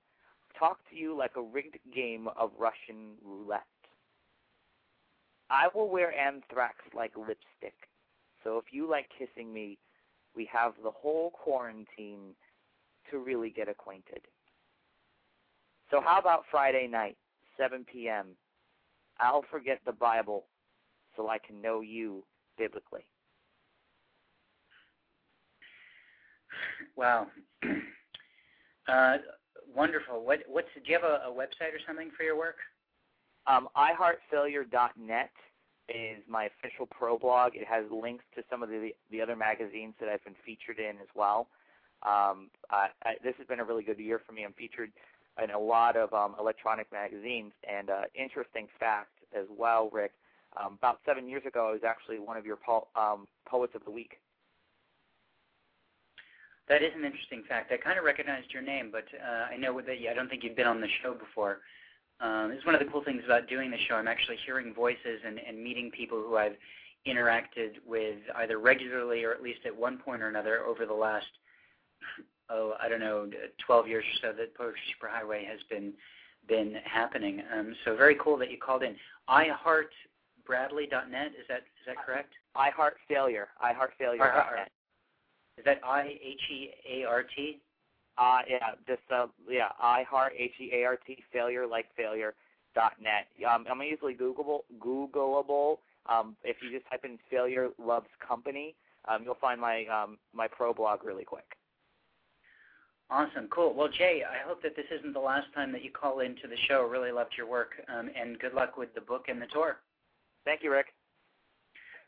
talk 0.58 0.80
to 0.89 0.95
you 0.95 1.16
like 1.18 1.36
a 1.36 1.41
rigged 1.41 1.78
game 1.93 2.28
of 2.38 2.51
Russian 2.58 3.16
roulette. 3.24 3.64
I 5.50 5.68
will 5.74 5.89
wear 5.89 6.14
anthrax 6.18 6.76
like 6.93 7.16
lipstick, 7.16 7.76
so 8.43 8.58
if 8.58 8.66
you 8.72 8.89
like 8.89 9.08
kissing 9.18 9.54
me, 9.54 9.78
we 10.36 10.50
have 10.52 10.74
the 10.84 10.91
whole 10.91 11.32
quarantine 11.32 12.36
to 13.10 13.18
really 13.18 13.50
get 13.50 13.70
acquainted. 13.70 14.22
So 15.89 16.02
how 16.02 16.20
about 16.20 16.43
Friday 16.52 16.88
night, 16.88 17.18
7 17.58 17.86
p.m.? 17.91 18.28
I'll 19.20 19.45
forget 19.50 19.80
the 19.86 19.93
Bible 19.93 20.45
so 21.16 21.30
I 21.30 21.38
can 21.39 21.62
know 21.62 21.82
you 21.82 22.24
biblically. 22.58 23.06
Wow. 26.95 27.28
uh, 28.88 29.18
wonderful. 29.76 30.26
What 30.26 30.39
what's 30.48 30.68
do 30.76 30.82
you 30.86 30.93
have 31.00 31.04
a, 31.04 31.28
a 31.28 31.32
website 31.32 31.74
or 31.74 31.80
something 31.86 32.12
for 32.16 32.24
your 32.24 32.38
work? 32.38 32.58
Um, 33.48 33.70
iHeartFailure.net 33.78 35.32
is 35.89 36.22
my 36.28 36.50
official 36.52 36.86
pro 36.86 37.18
blog. 37.18 37.56
It 37.56 37.66
has 37.66 37.86
links 37.89 38.26
to 38.36 38.43
some 38.50 38.62
of 38.62 38.70
the 38.70 38.91
the 39.10 39.22
other 39.22 39.38
magazines 39.38 39.93
that 40.00 40.10
I've 40.10 40.24
been 40.24 40.36
featured 40.45 40.80
in 40.80 40.98
as 40.98 41.08
well. 41.16 41.48
Um, 42.04 42.50
I, 42.70 42.89
I, 43.04 43.14
this 43.24 43.34
has 43.38 43.48
been 43.48 43.60
a 43.60 43.64
really 43.64 43.84
good 43.84 44.00
year 44.00 44.22
for 44.26 44.34
me. 44.34 44.43
I'm 44.43 44.54
featured 44.54 44.91
in 45.41 45.52
a 45.52 45.60
lot 45.60 45.95
of 45.95 46.14
um, 46.14 46.36
electronic 46.39 46.91
magazines. 46.91 47.54
And 47.68 47.89
uh, 47.89 48.02
interesting 48.14 48.68
fact 48.80 49.14
as 49.38 49.45
well, 49.50 49.89
Rick. 49.91 50.12
Um, 50.62 50.74
about 50.78 51.00
seven 51.06 51.28
years 51.28 51.43
ago, 51.45 51.70
I 51.70 51.72
was 51.72 51.82
actually 51.86 52.20
one 52.20 52.38
of 52.38 52.45
your 52.45 52.58
po- 52.58 52.88
um, 52.95 53.28
poets 53.48 53.74
of 53.76 53.84
the 53.86 53.91
week. 53.91 54.20
That 56.70 56.82
is 56.84 56.91
an 56.95 57.06
interesting 57.06 57.43
fact. 57.48 57.72
I 57.72 57.78
kind 57.78 57.98
of 57.98 58.04
recognized 58.04 58.52
your 58.52 58.62
name, 58.62 58.89
but 58.91 59.06
uh, 59.16 59.54
I 59.54 59.58
know 59.58 59.80
that 59.80 59.89
I 59.89 60.14
don't 60.14 60.30
think 60.30 60.43
you've 60.43 60.56
been 60.56 60.68
on 60.68 60.82
the 60.82 60.88
show 61.02 61.14
before. 61.14 61.60
Um, 62.20 62.51
it's 62.51 62.65
one 62.65 62.74
of 62.74 62.80
the 62.80 62.88
cool 62.88 63.03
things 63.03 63.22
about 63.26 63.47
doing 63.47 63.70
the 63.70 63.78
show. 63.88 63.95
I'm 63.95 64.07
actually 64.07 64.38
hearing 64.45 64.74
voices 64.74 65.22
and, 65.26 65.39
and 65.39 65.61
meeting 65.63 65.91
people 65.91 66.18
who 66.18 66.38
I've 66.38 66.55
interacted 67.07 67.76
with 67.86 68.18
either 68.36 68.59
regularly 68.59 69.24
or 69.24 69.32
at 69.32 69.41
least 69.41 69.59
at 69.65 69.76
one 69.76 69.97
point 69.97 70.22
or 70.22 70.28
another 70.28 70.65
over 70.65 70.86
the 70.86 70.93
last, 70.93 71.28
oh, 72.49 72.74
I 72.82 72.89
don't 72.89 72.99
know, 72.99 73.30
12 73.65 73.88
years 73.88 74.03
or 74.03 74.30
so 74.30 74.34
that 74.38 74.55
Poetry 74.55 74.80
Superhighway 75.01 75.45
has 75.47 75.59
been 75.70 75.93
been 76.47 76.76
happening. 76.86 77.43
Um, 77.53 77.76
so 77.84 77.95
very 77.95 78.15
cool 78.24 78.38
that 78.38 78.49
you 78.49 78.57
called 78.57 78.82
in. 78.82 78.95
iHeartBradley.net, 79.30 81.28
is 81.28 81.45
that 81.49 81.57
is 81.57 81.86
that 81.86 81.97
correct? 82.05 82.34
iHeartFailure. 82.55 83.47
iHeartFailure.net. 83.61 84.72
Is 85.57 85.65
that 85.65 85.82
I 85.84 86.18
H 86.24 86.41
E 86.49 86.70
A 86.89 87.03
R 87.03 87.24
T? 87.24 87.59
Uh, 88.18 88.39
yeah, 88.49 88.72
just 88.88 89.01
uh, 89.13 89.28
yeah, 89.49 89.70
I 89.80 90.03
heart 90.03 90.34
H 90.38 90.53
E 90.59 90.72
A 90.74 90.84
R 90.86 90.97
T 91.05 91.24
failure 91.32 91.68
like 91.68 91.86
failure 91.95 92.34
dot 92.74 92.93
net. 93.01 93.28
Um, 93.47 93.65
I'm 93.70 93.84
easily 93.84 94.15
Googleable. 94.15 94.61
Googleable. 94.80 95.78
Um, 96.07 96.36
if 96.43 96.57
you 96.61 96.72
just 96.72 96.89
type 96.89 97.01
in 97.03 97.20
failure 97.30 97.70
loves 97.78 98.07
company, 98.26 98.76
um, 99.07 99.24
you'll 99.24 99.38
find 99.39 99.61
my 99.61 99.86
um, 99.86 100.18
my 100.34 100.47
pro 100.47 100.74
blog 100.74 101.03
really 101.03 101.26
quick. 101.26 101.45
Awesome, 103.09 103.47
cool. 103.49 103.74
Well, 103.74 103.88
Jay, 103.88 104.24
I 104.30 104.45
hope 104.45 104.61
that 104.63 104.76
this 104.76 104.86
isn't 104.91 105.13
the 105.13 105.20
last 105.20 105.47
time 105.55 105.72
that 105.72 105.84
you 105.84 105.91
call 105.91 106.20
into 106.20 106.47
the 106.47 106.57
show. 106.68 106.84
Really 106.84 107.11
loved 107.11 107.34
your 107.38 107.47
work, 107.47 107.72
um, 107.88 108.09
and 108.20 108.38
good 108.39 108.53
luck 108.53 108.78
with 108.78 108.93
the 108.95 109.01
book 109.01 109.26
and 109.30 109.41
the 109.41 109.47
tour. 109.47 109.78
Thank 110.43 110.61
you, 110.63 110.72
Rick. 110.72 110.88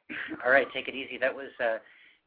All 0.45 0.51
right, 0.51 0.67
take 0.73 0.87
it 0.87 0.95
easy. 0.95 1.17
That 1.17 1.35
was. 1.35 1.49
Uh, 1.59 1.77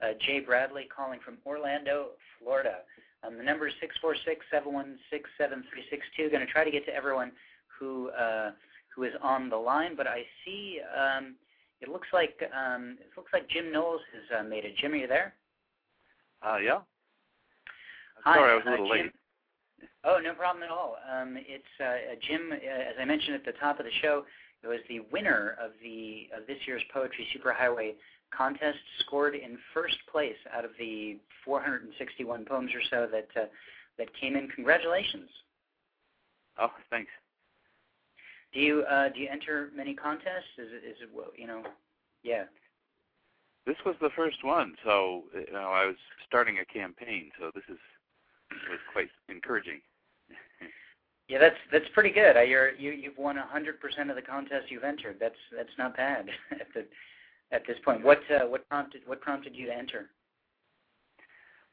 uh, 0.02 0.12
Jay 0.26 0.40
Bradley 0.40 0.88
calling 0.94 1.20
from 1.24 1.38
Orlando, 1.46 2.08
Florida. 2.38 2.78
Um, 3.24 3.38
the 3.38 3.44
number 3.44 3.68
is 3.68 3.74
646-716-7362. 4.04 6.30
Going 6.30 6.44
to 6.44 6.52
try 6.52 6.64
to 6.64 6.70
get 6.70 6.84
to 6.86 6.94
everyone 6.94 7.32
who 7.78 8.10
uh, 8.10 8.50
who 8.94 9.04
is 9.04 9.12
on 9.22 9.48
the 9.48 9.56
line, 9.56 9.96
but 9.96 10.06
I 10.06 10.22
see 10.44 10.80
um, 10.96 11.34
it 11.80 11.88
looks 11.88 12.08
like 12.12 12.42
um, 12.54 12.98
it 13.00 13.10
looks 13.16 13.32
like 13.32 13.48
Jim 13.48 13.72
Knowles 13.72 14.00
has 14.12 14.40
uh, 14.40 14.48
made 14.48 14.64
it. 14.64 14.76
Jim, 14.76 14.92
are 14.92 14.96
you 14.96 15.06
there? 15.06 15.34
Uh, 16.42 16.58
yeah. 16.58 16.80
Hi, 18.24 18.36
Sorry, 18.36 18.52
I 18.52 18.54
was 18.54 18.64
a 18.66 18.68
uh, 18.68 18.70
little 18.72 18.88
Jim. 18.88 19.06
late. 19.06 19.12
Oh, 20.04 20.20
no 20.22 20.34
problem 20.34 20.62
at 20.62 20.70
all. 20.70 20.96
Um, 21.10 21.36
it's 21.38 21.64
uh, 21.80 22.14
Jim. 22.26 22.50
Uh, 22.52 22.56
as 22.56 22.94
I 23.00 23.04
mentioned 23.04 23.34
at 23.34 23.44
the 23.44 23.58
top 23.58 23.78
of 23.78 23.86
the 23.86 23.92
show, 24.00 24.24
it 24.62 24.66
was 24.66 24.78
the 24.88 25.00
winner 25.12 25.56
of 25.60 25.72
the 25.82 26.28
of 26.36 26.46
this 26.46 26.58
year's 26.66 26.82
Poetry 26.92 27.26
Superhighway 27.34 27.94
contest, 28.36 28.78
scored 29.00 29.34
in 29.34 29.58
first 29.74 29.96
place 30.10 30.36
out 30.54 30.64
of 30.64 30.70
the 30.78 31.18
461 31.44 32.44
poems 32.44 32.70
or 32.74 32.82
so 32.90 33.08
that 33.10 33.28
uh, 33.40 33.46
that 33.98 34.08
came 34.18 34.36
in. 34.36 34.48
Congratulations! 34.48 35.28
Oh, 36.58 36.72
thanks. 36.90 37.10
Do 38.52 38.60
you 38.60 38.82
uh, 38.82 39.08
do 39.08 39.20
you 39.20 39.28
enter 39.30 39.70
many 39.74 39.94
contests? 39.94 40.58
Is 40.58 40.68
it 40.72 40.86
is 40.86 40.96
it 41.02 41.08
well, 41.14 41.32
you 41.36 41.46
know? 41.46 41.62
Yeah. 42.22 42.44
This 43.64 43.76
was 43.86 43.94
the 44.00 44.10
first 44.16 44.42
one, 44.42 44.74
so 44.84 45.24
you 45.34 45.52
know 45.52 45.70
I 45.70 45.86
was 45.86 45.96
starting 46.26 46.58
a 46.58 46.64
campaign, 46.64 47.30
so 47.38 47.50
this 47.54 47.64
is 47.68 47.78
was 48.68 48.80
quite 48.92 49.08
encouraging. 49.28 49.80
Yeah, 51.28 51.38
that's 51.38 51.56
that's 51.70 51.88
pretty 51.94 52.10
good. 52.10 52.36
Uh, 52.36 52.40
you're 52.40 52.72
you 52.72 52.90
you've 52.90 53.16
won 53.16 53.36
100% 53.36 54.10
of 54.10 54.16
the 54.16 54.20
contests 54.20 54.66
you've 54.68 54.84
entered. 54.84 55.16
That's 55.18 55.38
that's 55.56 55.72
not 55.78 55.96
bad 55.96 56.28
at 56.50 56.66
the 56.74 56.84
at 57.52 57.66
this 57.66 57.76
point. 57.84 58.04
What 58.04 58.20
uh, 58.30 58.46
what 58.46 58.68
prompted 58.68 59.02
what 59.06 59.20
prompted 59.20 59.54
you 59.54 59.66
to 59.66 59.74
enter? 59.74 60.10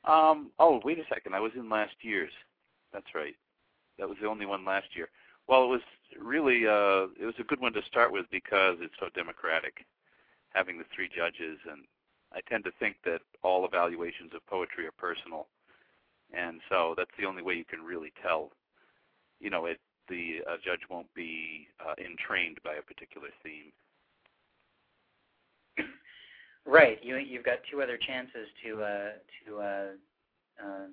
Um, 0.05 0.51
oh, 0.59 0.79
wait 0.83 0.99
a 0.99 1.03
second. 1.13 1.33
I 1.33 1.39
was 1.39 1.51
in 1.55 1.69
last 1.69 1.95
year's. 2.01 2.31
That's 2.93 3.13
right. 3.15 3.35
That 3.97 4.07
was 4.07 4.17
the 4.21 4.27
only 4.27 4.45
one 4.45 4.65
last 4.65 4.87
year. 4.95 5.09
Well, 5.47 5.63
it 5.63 5.67
was 5.67 5.81
really 6.19 6.67
uh, 6.67 7.11
it 7.19 7.25
was 7.25 7.35
a 7.39 7.43
good 7.43 7.59
one 7.59 7.73
to 7.73 7.81
start 7.87 8.11
with 8.11 8.25
because 8.31 8.77
it's 8.81 8.93
so 8.99 9.07
democratic, 9.15 9.85
having 10.53 10.77
the 10.77 10.85
three 10.95 11.09
judges, 11.09 11.57
and 11.69 11.83
I 12.33 12.41
tend 12.47 12.63
to 12.65 12.71
think 12.79 12.97
that 13.05 13.21
all 13.43 13.65
evaluations 13.65 14.31
of 14.35 14.45
poetry 14.45 14.85
are 14.85 14.93
personal, 14.97 15.47
and 16.33 16.61
so 16.69 16.93
that's 16.97 17.11
the 17.17 17.25
only 17.25 17.41
way 17.41 17.55
you 17.55 17.65
can 17.65 17.81
really 17.81 18.13
tell. 18.21 18.51
You 19.39 19.49
know, 19.49 19.65
it 19.65 19.79
the 20.07 20.41
uh, 20.49 20.57
judge 20.63 20.81
won't 20.89 21.13
be 21.13 21.67
uh, 21.79 21.93
entrained 21.97 22.59
by 22.63 22.73
a 22.73 22.81
particular 22.81 23.29
theme. 23.43 23.71
Right. 26.69 26.99
You 27.01 27.17
you've 27.17 27.43
got 27.43 27.57
two 27.71 27.81
other 27.81 27.97
chances 27.97 28.47
to 28.63 28.83
uh, 28.83 29.09
to 29.45 29.57
uh, 29.57 29.85
uh, 30.63 30.85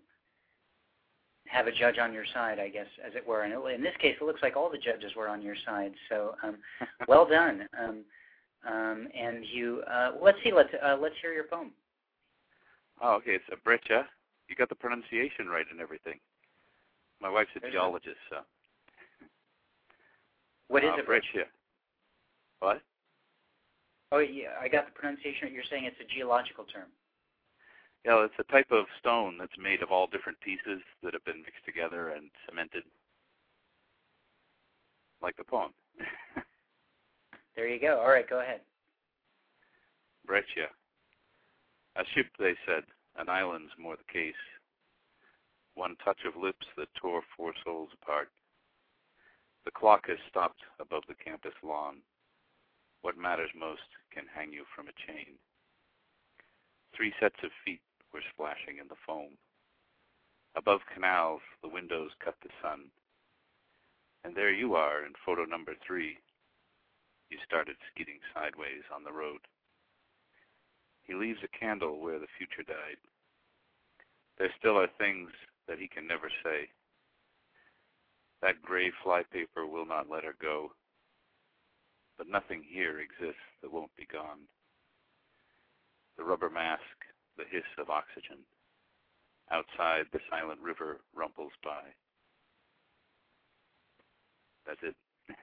have 1.46 1.66
a 1.66 1.72
judge 1.72 1.98
on 1.98 2.14
your 2.14 2.24
side, 2.32 2.58
I 2.58 2.68
guess, 2.68 2.86
as 3.06 3.14
it 3.14 3.26
were. 3.26 3.42
And 3.42 3.52
it, 3.52 3.74
in 3.74 3.82
this 3.82 3.94
case, 4.00 4.16
it 4.18 4.24
looks 4.24 4.42
like 4.42 4.56
all 4.56 4.70
the 4.70 4.78
judges 4.78 5.14
were 5.14 5.28
on 5.28 5.42
your 5.42 5.56
side. 5.66 5.92
So 6.08 6.34
um, 6.42 6.56
well 7.08 7.26
done. 7.28 7.68
Um, 7.78 8.04
um, 8.66 9.08
and 9.14 9.44
you 9.52 9.82
uh, 9.90 10.12
let's 10.20 10.38
see. 10.42 10.50
Let's 10.50 10.70
uh, 10.82 10.96
let's 11.00 11.14
hear 11.20 11.34
your 11.34 11.44
poem. 11.44 11.72
Oh, 13.02 13.16
okay. 13.16 13.32
It's 13.32 13.44
a 13.52 13.56
breccia. 13.62 14.06
You 14.48 14.56
got 14.56 14.70
the 14.70 14.74
pronunciation 14.74 15.46
right 15.46 15.66
and 15.70 15.80
everything. 15.80 16.18
My 17.20 17.28
wife's 17.28 17.50
a 17.56 17.60
There's 17.60 17.74
geologist, 17.74 18.16
so. 18.30 18.38
What 20.68 20.84
is 20.84 20.90
uh, 20.90 20.94
it? 20.94 21.08
Rich? 21.08 21.24
breccia. 21.32 21.48
What? 22.60 22.80
Oh, 24.12 24.18
yeah, 24.18 24.54
I 24.60 24.68
got 24.68 24.86
the 24.86 24.92
pronunciation. 24.92 25.52
You're 25.52 25.66
saying 25.68 25.84
it's 25.84 26.00
a 26.00 26.14
geological 26.14 26.64
term. 26.64 26.88
Yeah, 28.04 28.24
it's 28.24 28.38
a 28.38 28.52
type 28.52 28.70
of 28.70 28.86
stone 29.00 29.36
that's 29.38 29.58
made 29.58 29.82
of 29.82 29.90
all 29.90 30.06
different 30.06 30.38
pieces 30.40 30.80
that 31.02 31.12
have 31.12 31.24
been 31.24 31.42
mixed 31.42 31.64
together 31.66 32.10
and 32.10 32.30
cemented, 32.48 32.84
like 35.20 35.36
the 35.36 35.44
poem. 35.44 35.72
There 37.56 37.66
you 37.66 37.80
go. 37.80 38.00
All 38.00 38.10
right, 38.10 38.28
go 38.28 38.40
ahead. 38.40 38.60
Breccia. 40.26 40.68
A 41.96 42.04
ship, 42.14 42.26
they 42.38 42.52
said, 42.66 42.84
an 43.16 43.30
island's 43.30 43.72
more 43.78 43.96
the 43.96 44.12
case. 44.12 44.34
One 45.74 45.96
touch 46.04 46.18
of 46.26 46.40
lips 46.40 46.66
that 46.76 46.88
tore 47.00 47.22
four 47.34 47.54
souls 47.64 47.88
apart. 48.02 48.28
The 49.64 49.70
clock 49.70 50.08
has 50.08 50.18
stopped 50.28 50.60
above 50.80 51.04
the 51.08 51.14
campus 51.14 51.54
lawn. 51.62 51.96
What 53.06 53.16
matters 53.16 53.54
most 53.54 53.86
can 54.10 54.26
hang 54.34 54.50
you 54.50 54.64
from 54.74 54.90
a 54.90 54.98
chain. 55.06 55.38
Three 56.90 57.14
sets 57.22 57.38
of 57.44 57.54
feet 57.64 57.78
were 58.12 58.32
splashing 58.34 58.82
in 58.82 58.88
the 58.88 58.98
foam. 59.06 59.38
Above 60.56 60.80
canals, 60.92 61.40
the 61.62 61.70
windows 61.70 62.10
cut 62.18 62.34
the 62.42 62.50
sun. 62.60 62.90
And 64.24 64.34
there 64.34 64.52
you 64.52 64.74
are 64.74 65.06
in 65.06 65.12
photo 65.24 65.44
number 65.44 65.76
three. 65.86 66.18
You 67.30 67.38
started 67.46 67.76
skidding 67.94 68.18
sideways 68.34 68.82
on 68.92 69.04
the 69.04 69.14
road. 69.14 69.46
He 71.06 71.14
leaves 71.14 71.38
a 71.46 71.56
candle 71.56 72.02
where 72.02 72.18
the 72.18 72.34
future 72.36 72.66
died. 72.66 72.98
There 74.36 74.50
still 74.58 74.80
are 74.82 74.90
things 74.98 75.30
that 75.68 75.78
he 75.78 75.86
can 75.86 76.08
never 76.08 76.28
say. 76.42 76.74
That 78.42 78.62
gray 78.62 78.90
flypaper 79.04 79.64
will 79.64 79.86
not 79.86 80.10
let 80.10 80.24
her 80.24 80.34
go. 80.42 80.72
But 82.18 82.28
nothing 82.28 82.62
here 82.66 83.00
exists 83.00 83.44
that 83.62 83.72
won't 83.72 83.94
be 83.96 84.06
gone. 84.10 84.48
The 86.16 86.24
rubber 86.24 86.48
mask, 86.48 86.80
the 87.36 87.44
hiss 87.50 87.66
of 87.78 87.90
oxygen. 87.90 88.38
Outside, 89.50 90.06
the 90.12 90.20
silent 90.30 90.60
river 90.60 91.00
rumbles 91.14 91.52
by. 91.62 91.82
That's 94.66 94.80
it. 94.82 94.96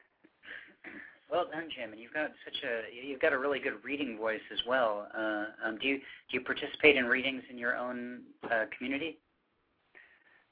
Well 1.31 1.47
done, 1.51 1.67
Jim. 1.75 1.91
And 1.91 1.99
you've 1.99 2.13
got 2.13 2.29
such 2.45 2.57
a 2.63 2.93
you've 2.93 3.19
got 3.19 3.33
a 3.33 3.39
really 3.39 3.57
good 3.57 3.83
reading 3.83 4.19
voice 4.19 4.41
as 4.51 4.59
well. 4.67 5.07
Uh, 5.17 5.45
um, 5.65 5.79
do 5.81 5.87
you 5.87 5.97
do 5.97 6.37
you 6.37 6.41
participate 6.41 6.95
in 6.95 7.05
readings 7.05 7.41
in 7.49 7.57
your 7.57 7.75
own 7.75 8.21
uh, 8.43 8.65
community? 8.77 9.17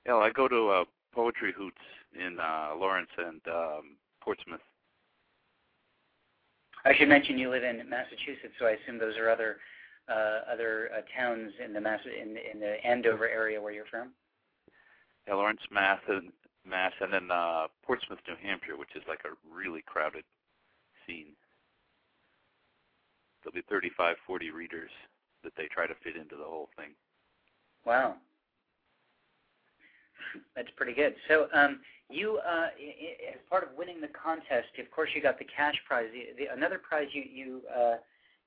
Yeah, 0.08 0.14
well, 0.14 0.24
I 0.24 0.32
go 0.32 0.48
to 0.48 0.70
uh, 0.70 0.84
poetry 1.14 1.54
hoots 1.56 1.78
in 2.16 2.40
uh, 2.40 2.74
Lawrence 2.76 3.12
and 3.16 3.42
um, 3.48 3.98
Portsmouth. 4.24 4.62
I 6.86 6.94
should 6.98 7.10
mention 7.10 7.38
you 7.38 7.50
live 7.50 7.64
in 7.64 7.88
Massachusetts, 7.90 8.54
so 8.60 8.66
I 8.66 8.72
assume 8.72 8.98
those 8.98 9.18
are 9.18 9.30
other 9.30 9.58
uh, 10.10 10.52
other 10.52 10.90
uh, 10.98 11.02
towns 11.16 11.52
in 11.64 11.74
the 11.74 11.80
Mass 11.80 12.00
in, 12.06 12.36
in 12.52 12.60
the 12.60 12.84
Andover 12.84 13.30
area 13.30 13.62
where 13.62 13.72
you're 13.72 13.86
from. 13.86 14.12
Yeah, 15.28 15.36
Lawrence, 15.36 15.62
Mass, 15.72 16.00
and 16.08 16.32
Mass, 16.66 16.92
and 17.00 17.14
then 17.14 17.30
uh, 17.32 17.68
Portsmouth, 17.86 18.20
New 18.28 18.36
Hampshire, 18.42 18.78
which 18.78 18.96
is 18.96 19.04
like 19.08 19.22
a 19.26 19.38
really 19.48 19.84
crowded 19.86 20.24
scene. 21.06 21.34
There'll 23.44 23.54
be 23.54 23.64
35, 23.70 24.16
40 24.26 24.52
readers 24.52 24.92
that 25.44 25.54
they 25.56 25.68
try 25.72 25.88
to 25.88 25.94
fit 26.04 26.16
into 26.16 26.36
the 26.36 26.44
whole 26.44 26.70
thing. 26.76 26.94
Wow. 27.86 28.16
That's 30.56 30.70
pretty 30.76 30.94
good. 30.94 31.16
So 31.28 31.48
um, 31.54 31.80
you, 32.10 32.40
uh, 32.48 32.68
as 33.34 33.40
part 33.50 33.64
of 33.64 33.70
winning 33.78 34.02
the 34.02 34.10
contest, 34.10 34.68
of 34.80 34.92
course, 34.92 35.10
you 35.16 35.22
got 35.22 35.40
the 35.40 35.46
cash 35.46 35.76
prize. 35.88 36.08
The, 36.12 36.44
the, 36.44 36.54
another 36.54 36.80
prize 36.80 37.08
you 37.14 37.24
you 37.24 37.62
uh, 37.76 37.96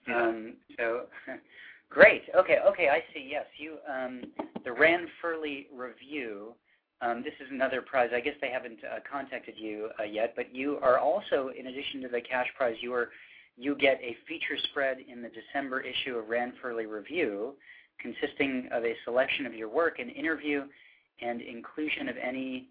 Yeah. 0.08 0.22
Um, 0.22 0.54
so 0.78 1.04
great. 1.90 2.24
Okay. 2.36 2.58
Okay. 2.68 2.90
I 2.90 3.00
see. 3.14 3.28
Yes. 3.30 3.46
You 3.58 3.78
um, 3.88 4.24
the 4.64 4.72
Rand 4.72 5.08
Furley 5.22 5.68
review. 5.74 6.54
Um, 7.02 7.24
this 7.24 7.34
is 7.40 7.48
another 7.50 7.82
prize. 7.82 8.10
I 8.14 8.20
guess 8.20 8.34
they 8.42 8.50
haven't 8.50 8.80
uh, 8.84 9.00
contacted 9.10 9.56
you 9.58 9.90
uh, 9.98 10.04
yet, 10.04 10.34
but 10.36 10.54
you 10.54 10.80
are 10.82 11.00
also, 11.00 11.50
in 11.58 11.68
addition 11.68 12.02
to 12.02 12.10
the 12.10 12.20
cash 12.20 12.48
prize, 12.58 12.76
you 12.82 12.94
are 12.94 13.10
you 13.56 13.76
get 13.76 14.00
a 14.02 14.18
feature 14.28 14.58
spread 14.70 14.98
in 15.08 15.22
the 15.22 15.30
December 15.30 15.82
issue 15.82 16.16
of 16.18 16.28
Rand 16.28 16.54
Furley 16.62 16.86
Review, 16.86 17.54
consisting 18.00 18.70
of 18.72 18.84
a 18.84 18.96
selection 19.04 19.46
of 19.46 19.54
your 19.54 19.70
work, 19.70 20.00
an 20.00 20.10
interview, 20.10 20.64
and 21.22 21.42
inclusion 21.42 22.10
of 22.10 22.16
any 22.18 22.70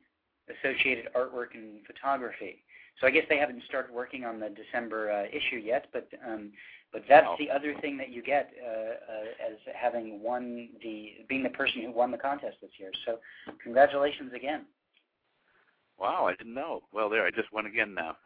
associated 0.48 1.08
artwork 1.14 1.54
and 1.54 1.86
photography. 1.86 2.64
So 3.00 3.06
I 3.06 3.10
guess 3.10 3.24
they 3.28 3.38
haven't 3.38 3.62
started 3.68 3.94
working 3.94 4.24
on 4.24 4.40
the 4.40 4.48
December 4.48 5.10
uh, 5.12 5.24
issue 5.26 5.56
yet, 5.56 5.86
but 5.92 6.08
um, 6.26 6.50
but 6.92 7.02
that's 7.08 7.24
no. 7.24 7.36
the 7.38 7.50
other 7.50 7.74
thing 7.80 7.96
that 7.98 8.08
you 8.10 8.22
get 8.22 8.50
uh, 8.64 8.70
uh, 8.70 9.50
as 9.50 9.58
having 9.74 10.22
won 10.22 10.70
the 10.82 11.12
being 11.28 11.42
the 11.42 11.50
person 11.50 11.82
who 11.82 11.92
won 11.92 12.10
the 12.10 12.18
contest 12.18 12.56
this 12.60 12.70
year. 12.78 12.90
So 13.06 13.18
congratulations 13.62 14.32
again. 14.34 14.64
Wow, 15.98 16.26
I 16.26 16.34
didn't 16.34 16.54
know. 16.54 16.82
Well, 16.92 17.08
there, 17.08 17.26
I 17.26 17.30
just 17.30 17.52
won 17.52 17.66
again 17.66 17.94
now. 17.94 18.16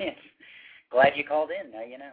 yes. 0.00 0.16
Glad 0.90 1.12
you 1.16 1.24
called 1.24 1.50
in. 1.50 1.70
Now 1.70 1.82
you 1.82 1.98
know. 1.98 2.12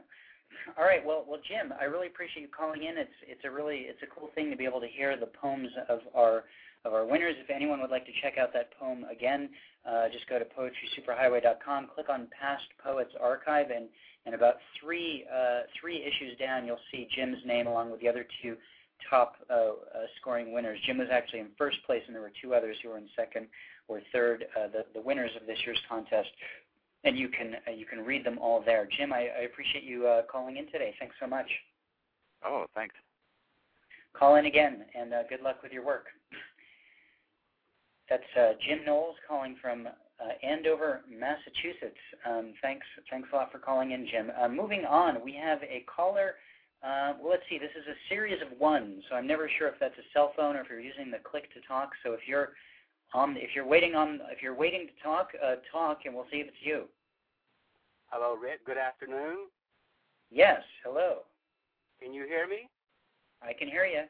All 0.77 0.83
right. 0.83 1.03
Well, 1.03 1.25
well, 1.27 1.39
Jim, 1.47 1.73
I 1.79 1.85
really 1.85 2.07
appreciate 2.07 2.43
you 2.43 2.49
calling 2.55 2.83
in. 2.83 2.97
It's 2.97 3.17
it's 3.25 3.45
a 3.45 3.51
really 3.51 3.85
it's 3.87 4.01
a 4.03 4.19
cool 4.19 4.29
thing 4.35 4.51
to 4.51 4.57
be 4.57 4.65
able 4.65 4.81
to 4.81 4.87
hear 4.87 5.17
the 5.17 5.27
poems 5.27 5.69
of 5.89 5.99
our 6.13 6.43
of 6.85 6.93
our 6.93 7.05
winners. 7.05 7.35
If 7.39 7.49
anyone 7.49 7.81
would 7.81 7.91
like 7.91 8.05
to 8.05 8.11
check 8.21 8.37
out 8.37 8.53
that 8.53 8.71
poem 8.79 9.05
again, 9.11 9.49
uh, 9.87 10.09
just 10.11 10.27
go 10.29 10.39
to 10.39 10.45
poetrysuperhighway.com, 10.45 11.89
click 11.93 12.09
on 12.09 12.27
Past 12.39 12.63
Poets 12.83 13.11
Archive, 13.19 13.69
and, 13.69 13.85
and 14.25 14.35
about 14.35 14.55
three, 14.79 15.25
uh, 15.33 15.61
three 15.79 15.97
issues 16.03 16.37
down, 16.37 16.65
you'll 16.65 16.77
see 16.91 17.07
Jim's 17.15 17.43
name 17.45 17.67
along 17.67 17.91
with 17.91 18.01
the 18.01 18.07
other 18.07 18.25
two 18.41 18.55
top 19.09 19.35
uh, 19.49 19.53
uh, 19.53 19.71
scoring 20.19 20.53
winners. 20.53 20.79
Jim 20.85 20.97
was 20.97 21.07
actually 21.11 21.39
in 21.39 21.47
first 21.57 21.77
place, 21.85 22.01
and 22.05 22.15
there 22.15 22.21
were 22.21 22.31
two 22.41 22.53
others 22.53 22.77
who 22.83 22.89
were 22.89 22.97
in 22.97 23.07
second 23.15 23.47
or 23.87 24.01
third, 24.11 24.45
uh, 24.57 24.67
the, 24.67 24.85
the 24.93 25.01
winners 25.01 25.31
of 25.39 25.47
this 25.47 25.57
year's 25.65 25.79
contest. 25.89 26.29
And 27.03 27.17
you 27.17 27.29
can 27.29 27.55
uh, 27.67 27.71
you 27.71 27.87
can 27.87 28.05
read 28.05 28.23
them 28.23 28.37
all 28.37 28.61
there. 28.63 28.87
Jim, 28.95 29.11
I, 29.11 29.29
I 29.39 29.41
appreciate 29.45 29.83
you 29.83 30.05
uh, 30.05 30.21
calling 30.31 30.57
in 30.57 30.67
today. 30.67 30.93
Thanks 30.99 31.15
so 31.19 31.25
much. 31.25 31.47
Oh, 32.45 32.65
thanks. 32.75 32.93
Call 34.13 34.35
in 34.35 34.45
again, 34.45 34.85
and 34.93 35.11
uh, 35.11 35.23
good 35.27 35.41
luck 35.41 35.63
with 35.63 35.71
your 35.71 35.83
work. 35.83 36.05
That's 38.11 38.23
uh, 38.37 38.51
Jim 38.67 38.83
Knowles 38.85 39.15
calling 39.25 39.55
from 39.61 39.87
uh, 39.87 40.45
Andover, 40.45 40.99
Massachusetts. 41.09 41.95
Um, 42.27 42.51
thanks, 42.61 42.85
thanks 43.09 43.29
a 43.31 43.35
lot 43.37 43.53
for 43.53 43.57
calling 43.57 43.91
in, 43.91 44.05
Jim. 44.05 44.33
Uh, 44.37 44.49
moving 44.49 44.83
on, 44.83 45.23
we 45.23 45.33
have 45.41 45.63
a 45.63 45.85
caller. 45.87 46.33
Uh, 46.83 47.13
well, 47.21 47.31
let's 47.31 47.43
see. 47.49 47.57
This 47.57 47.71
is 47.71 47.87
a 47.87 47.95
series 48.09 48.41
of 48.41 48.59
ones, 48.59 49.01
so 49.07 49.15
I'm 49.15 49.25
never 49.25 49.49
sure 49.57 49.69
if 49.69 49.75
that's 49.79 49.97
a 49.97 50.03
cell 50.11 50.33
phone 50.35 50.57
or 50.57 50.59
if 50.59 50.67
you're 50.69 50.81
using 50.81 51.09
the 51.09 51.19
click 51.23 51.53
to 51.53 51.61
talk. 51.65 51.91
So 52.03 52.11
if 52.11 52.19
you're 52.27 52.49
on, 53.13 53.37
if 53.37 53.55
you're 53.55 53.65
waiting 53.65 53.95
on, 53.95 54.19
if 54.29 54.41
you're 54.41 54.55
waiting 54.55 54.87
to 54.87 55.03
talk, 55.03 55.29
uh, 55.41 55.55
talk, 55.71 55.99
and 56.03 56.13
we'll 56.13 56.27
see 56.29 56.39
if 56.39 56.47
it's 56.47 56.57
you. 56.61 56.89
Hello, 58.07 58.35
Rick. 58.35 58.65
Good 58.65 58.77
afternoon. 58.77 59.47
Yes. 60.29 60.59
Hello. 60.83 61.19
Can 62.01 62.13
you 62.13 62.25
hear 62.25 62.45
me? 62.45 62.67
I 63.41 63.53
can 63.53 63.69
hear 63.69 63.85
you. 63.85 64.03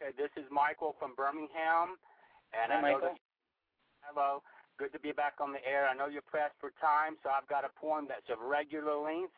Okay. 0.00 0.16
This 0.16 0.30
is 0.42 0.50
Michael 0.50 0.96
from 0.98 1.14
Birmingham. 1.14 1.98
And 2.54 2.70
Hi, 2.72 2.78
I 2.78 2.82
Michael. 2.82 3.00
know 3.00 3.08
that, 3.14 3.18
hello, 4.06 4.42
good 4.78 4.92
to 4.94 5.00
be 5.00 5.12
back 5.12 5.40
on 5.42 5.52
the 5.52 5.62
air. 5.66 5.88
I 5.88 5.94
know 5.94 6.06
you're 6.06 6.22
pressed 6.26 6.54
for 6.60 6.70
time, 6.80 7.18
so 7.22 7.30
I've 7.30 7.48
got 7.48 7.64
a 7.66 7.72
poem 7.80 8.06
that's 8.08 8.30
of 8.30 8.38
regular 8.38 8.94
length, 8.96 9.34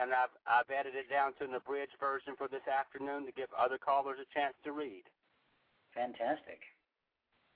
and 0.00 0.12
I've 0.12 0.32
I've 0.48 0.70
edited 0.70 1.06
it 1.06 1.10
down 1.12 1.34
to 1.38 1.44
an 1.44 1.54
abridged 1.54 1.96
version 2.00 2.34
for 2.36 2.48
this 2.48 2.64
afternoon 2.66 3.26
to 3.26 3.32
give 3.32 3.52
other 3.52 3.78
callers 3.78 4.18
a 4.18 4.28
chance 4.32 4.56
to 4.64 4.72
read. 4.72 5.04
Fantastic. 5.94 6.64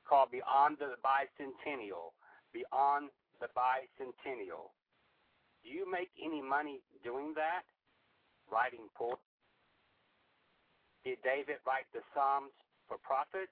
Called 0.07 0.31
Beyond 0.31 0.79
the 0.79 0.97
Bicentennial. 1.03 2.15
Beyond 2.53 3.11
the 3.41 3.49
Bicentennial. 3.57 4.73
Do 5.65 5.69
you 5.71 5.91
make 5.91 6.11
any 6.23 6.41
money 6.41 6.81
doing 7.03 7.35
that? 7.35 7.67
Writing 8.51 8.89
poetry? 8.97 9.19
Did 11.05 11.19
David 11.25 11.59
write 11.67 11.89
the 11.93 12.01
Psalms 12.15 12.53
for 12.87 12.99
profit? 12.99 13.51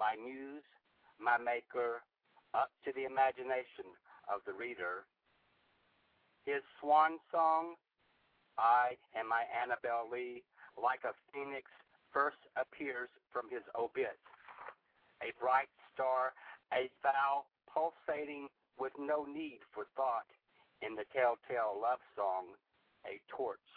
My 0.00 0.16
muse, 0.16 0.64
my 1.20 1.36
maker, 1.36 2.00
up 2.56 2.72
to 2.88 2.90
the 2.96 3.04
imagination 3.04 3.84
of 4.32 4.40
the 4.48 4.56
reader. 4.56 5.04
His 6.48 6.64
swan 6.80 7.20
song, 7.28 7.76
I 8.56 8.96
and 9.12 9.28
my 9.28 9.44
Annabel 9.52 10.08
Lee, 10.08 10.40
like 10.80 11.04
a 11.04 11.12
phoenix, 11.30 11.68
first 12.10 12.40
appears 12.56 13.12
from 13.28 13.52
his 13.52 13.62
obit. 13.76 14.16
A 15.20 15.36
bright 15.36 15.68
star, 15.92 16.32
a 16.72 16.88
vow 17.04 17.44
pulsating 17.68 18.48
with 18.80 18.96
no 18.96 19.28
need 19.28 19.60
for 19.76 19.84
thought 19.94 20.26
in 20.80 20.96
the 20.96 21.04
telltale 21.12 21.76
love 21.76 22.00
song, 22.16 22.56
a 23.04 23.20
torch, 23.28 23.68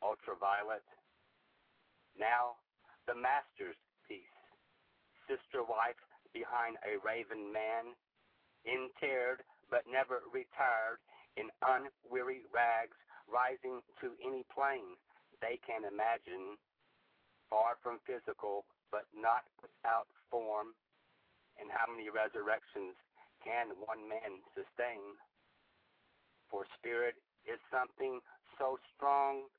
ultraviolet. 0.00 0.84
Now, 2.16 2.56
the 3.04 3.14
master's 3.14 3.76
sister 5.28 5.62
wife 5.62 5.98
behind 6.32 6.78
a 6.86 6.98
raven 7.02 7.52
man, 7.52 7.94
interred 8.66 9.42
but 9.70 9.86
never 9.86 10.22
retired 10.30 11.02
in 11.36 11.50
unweary 11.62 12.46
rags, 12.54 12.96
rising 13.26 13.82
to 14.00 14.14
any 14.22 14.46
plane 14.54 14.96
they 15.40 15.60
can 15.66 15.84
imagine, 15.84 16.56
far 17.50 17.76
from 17.82 18.00
physical 18.08 18.64
but 18.90 19.04
not 19.12 19.44
without 19.60 20.08
form. 20.30 20.72
And 21.60 21.68
how 21.72 21.88
many 21.90 22.08
resurrections 22.08 22.94
can 23.42 23.74
one 23.84 24.04
man 24.08 24.40
sustain? 24.54 25.16
For 26.48 26.64
spirit 26.78 27.18
is 27.44 27.58
something 27.68 28.20
so 28.56 28.78
strong, 28.94 29.50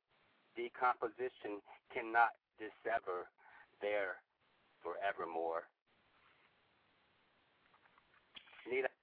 decomposition 0.55 1.61
cannot 1.91 2.33
dissever 2.57 3.29
there 3.81 4.23
forevermore. 4.87 5.67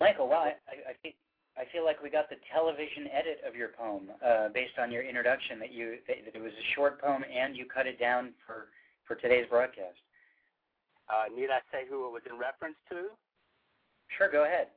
Michael, 0.01 0.29
wow, 0.29 0.49
I, 0.49 0.93
I, 0.93 0.95
think 1.01 1.17
I 1.57 1.65
feel 1.73 1.85
like 1.85 2.01
we 2.05 2.13
got 2.13 2.29
the 2.29 2.37
television 2.53 3.09
edit 3.09 3.41
of 3.49 3.57
your 3.57 3.73
poem 3.73 4.13
uh, 4.21 4.49
based 4.53 4.77
on 4.77 4.93
your 4.93 5.01
introduction. 5.01 5.57
That 5.61 5.73
you 5.73 5.97
that 6.09 6.21
it 6.21 6.41
was 6.41 6.53
a 6.53 6.67
short 6.77 7.01
poem 7.01 7.25
and 7.25 7.57
you 7.57 7.65
cut 7.65 7.89
it 7.89 7.97
down 7.97 8.37
for 8.45 8.69
for 9.09 9.17
today's 9.17 9.49
broadcast. 9.49 9.97
Uh, 11.09 11.33
need 11.33 11.49
I 11.49 11.65
say 11.73 11.89
who 11.89 12.05
it 12.09 12.13
was 12.13 12.25
in 12.29 12.37
reference 12.37 12.77
to? 12.93 13.13
Sure, 14.17 14.29
go 14.29 14.45
ahead. 14.45 14.69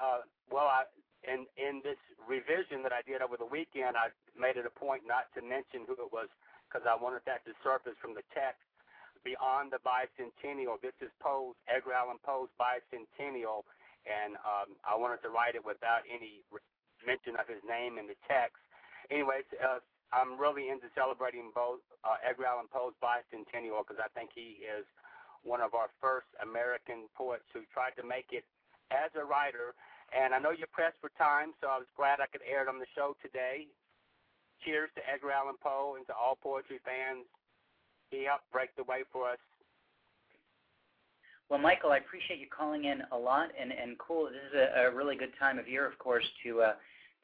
Uh, 0.00 0.24
well, 0.48 0.68
I, 0.68 0.88
in 1.28 1.44
in 1.60 1.84
this 1.84 2.00
revision 2.24 2.80
that 2.88 2.92
I 2.96 3.04
did 3.04 3.20
over 3.20 3.36
the 3.36 3.48
weekend, 3.48 4.00
I 4.00 4.08
made 4.32 4.56
it 4.56 4.64
a 4.64 4.72
point 4.72 5.04
not 5.04 5.28
to 5.36 5.44
mention 5.44 5.84
who 5.84 5.92
it 6.00 6.08
was 6.08 6.32
because 6.64 6.88
I 6.88 6.96
wanted 6.96 7.20
that 7.28 7.44
to 7.44 7.52
surface 7.60 8.00
from 8.00 8.16
the 8.16 8.24
text 8.32 8.64
Beyond 9.24 9.72
the 9.72 9.80
Bicentennial. 9.80 10.76
This 10.84 10.92
is 11.00 11.08
Poe's, 11.16 11.56
Edgar 11.64 11.96
Allan 11.96 12.20
Poe's 12.20 12.52
Bicentennial, 12.60 13.64
and 14.04 14.36
um, 14.44 14.76
I 14.84 14.92
wanted 14.92 15.24
to 15.24 15.32
write 15.32 15.56
it 15.56 15.64
without 15.64 16.04
any 16.04 16.44
mention 17.00 17.32
of 17.40 17.48
his 17.48 17.64
name 17.64 17.96
in 17.96 18.04
the 18.04 18.20
text. 18.28 18.60
Anyways, 19.08 19.48
uh, 19.56 19.80
I'm 20.12 20.36
really 20.36 20.68
into 20.68 20.92
celebrating 20.92 21.48
both 21.56 21.80
uh, 22.04 22.20
Edgar 22.20 22.52
Allan 22.52 22.68
Poe's 22.68 22.92
bicentennial 23.00 23.80
because 23.80 23.96
I 23.96 24.12
think 24.12 24.28
he 24.36 24.60
is 24.60 24.84
one 25.40 25.64
of 25.64 25.72
our 25.72 25.88
first 26.04 26.28
American 26.44 27.08
poets 27.16 27.48
who 27.56 27.64
tried 27.72 27.96
to 27.96 28.04
make 28.04 28.28
it 28.32 28.44
as 28.92 29.08
a 29.16 29.24
writer. 29.24 29.72
And 30.12 30.36
I 30.36 30.38
know 30.38 30.52
you're 30.52 30.68
pressed 30.68 31.00
for 31.00 31.08
time, 31.16 31.56
so 31.64 31.72
I 31.72 31.80
was 31.80 31.88
glad 31.96 32.20
I 32.20 32.28
could 32.28 32.44
air 32.44 32.64
it 32.64 32.68
on 32.68 32.76
the 32.76 32.88
show 32.92 33.16
today. 33.24 33.68
Cheers 34.64 34.92
to 34.96 35.02
Edgar 35.08 35.32
Allan 35.32 35.56
Poe 35.60 35.96
and 35.96 36.04
to 36.08 36.14
all 36.16 36.36
poetry 36.36 36.80
fans. 36.84 37.24
Helped 38.12 38.50
break 38.52 38.74
the 38.76 38.84
way 38.84 39.02
for 39.12 39.28
us. 39.28 39.38
Well, 41.50 41.58
Michael, 41.58 41.90
I 41.90 41.98
appreciate 41.98 42.40
you 42.40 42.46
calling 42.46 42.84
in 42.84 43.02
a 43.12 43.16
lot, 43.18 43.50
and 43.60 43.72
and 43.72 43.98
cool. 43.98 44.26
This 44.26 44.40
is 44.52 44.54
a, 44.54 44.86
a 44.86 44.94
really 44.94 45.16
good 45.16 45.32
time 45.38 45.58
of 45.58 45.68
year, 45.68 45.86
of 45.86 45.98
course, 45.98 46.24
to 46.44 46.62
uh, 46.62 46.72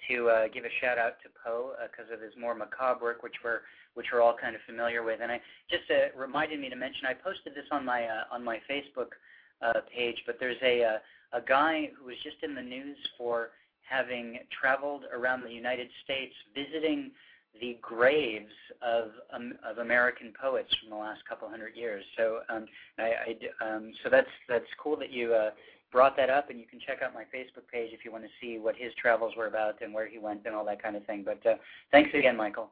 to 0.09 0.29
uh, 0.29 0.49
give 0.49 0.65
a 0.65 0.73
shout 0.81 0.99
out 0.99 1.15
to 1.23 1.29
Poe 1.45 1.73
because 1.91 2.11
uh, 2.11 2.15
of 2.15 2.21
his 2.21 2.33
more 2.39 2.55
macabre 2.55 3.03
work, 3.03 3.23
which 3.23 3.37
we're 3.43 3.61
which 3.95 4.07
we're 4.13 4.21
all 4.21 4.37
kind 4.37 4.55
of 4.55 4.63
familiar 4.67 5.03
with. 5.03 5.21
And 5.23 5.33
I 5.33 5.41
just 5.71 5.85
uh, 5.91 6.19
reminded 6.19 6.61
me 6.61 6.69
to 6.69 6.77
mention 6.77 7.07
I 7.07 7.15
posted 7.15 7.55
this 7.55 7.67
on 7.71 7.85
my 7.85 8.05
uh, 8.05 8.25
on 8.31 8.45
my 8.45 8.59
Facebook 8.71 9.17
uh, 9.63 9.81
page, 9.95 10.23
but 10.27 10.37
there's 10.39 10.61
a 10.63 10.85
uh, 10.85 11.39
a 11.39 11.41
guy 11.41 11.91
who 11.99 12.07
was 12.07 12.17
just 12.23 12.43
in 12.43 12.55
the 12.55 12.63
news 12.63 12.99
for 13.17 13.51
having 13.83 14.39
traveled 14.61 15.05
around 15.13 15.43
the 15.43 15.53
United 15.53 15.89
States 16.05 16.35
visiting 16.55 17.11
the 17.59 17.79
graves 17.83 18.53
of 18.83 19.09
um, 19.33 19.55
of 19.69 19.79
American 19.79 20.33
poets 20.41 20.69
from 20.81 20.91
the 20.91 20.97
last 20.97 21.21
couple 21.29 21.49
hundred 21.49 21.77
years. 21.77 22.05
So 22.17 22.41
um, 22.49 22.67
I, 22.99 23.37
I 23.61 23.67
um, 23.67 23.93
so 24.03 24.11
that's 24.11 24.29
that's 24.49 24.65
cool 24.83 24.97
that 24.97 25.11
you 25.11 25.35
uh, 25.35 25.51
brought 25.93 26.17
that 26.17 26.31
up, 26.31 26.51
and 26.51 26.59
you 26.59 26.67
can 26.67 26.79
check 26.81 27.03
out 27.03 27.13
my 27.15 27.25
Facebook 27.25 27.67
page 27.71 27.91
if 27.93 28.05
you 28.05 28.13
want 28.13 28.25
to 28.25 28.31
see 28.41 28.59
what 28.59 28.77
his 28.77 28.93
travels 29.01 29.35
were 29.37 29.47
about 29.47 29.81
and 29.83 29.93
where 29.93 30.07
he 30.07 30.19
went 30.19 30.43
and 30.47 30.55
all 30.55 30.65
that 30.65 30.83
kind 30.83 30.97
of 30.97 31.05
thing. 31.07 31.25
But 31.25 31.45
uh, 31.47 31.55
thanks 31.91 32.11
again, 32.15 32.37
Michael. 32.37 32.71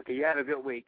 Okay, 0.00 0.14
you 0.14 0.24
have 0.24 0.38
a 0.38 0.44
good 0.44 0.64
week. 0.64 0.86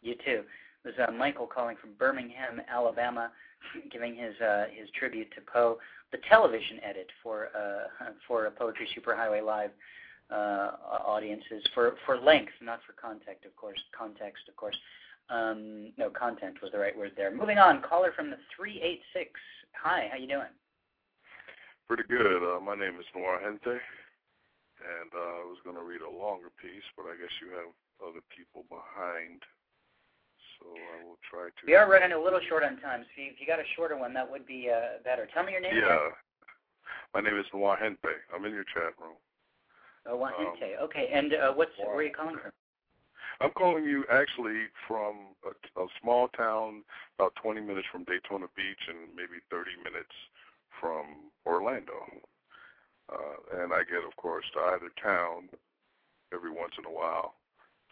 You 0.00 0.14
too. 0.24 0.42
It 0.84 0.96
was 0.98 1.08
uh, 1.08 1.12
Michael 1.12 1.46
calling 1.46 1.76
from 1.80 1.90
Birmingham, 1.98 2.60
Alabama, 2.68 3.30
giving 3.92 4.14
his 4.16 4.34
uh, 4.40 4.66
his 4.72 4.88
tribute 4.98 5.32
to 5.34 5.40
Poe, 5.52 5.78
the 6.12 6.18
television 6.28 6.78
edit 6.82 7.08
for 7.22 7.48
uh, 7.56 8.04
for 8.28 8.46
a 8.46 8.50
Poetry 8.50 8.88
Superhighway 8.96 9.44
Live 9.44 9.70
uh, 10.32 10.72
audiences 11.04 11.62
for 11.74 11.96
for 12.06 12.18
length, 12.18 12.52
not 12.62 12.80
for 12.86 12.94
context, 12.94 13.44
of 13.44 13.54
course. 13.56 13.78
Context, 13.96 14.48
of 14.48 14.56
course. 14.56 14.76
Um, 15.28 15.92
no, 15.96 16.10
content 16.10 16.60
was 16.62 16.72
the 16.72 16.78
right 16.78 16.96
word 16.96 17.12
there. 17.16 17.30
Moving 17.30 17.58
on, 17.58 17.82
caller 17.82 18.12
from 18.16 18.30
the 18.30 18.38
three 18.56 18.80
eight 18.82 19.02
six. 19.12 19.30
Hi, 19.82 20.08
how 20.10 20.18
you 20.18 20.28
doing? 20.28 20.52
Pretty 21.88 22.04
good. 22.08 22.40
Uh, 22.40 22.60
my 22.60 22.74
name 22.74 22.96
is 22.98 23.06
Noir 23.14 23.40
Jente, 23.44 23.76
and 23.76 25.10
uh, 25.12 25.32
I 25.40 25.44
was 25.44 25.58
going 25.64 25.76
to 25.76 25.82
read 25.82 26.00
a 26.00 26.08
longer 26.08 26.48
piece, 26.60 26.86
but 26.96 27.04
I 27.04 27.16
guess 27.20 27.32
you 27.42 27.52
have 27.52 27.68
other 28.00 28.24
people 28.32 28.64
behind, 28.68 29.42
so 30.58 30.72
I 30.72 31.04
will 31.04 31.20
try 31.28 31.52
to. 31.52 31.62
We 31.66 31.74
are 31.74 31.88
running 31.88 32.12
a 32.12 32.20
little 32.20 32.40
short 32.48 32.64
on 32.64 32.80
time, 32.80 33.04
so 33.12 33.20
if 33.20 33.40
you 33.40 33.46
got 33.46 33.60
a 33.60 33.68
shorter 33.76 33.96
one, 33.96 34.14
that 34.14 34.28
would 34.28 34.46
be 34.46 34.70
uh, 34.70 35.02
better. 35.04 35.28
Tell 35.34 35.44
me 35.44 35.52
your 35.52 35.60
name. 35.60 35.76
Yeah, 35.76 36.08
again. 36.08 36.16
my 37.14 37.20
name 37.20 37.38
is 37.38 37.46
Noir 37.52 37.76
Jente. 37.76 38.14
I'm 38.34 38.44
in 38.44 38.52
your 38.52 38.68
chat 38.72 38.96
room. 38.96 39.20
Oh, 40.06 40.18
Jente. 40.18 40.78
Um, 40.78 40.84
okay, 40.84 41.08
and 41.12 41.32
uh, 41.34 41.52
what's 41.52 41.72
where 41.78 41.96
are 41.96 42.02
you 42.02 42.12
calling 42.12 42.36
from? 42.42 42.52
I'm 43.40 43.50
calling 43.52 43.84
you 43.84 44.04
actually 44.10 44.70
from 44.86 45.34
a, 45.42 45.80
a 45.80 45.86
small 46.00 46.28
town 46.28 46.84
about 47.18 47.34
20 47.42 47.60
minutes 47.60 47.86
from 47.90 48.04
Daytona 48.04 48.46
Beach 48.54 48.82
and 48.88 49.10
maybe 49.16 49.42
30 49.50 49.70
minutes 49.82 50.14
from 50.80 51.32
Orlando. 51.46 52.06
Uh, 53.10 53.62
and 53.62 53.72
I 53.72 53.82
get, 53.82 54.06
of 54.06 54.14
course, 54.16 54.44
to 54.54 54.60
either 54.74 54.90
town 55.02 55.50
every 56.32 56.50
once 56.50 56.72
in 56.78 56.86
a 56.86 56.92
while 56.94 57.34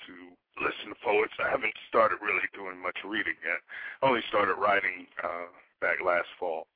to 0.06 0.14
listen 0.62 0.94
to 0.94 0.98
poets. 1.04 1.34
I 1.42 1.50
haven't 1.50 1.74
started 1.88 2.18
really 2.22 2.46
doing 2.54 2.80
much 2.80 2.96
reading 3.04 3.36
yet. 3.44 3.60
I 4.02 4.08
only 4.08 4.22
started 4.28 4.54
writing 4.54 5.06
uh, 5.22 5.50
back 5.80 5.98
last 6.04 6.28
fall. 6.38 6.66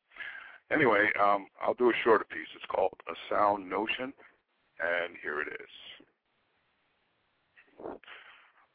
Anyway, 0.71 1.09
um, 1.21 1.47
I'll 1.63 1.79
do 1.79 1.91
a 1.91 2.01
shorter 2.03 2.25
piece. 2.25 2.49
It's 2.57 2.65
called 2.67 2.97
A 3.09 3.15
Sound 3.31 3.69
Notion, 3.69 4.13
and 4.81 5.17
here 5.23 5.41
it 5.41 5.49
is. 5.49 5.75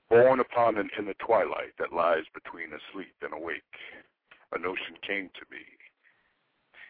Born 0.10 0.40
upon 0.40 0.78
an 0.78 0.90
inner 0.98 1.14
twilight 1.16 1.78
that 1.78 1.94
lies 1.94 2.26
between 2.34 2.74
asleep 2.74 3.14
and 3.22 3.34
awake, 3.34 3.78
a 4.52 4.60
notion 4.60 4.98
came 5.06 5.30
to 5.36 5.46
me. 5.52 5.66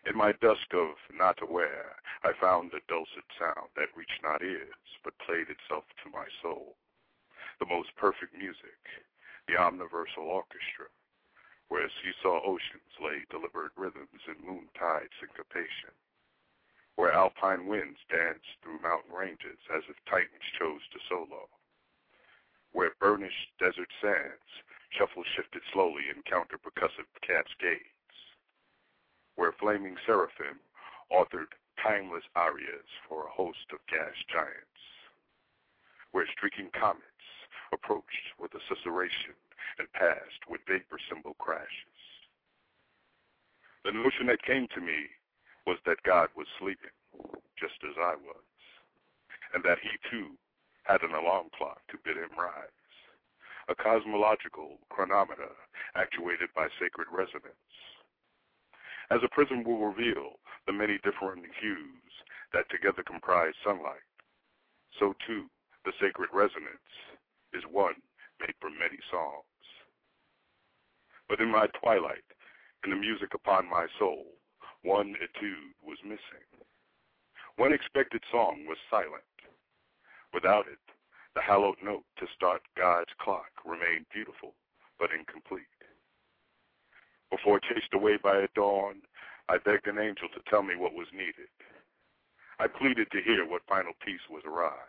In 0.08 0.16
my 0.16 0.32
dusk 0.40 0.72
of 0.74 0.96
not 1.14 1.42
aware, 1.42 1.96
I 2.24 2.32
found 2.40 2.72
a 2.74 2.80
dulcet 2.88 3.28
sound 3.38 3.70
that 3.76 3.92
reached 3.96 4.24
not 4.24 4.42
ears, 4.42 4.88
but 5.04 5.20
played 5.20 5.50
itself 5.52 5.84
to 6.04 6.10
my 6.10 6.26
soul. 6.42 6.78
The 7.60 7.68
most 7.68 7.94
perfect 7.98 8.34
music, 8.34 8.80
the 9.48 9.58
omniversal 9.60 10.24
orchestra, 10.24 10.88
where 11.68 11.90
seesaw 12.00 12.40
oceans 12.48 12.96
lay 13.04 13.26
deliberate 13.30 13.76
rhythms 13.76 14.24
in 14.28 14.40
moontide 14.48 15.12
syncopation, 15.20 15.92
where 17.00 17.16
alpine 17.16 17.64
winds 17.64 17.96
danced 18.12 18.60
through 18.60 18.76
mountain 18.84 19.16
ranges 19.16 19.56
as 19.72 19.88
if 19.88 19.96
titans 20.04 20.44
chose 20.60 20.84
to 20.92 21.00
solo. 21.08 21.48
Where 22.76 22.92
burnished 23.00 23.56
desert 23.56 23.88
sands 24.04 24.44
shuffle 24.92 25.24
shifted 25.32 25.64
slowly 25.72 26.12
in 26.12 26.20
counter-percussive 26.28 27.08
cascades, 27.24 28.12
where 29.40 29.56
flaming 29.56 29.96
seraphim 30.04 30.60
authored 31.08 31.56
timeless 31.80 32.28
arias 32.36 32.92
for 33.08 33.24
a 33.24 33.32
host 33.32 33.64
of 33.72 33.80
gas 33.88 34.20
giants, 34.28 34.84
where 36.12 36.28
streaking 36.36 36.68
comets 36.76 37.24
approached 37.72 38.36
with 38.44 38.52
a 38.60 38.62
susurration 38.68 39.40
and 39.80 39.88
passed 39.96 40.44
with 40.52 40.60
vapor 40.68 41.00
symbol 41.08 41.40
crashes. 41.40 41.96
The 43.88 43.96
notion 43.96 44.28
that 44.28 44.44
came 44.44 44.68
to 44.76 44.82
me 44.84 45.08
was 45.70 45.78
that 45.86 46.02
God 46.02 46.34
was 46.34 46.50
sleeping, 46.58 46.98
just 47.54 47.78
as 47.86 47.94
I 48.02 48.18
was, 48.18 48.50
and 49.54 49.62
that 49.62 49.78
he 49.78 49.94
too 50.10 50.34
had 50.90 51.06
an 51.06 51.14
alarm 51.14 51.54
clock 51.54 51.78
to 51.94 52.02
bid 52.02 52.18
him 52.18 52.34
rise, 52.34 52.74
a 53.70 53.78
cosmological 53.78 54.82
chronometer 54.90 55.54
actuated 55.94 56.50
by 56.58 56.66
sacred 56.82 57.06
resonance. 57.14 57.70
As 59.14 59.22
a 59.22 59.30
prism 59.30 59.62
will 59.62 59.94
reveal 59.94 60.42
the 60.66 60.74
many 60.74 60.98
different 61.06 61.46
hues 61.62 62.14
that 62.50 62.66
together 62.74 63.06
comprise 63.06 63.54
sunlight, 63.62 64.02
so 64.98 65.14
too 65.22 65.46
the 65.86 65.94
sacred 66.02 66.34
resonance 66.34 66.90
is 67.54 67.62
one 67.70 68.02
made 68.42 68.58
from 68.58 68.74
many 68.74 68.98
songs. 69.14 69.46
But 71.30 71.42
in 71.42 71.54
my 71.54 71.70
twilight, 71.78 72.26
in 72.84 72.90
the 72.90 72.98
music 72.98 73.36
upon 73.38 73.70
my 73.70 73.86
soul, 74.00 74.26
one 74.84 75.16
etude 75.22 75.76
was 75.84 75.98
missing. 76.04 76.46
One 77.58 77.74
expected 77.74 78.24
song 78.32 78.66
was 78.68 78.78
silent. 78.90 79.24
Without 80.34 80.68
it, 80.68 80.80
the 81.36 81.42
hallowed 81.42 81.76
note 81.84 82.06
to 82.18 82.28
start 82.34 82.62
God's 82.78 83.12
clock 83.20 83.52
remained 83.66 84.06
beautiful 84.14 84.56
but 84.98 85.12
incomplete. 85.12 85.68
Before 87.32 87.60
chased 87.60 87.94
away 87.94 88.18
by 88.18 88.38
a 88.38 88.48
dawn, 88.56 89.02
I 89.50 89.58
begged 89.58 89.88
an 89.88 90.00
angel 90.00 90.30
to 90.30 90.50
tell 90.50 90.64
me 90.64 90.76
what 90.76 90.94
was 90.94 91.08
needed. 91.14 91.52
I 92.60 92.68
pleaded 92.68 93.12
to 93.12 93.22
hear 93.22 93.46
what 93.48 93.68
final 93.68 93.94
piece 94.04 94.24
was 94.30 94.44
awry. 94.46 94.88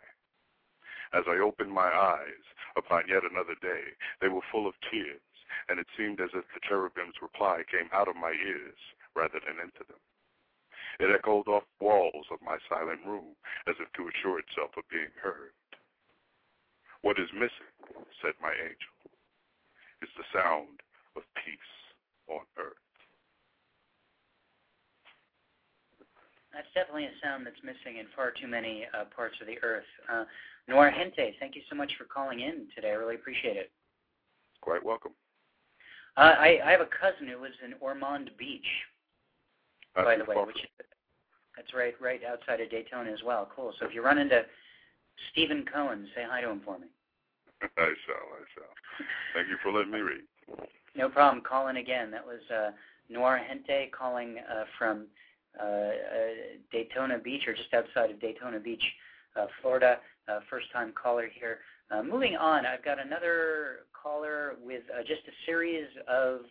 As 1.13 1.23
I 1.27 1.43
opened 1.43 1.71
my 1.71 1.91
eyes 1.91 2.45
upon 2.77 3.07
yet 3.07 3.23
another 3.23 3.55
day, 3.61 3.95
they 4.21 4.27
were 4.27 4.45
full 4.51 4.67
of 4.67 4.75
tears, 4.89 5.21
and 5.67 5.79
it 5.79 5.87
seemed 5.97 6.21
as 6.21 6.31
if 6.33 6.45
the 6.53 6.63
cherubim's 6.67 7.21
reply 7.21 7.63
came 7.69 7.89
out 7.91 8.07
of 8.07 8.15
my 8.15 8.31
ears 8.31 8.79
rather 9.15 9.39
than 9.43 9.59
into 9.59 9.83
them. 9.87 9.99
It 10.99 11.13
echoed 11.13 11.47
off 11.47 11.63
walls 11.79 12.25
of 12.31 12.39
my 12.43 12.57
silent 12.69 13.01
room 13.05 13.35
as 13.67 13.75
if 13.79 13.91
to 13.93 14.09
assure 14.09 14.39
itself 14.39 14.71
of 14.77 14.83
being 14.89 15.11
heard. 15.21 15.55
What 17.01 17.17
is 17.19 17.29
missing, 17.33 17.73
said 18.21 18.33
my 18.41 18.53
angel, 18.53 18.95
is 20.01 20.09
the 20.17 20.27
sound 20.33 20.81
of 21.15 21.23
peace 21.35 21.73
on 22.29 22.45
earth. 22.57 22.77
That's 26.53 26.67
definitely 26.75 27.05
a 27.05 27.15
sound 27.23 27.45
that's 27.45 27.63
missing 27.63 27.97
in 27.97 28.05
far 28.15 28.31
too 28.31 28.47
many 28.47 28.85
uh, 28.93 29.05
parts 29.15 29.35
of 29.41 29.47
the 29.47 29.57
earth. 29.63 29.87
Uh, 30.11 30.25
Noir 30.67 30.91
Jente, 30.91 31.33
thank 31.39 31.55
you 31.55 31.61
so 31.69 31.75
much 31.75 31.91
for 31.97 32.03
calling 32.03 32.41
in 32.41 32.67
today. 32.75 32.89
I 32.91 32.99
really 32.99 33.15
appreciate 33.15 33.57
it. 33.57 33.71
Quite 34.61 34.83
welcome. 34.83 35.13
Uh, 36.17 36.35
I, 36.37 36.59
I 36.65 36.71
have 36.71 36.81
a 36.81 36.89
cousin 36.91 37.27
who 37.27 37.41
lives 37.41 37.55
in 37.63 37.73
Ormond 37.79 38.31
Beach, 38.37 38.67
That's 39.95 40.05
by 40.05 40.17
the 40.17 40.25
way, 40.25 40.35
which 40.45 40.57
that's 41.55 41.73
right 41.73 41.93
right 41.99 42.21
outside 42.23 42.61
of 42.61 42.69
Daytona 42.69 43.11
as 43.11 43.23
well. 43.25 43.49
Cool. 43.55 43.73
So 43.79 43.85
if 43.85 43.93
you 43.93 44.03
run 44.03 44.17
into 44.17 44.43
Stephen 45.31 45.65
Cohen, 45.71 46.07
say 46.15 46.23
hi 46.29 46.41
to 46.41 46.49
him 46.49 46.61
for 46.63 46.79
me. 46.79 46.87
I 47.61 47.67
shall, 47.77 48.27
I 48.33 48.43
shall. 48.55 49.05
Thank 49.35 49.49
you 49.49 49.57
for 49.61 49.71
letting 49.71 49.91
me 49.91 49.99
read. 49.99 50.21
No 50.95 51.09
problem. 51.09 51.43
Call 51.43 51.67
in 51.67 51.77
again. 51.77 52.11
That 52.11 52.25
was 52.25 52.39
uh, 52.53 52.71
Noir 53.09 53.39
Jente 53.39 53.91
calling 53.91 54.37
uh, 54.39 54.63
from 54.77 55.07
uh, 55.59 55.63
uh, 55.63 55.91
Daytona 56.71 57.19
Beach, 57.19 57.43
or 57.47 57.53
just 57.53 57.73
outside 57.73 58.11
of 58.11 58.19
Daytona 58.19 58.59
Beach, 58.59 58.83
uh, 59.35 59.47
Florida. 59.61 59.97
Uh, 60.27 60.39
first 60.49 60.71
time 60.71 60.93
caller 61.01 61.27
here. 61.39 61.59
Uh, 61.89 62.01
moving 62.03 62.35
on, 62.35 62.65
I've 62.65 62.85
got 62.85 63.05
another 63.05 63.79
caller 64.01 64.55
with 64.63 64.83
uh, 64.97 65.01
just 65.01 65.21
a 65.27 65.45
series 65.45 65.87
of 66.07 66.41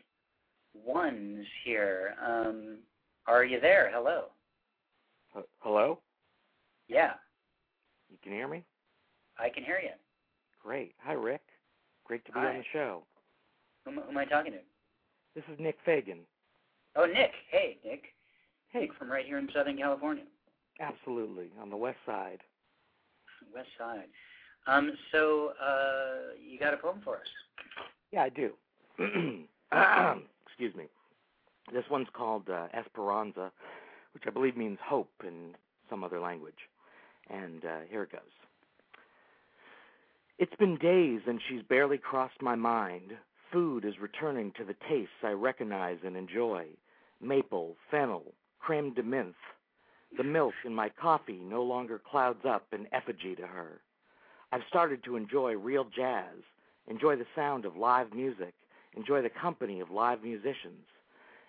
ones 0.74 1.47
here. 1.64 2.14
Um, 2.24 2.78
are 3.27 3.45
you 3.45 3.61
there? 3.61 3.91
Hello. 3.93 4.25
Uh, 5.37 5.43
hello? 5.59 6.01
Yeah. 6.89 7.12
You 8.11 8.18
can 8.23 8.33
hear 8.33 8.49
me? 8.49 8.64
I 9.39 9.49
can 9.49 9.64
hear 9.64 9.79
you. 9.81 9.91
Great. 10.62 10.95
Hi, 11.03 11.12
Rick. 11.12 11.43
Great 12.05 12.25
to 12.27 12.33
be 12.33 12.41
Hi. 12.41 12.51
on 12.51 12.59
the 12.59 12.64
show. 12.73 13.03
Who, 13.85 13.93
am- 13.93 13.99
who 13.99 14.11
am 14.11 14.18
I 14.18 14.25
talking 14.25 14.53
to? 14.53 14.59
This 15.35 15.45
is 15.53 15.59
Nick 15.61 15.77
Faigin. 15.87 16.18
Oh, 16.97 17.07
Nick. 17.07 17.31
Hey, 17.51 17.79
Nick. 17.85 18.03
Hey. 18.71 18.81
Nick 18.81 18.95
from 18.95 19.11
right 19.11 19.25
here 19.25 19.39
in 19.39 19.49
Southern 19.55 19.77
California, 19.77 20.25
Absolutely. 20.81 21.51
On 21.61 21.71
the 21.71 21.77
west 21.77 21.99
side. 22.07 22.41
West 23.55 23.68
Side. 23.79 24.09
Um, 24.66 24.93
so 25.12 25.53
uh, 25.62 26.35
you 26.43 26.59
got 26.59 26.75
a 26.75 26.77
poem 26.77 27.01
for 27.03 27.16
us? 27.16 27.27
Yeah, 28.12 28.23
I 28.25 28.29
do. 28.29 28.53
One's 31.91 32.09
called 32.12 32.49
uh, 32.49 32.68
Esperanza, 32.72 33.51
which 34.14 34.24
I 34.26 34.30
believe 34.30 34.57
means 34.57 34.78
hope 34.84 35.12
in 35.26 35.55
some 35.88 36.05
other 36.05 36.20
language. 36.20 36.68
And 37.28 37.64
uh, 37.64 37.78
here 37.88 38.03
it 38.05 38.12
goes. 38.12 38.20
It's 40.38 40.57
been 40.57 40.76
days 40.76 41.20
and 41.26 41.41
she's 41.49 41.62
barely 41.62 41.99
crossed 41.99 42.41
my 42.41 42.55
mind. 42.55 43.12
Food 43.53 43.84
is 43.84 43.99
returning 44.01 44.53
to 44.57 44.64
the 44.64 44.76
tastes 44.88 45.12
I 45.22 45.32
recognize 45.32 45.99
and 46.05 46.16
enjoy 46.16 46.66
maple, 47.20 47.76
fennel, 47.91 48.32
creme 48.59 48.95
de 48.95 49.03
menthe. 49.03 49.34
The 50.16 50.24
milk 50.24 50.55
in 50.64 50.74
my 50.74 50.88
coffee 50.88 51.41
no 51.43 51.62
longer 51.62 52.01
clouds 52.01 52.45
up 52.49 52.66
an 52.72 52.86
effigy 52.93 53.34
to 53.36 53.47
her. 53.47 53.80
I've 54.53 54.62
started 54.68 55.05
to 55.05 55.16
enjoy 55.16 55.57
real 55.57 55.84
jazz, 55.84 56.36
enjoy 56.88 57.16
the 57.16 57.26
sound 57.36 57.64
of 57.64 57.76
live 57.76 58.12
music, 58.12 58.55
enjoy 58.97 59.22
the 59.22 59.30
company 59.30 59.80
of 59.80 59.91
live 59.91 60.22
musicians. 60.22 60.86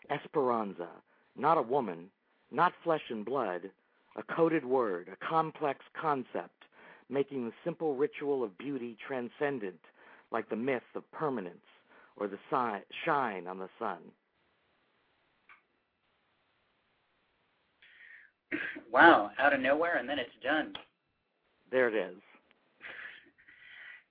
Esperanza, 0.09 0.89
not 1.37 1.57
a 1.57 1.61
woman, 1.61 2.09
not 2.51 2.73
flesh 2.83 3.03
and 3.09 3.25
blood, 3.25 3.69
a 4.15 4.23
coded 4.35 4.65
word, 4.65 5.09
a 5.11 5.25
complex 5.25 5.79
concept, 5.99 6.65
making 7.09 7.45
the 7.45 7.53
simple 7.63 7.95
ritual 7.95 8.43
of 8.43 8.57
beauty 8.57 8.97
transcendent, 9.05 9.79
like 10.31 10.49
the 10.49 10.55
myth 10.55 10.83
of 10.95 11.09
permanence 11.11 11.57
or 12.17 12.27
the 12.27 12.37
si- 12.49 12.85
shine 13.05 13.47
on 13.47 13.59
the 13.59 13.69
sun. 13.79 13.97
Wow, 18.91 19.31
out 19.39 19.53
of 19.53 19.61
nowhere, 19.61 19.95
and 19.95 20.09
then 20.09 20.19
it's 20.19 20.29
done. 20.43 20.73
There 21.71 21.87
it 21.87 21.95
is. 21.95 22.17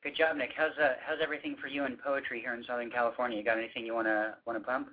Good 0.02 0.16
job, 0.16 0.38
Nick. 0.38 0.52
How's 0.56 0.72
uh, 0.82 0.94
how's 1.06 1.18
everything 1.22 1.56
for 1.60 1.68
you 1.68 1.84
in 1.84 1.98
poetry 2.02 2.40
here 2.40 2.54
in 2.54 2.64
Southern 2.66 2.90
California? 2.90 3.36
You 3.36 3.44
got 3.44 3.58
anything 3.58 3.84
you 3.84 3.92
wanna 3.92 4.36
wanna 4.46 4.60
pump? 4.60 4.88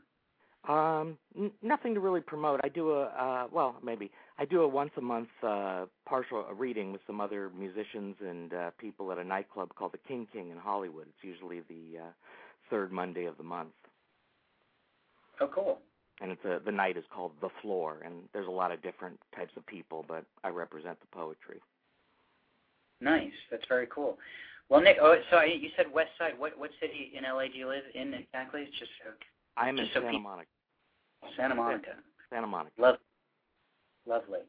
Um, 0.68 1.18
n- 1.38 1.52
nothing 1.62 1.94
to 1.94 2.00
really 2.00 2.20
promote. 2.22 2.60
I 2.64 2.70
do 2.70 2.92
a 2.92 3.04
uh, 3.04 3.48
well, 3.52 3.78
maybe 3.84 4.12
I 4.38 4.46
do 4.46 4.62
a 4.62 4.68
once 4.68 4.92
a 4.98 5.02
month 5.02 5.30
uh, 5.42 5.86
partial 6.06 6.44
reading 6.58 6.92
with 6.92 7.02
some 7.08 7.22
other 7.22 7.50
musicians 7.58 8.16
and 8.26 8.54
uh, 8.54 8.72
people 8.78 9.12
at 9.12 9.18
a 9.18 9.24
nightclub 9.24 9.74
called 9.76 9.94
the 9.94 10.00
King 10.08 10.28
King 10.32 10.50
in 10.50 10.58
Hollywood. 10.58 11.06
It's 11.08 11.24
usually 11.24 11.62
the 11.70 12.00
uh, 12.00 12.08
third 12.70 12.92
Monday 12.92 13.26
of 13.26 13.38
the 13.38 13.44
month, 13.44 13.72
Oh, 15.40 15.48
cool. 15.48 15.80
and 16.20 16.32
it's 16.32 16.44
a, 16.44 16.60
the 16.66 16.72
night 16.72 16.98
is 16.98 17.06
called 17.14 17.32
the 17.40 17.50
Floor. 17.62 18.00
And 18.04 18.24
there's 18.34 18.48
a 18.48 18.52
lot 18.52 18.72
of 18.74 18.82
different 18.82 19.18
types 19.36 19.54
of 19.56 19.66
people, 19.68 20.04
but 20.08 20.26
I 20.44 20.50
represent 20.50 21.00
the 21.00 21.08
poetry. 21.18 21.62
Nice. 23.00 23.32
That's 23.52 23.66
very 23.70 23.88
cool. 23.94 24.18
Well, 24.70 24.82
Nick. 24.82 24.98
Oh, 25.02 25.16
so 25.32 25.42
you 25.44 25.70
said 25.78 25.86
West 25.94 26.10
Side. 26.18 26.38
What 26.38 26.58
what 26.60 26.72
city 26.82 27.14
in 27.16 27.24
LA 27.24 27.44
do 27.48 27.58
you 27.58 27.70
live 27.70 27.84
in 27.96 28.14
exactly? 28.14 28.64
It's 28.64 28.78
just 28.80 28.92
I'm 29.58 29.78
in 29.78 29.88
Santa 29.94 30.12
peop- 30.12 30.22
Monica. 30.22 30.50
Santa 31.36 31.56
Monica. 31.56 31.92
Santa 32.30 32.48
Monica. 32.48 32.74
Lovely. 32.80 33.00
lovely. 34.06 34.40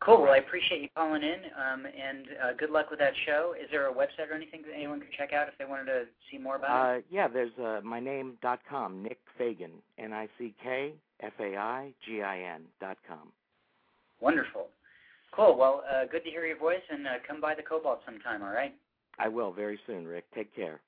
Cool. 0.00 0.22
Well, 0.22 0.32
I 0.32 0.38
appreciate 0.38 0.80
you 0.80 0.88
calling 0.96 1.22
in, 1.22 1.40
um, 1.58 1.84
and 1.84 2.26
uh, 2.42 2.52
good 2.58 2.70
luck 2.70 2.88
with 2.90 2.98
that 3.00 3.12
show. 3.26 3.54
Is 3.60 3.68
there 3.70 3.88
a 3.88 3.92
website 3.92 4.30
or 4.30 4.34
anything 4.34 4.62
that 4.62 4.74
anyone 4.74 4.98
could 4.98 5.12
check 5.16 5.34
out 5.34 5.46
if 5.48 5.58
they 5.58 5.66
wanted 5.66 5.86
to 5.86 6.04
see 6.30 6.38
more 6.38 6.56
about 6.56 6.96
it? 6.96 6.98
Uh, 6.98 7.02
yeah, 7.10 7.28
there's 7.28 7.52
uh, 7.58 7.80
my 7.84 8.00
name 8.00 8.38
dot 8.40 8.60
com, 8.68 9.02
Nick 9.02 9.18
Faigin, 9.38 9.72
N 9.98 10.14
I 10.14 10.26
C 10.38 10.54
K 10.62 10.94
F 11.22 11.34
A 11.38 11.54
I 11.56 11.92
G 12.06 12.22
I 12.22 12.40
N 12.54 12.62
dot 12.80 12.96
com. 13.06 13.30
Wonderful. 14.20 14.68
Cool. 15.32 15.56
Well, 15.56 15.84
uh, 15.90 16.06
good 16.10 16.24
to 16.24 16.30
hear 16.30 16.46
your 16.46 16.58
voice, 16.58 16.80
and 16.90 17.06
uh, 17.06 17.10
come 17.26 17.40
by 17.40 17.54
the 17.54 17.62
Cobalt 17.62 18.00
sometime. 18.06 18.42
All 18.42 18.52
right. 18.52 18.74
I 19.18 19.28
will 19.28 19.52
very 19.52 19.78
soon, 19.86 20.06
Rick. 20.06 20.24
Take 20.34 20.54
care. 20.56 20.80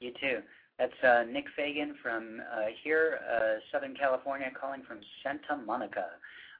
You 0.00 0.12
too. 0.20 0.40
That's 0.82 1.04
uh, 1.04 1.30
Nick 1.30 1.44
Faigin 1.56 1.92
from 2.02 2.42
uh, 2.52 2.66
here, 2.82 3.20
uh, 3.22 3.60
Southern 3.70 3.94
California, 3.94 4.48
calling 4.60 4.82
from 4.82 4.98
Santa 5.22 5.62
Monica. 5.64 6.06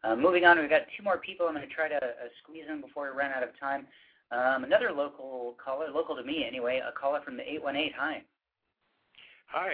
Uh, 0.05 0.15
moving 0.15 0.45
on, 0.45 0.61
we've 0.61 0.71
got 0.71 0.83
two 0.97 1.03
more 1.03 1.19
people. 1.19 1.49
I'm 1.49 1.55
going 1.55 1.69
to 1.69 1.75
try 1.75 1.89
to 1.89 1.97
uh, 1.97 2.31
squeeze 2.41 2.63
in 2.71 2.81
before 2.81 3.11
we 3.11 3.19
run 3.19 3.33
out 3.33 3.43
of 3.43 3.49
time. 3.59 3.85
Um, 4.31 4.63
another 4.63 4.93
local 4.93 5.57
caller, 5.63 5.89
local 5.93 6.15
to 6.15 6.23
me 6.23 6.45
anyway, 6.47 6.81
a 6.87 6.93
caller 6.93 7.21
from 7.25 7.37
the 7.37 7.43
818. 7.43 7.95
Hi. 7.99 8.23
Hi, 9.47 9.71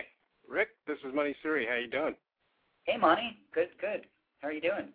Rick. 0.49 0.69
This 0.87 0.97
is 1.07 1.15
Mani 1.15 1.37
Suri. 1.45 1.69
How 1.69 1.77
you 1.77 1.91
doing? 1.91 2.15
Hey, 2.85 2.97
Monty. 2.97 3.37
Good, 3.53 3.69
good. 3.79 4.07
How 4.41 4.49
are 4.49 4.53
you 4.53 4.63
doing? 4.63 4.89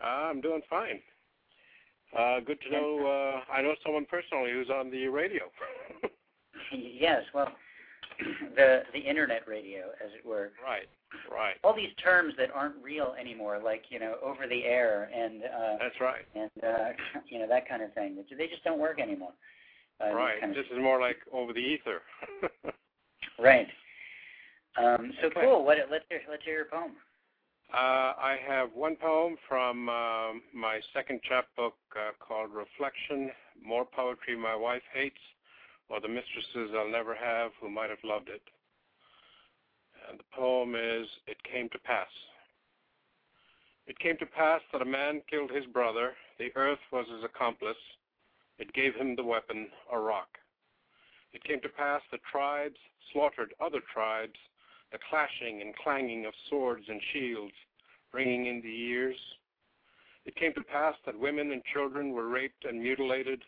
Uh, 0.00 0.06
I'm 0.06 0.40
doing 0.40 0.60
fine. 0.70 1.00
Uh, 2.16 2.38
good 2.46 2.60
to 2.60 2.70
know. 2.70 3.40
Uh, 3.42 3.52
I 3.52 3.60
know 3.60 3.74
someone 3.84 4.06
personally 4.08 4.52
who's 4.52 4.70
on 4.70 4.88
the 4.92 5.08
radio. 5.08 5.42
yes. 6.72 7.22
Well, 7.34 7.48
the 8.56 8.82
the 8.92 8.98
internet 9.00 9.46
radio, 9.48 9.86
as 10.04 10.10
it 10.18 10.24
were. 10.26 10.52
right, 10.64 10.88
right. 11.30 11.54
All 11.64 11.74
these 11.74 11.94
terms 12.02 12.34
that 12.38 12.50
aren't 12.54 12.76
real 12.82 13.14
anymore, 13.18 13.60
like 13.62 13.84
you 13.88 13.98
know, 13.98 14.16
over 14.22 14.46
the 14.46 14.64
air 14.64 15.10
and 15.14 15.42
uh, 15.44 15.76
That's 15.80 16.00
right. 16.00 16.24
and 16.34 16.50
uh, 16.62 16.88
you 17.28 17.38
know 17.38 17.48
that 17.48 17.68
kind 17.68 17.82
of 17.82 17.92
thing. 17.94 18.16
They 18.36 18.46
just 18.46 18.64
don't 18.64 18.78
work 18.78 19.00
anymore. 19.00 19.32
Uh, 20.04 20.12
right. 20.14 20.40
kind 20.40 20.52
of- 20.52 20.56
This 20.56 20.66
is 20.72 20.82
more 20.82 21.00
like 21.00 21.18
over 21.32 21.52
the 21.52 21.60
ether. 21.60 22.02
right. 23.38 23.66
Um, 24.76 25.12
so 25.20 25.28
Okay. 25.28 25.40
cool. 25.42 25.64
What? 25.64 25.78
Let's 25.90 26.04
hear. 26.08 26.20
Let's 26.28 26.44
hear 26.44 26.54
your 26.56 26.64
poem. 26.66 26.92
Uh, 27.72 28.12
I 28.20 28.36
have 28.46 28.70
one 28.74 28.94
poem 28.96 29.36
from 29.48 29.88
um 29.88 30.42
my 30.52 30.80
second 30.92 31.20
chapbook 31.28 31.74
uh, 31.96 32.10
called 32.20 32.50
Reflection 32.52 33.30
More 33.64 33.84
Poetry 33.84 34.36
My 34.36 34.54
Wife 34.54 34.82
Hates, 34.92 35.16
or 35.88 36.00
The 36.00 36.08
Mistresses 36.08 36.74
I'll 36.74 36.90
Never 36.90 37.14
Have 37.14 37.52
Who 37.60 37.70
Might 37.70 37.90
Have 37.90 38.02
Loved 38.04 38.28
It. 38.28 38.42
And 40.08 40.18
the 40.18 40.24
poem 40.32 40.74
is 40.74 41.06
It 41.26 41.36
Came 41.50 41.68
to 41.70 41.78
Pass. 41.78 42.08
It 43.86 43.98
came 43.98 44.16
to 44.18 44.26
pass 44.26 44.60
that 44.72 44.82
a 44.82 44.86
man 44.86 45.20
killed 45.30 45.50
his 45.50 45.66
brother, 45.66 46.12
the 46.38 46.50
earth 46.56 46.78
was 46.90 47.06
his 47.14 47.22
accomplice, 47.22 47.76
it 48.58 48.72
gave 48.72 48.94
him 48.94 49.14
the 49.14 49.24
weapon, 49.24 49.68
a 49.92 49.98
rock. 49.98 50.28
It 51.32 51.44
came 51.44 51.60
to 51.60 51.68
pass 51.68 52.00
that 52.10 52.20
tribes 52.30 52.78
slaughtered 53.12 53.54
other 53.60 53.80
tribes, 53.92 54.38
the 54.92 54.98
clashing 55.10 55.60
and 55.60 55.74
clanging 55.76 56.26
of 56.26 56.32
swords 56.48 56.84
and 56.88 57.00
shields 57.12 57.54
ringing 58.12 58.46
in 58.46 58.60
the 58.60 58.68
ears. 58.68 59.16
It 60.24 60.36
came 60.36 60.54
to 60.54 60.62
pass 60.62 60.94
that 61.04 61.18
women 61.18 61.52
and 61.52 61.62
children 61.72 62.12
were 62.12 62.28
raped 62.28 62.64
and 62.64 62.80
mutilated, 62.80 63.42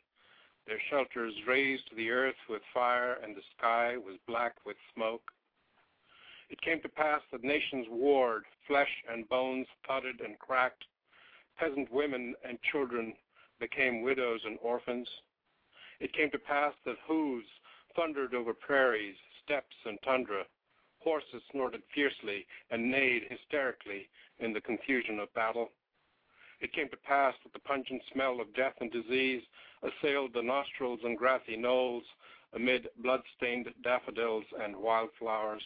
their 0.66 0.80
shelters 0.90 1.34
to 1.46 1.94
the 1.96 2.10
earth 2.10 2.36
with 2.48 2.62
fire, 2.74 3.18
and 3.22 3.36
the 3.36 3.42
sky 3.56 3.96
was 3.96 4.16
black 4.26 4.54
with 4.64 4.76
smoke. 4.94 5.22
It 6.50 6.60
came 6.60 6.80
to 6.82 6.88
pass 6.88 7.22
that 7.32 7.44
nations 7.44 7.86
warred, 7.88 8.44
flesh 8.66 8.90
and 9.10 9.28
bones 9.28 9.66
thudded 9.86 10.20
and 10.20 10.38
cracked, 10.38 10.84
peasant 11.58 11.90
women 11.92 12.34
and 12.44 12.58
children 12.70 13.14
became 13.58 14.02
widows 14.02 14.40
and 14.44 14.58
orphans. 14.62 15.08
It 16.00 16.12
came 16.12 16.30
to 16.30 16.38
pass 16.38 16.74
that 16.84 16.96
hooves 17.06 17.46
thundered 17.94 18.34
over 18.34 18.52
prairies, 18.52 19.16
steppes, 19.42 19.76
and 19.84 19.98
tundra. 20.04 20.44
Horses 20.98 21.42
snorted 21.50 21.82
fiercely 21.94 22.46
and 22.70 22.90
neighed 22.90 23.24
hysterically 23.30 24.08
in 24.38 24.52
the 24.52 24.60
confusion 24.60 25.18
of 25.18 25.32
battle. 25.34 25.70
It 26.58 26.72
came 26.72 26.88
to 26.88 26.96
pass 26.96 27.34
that 27.42 27.52
the 27.52 27.60
pungent 27.60 28.02
smell 28.12 28.40
of 28.40 28.54
death 28.54 28.74
and 28.80 28.90
disease 28.90 29.42
assailed 29.82 30.32
the 30.32 30.42
nostrils 30.42 31.00
and 31.04 31.16
grassy 31.16 31.56
knolls 31.56 32.02
amid 32.54 32.88
blood-stained 32.96 33.72
daffodils 33.82 34.44
and 34.58 34.74
wildflowers. 34.74 35.62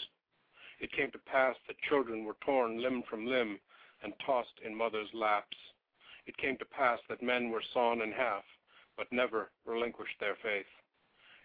It 0.81 0.91
came 0.93 1.11
to 1.13 1.19
pass 1.19 1.57
that 1.69 1.81
children 1.89 2.25
were 2.25 2.37
torn 2.41 2.83
limb 2.83 3.03
from 3.09 3.25
limb 3.25 3.61
and 4.03 4.13
tossed 4.27 4.59
in 4.65 4.75
mothers' 4.75 5.15
laps. 5.15 5.57
It 6.27 6.37
came 6.39 6.57
to 6.59 6.65
pass 6.65 6.99
that 7.09 7.23
men 7.23 7.51
were 7.51 7.63
sawn 7.73 8.03
in 8.03 8.11
half, 8.11 8.45
but 8.97 9.13
never 9.13 9.53
relinquished 9.65 10.19
their 10.19 10.37
faith. 10.43 10.67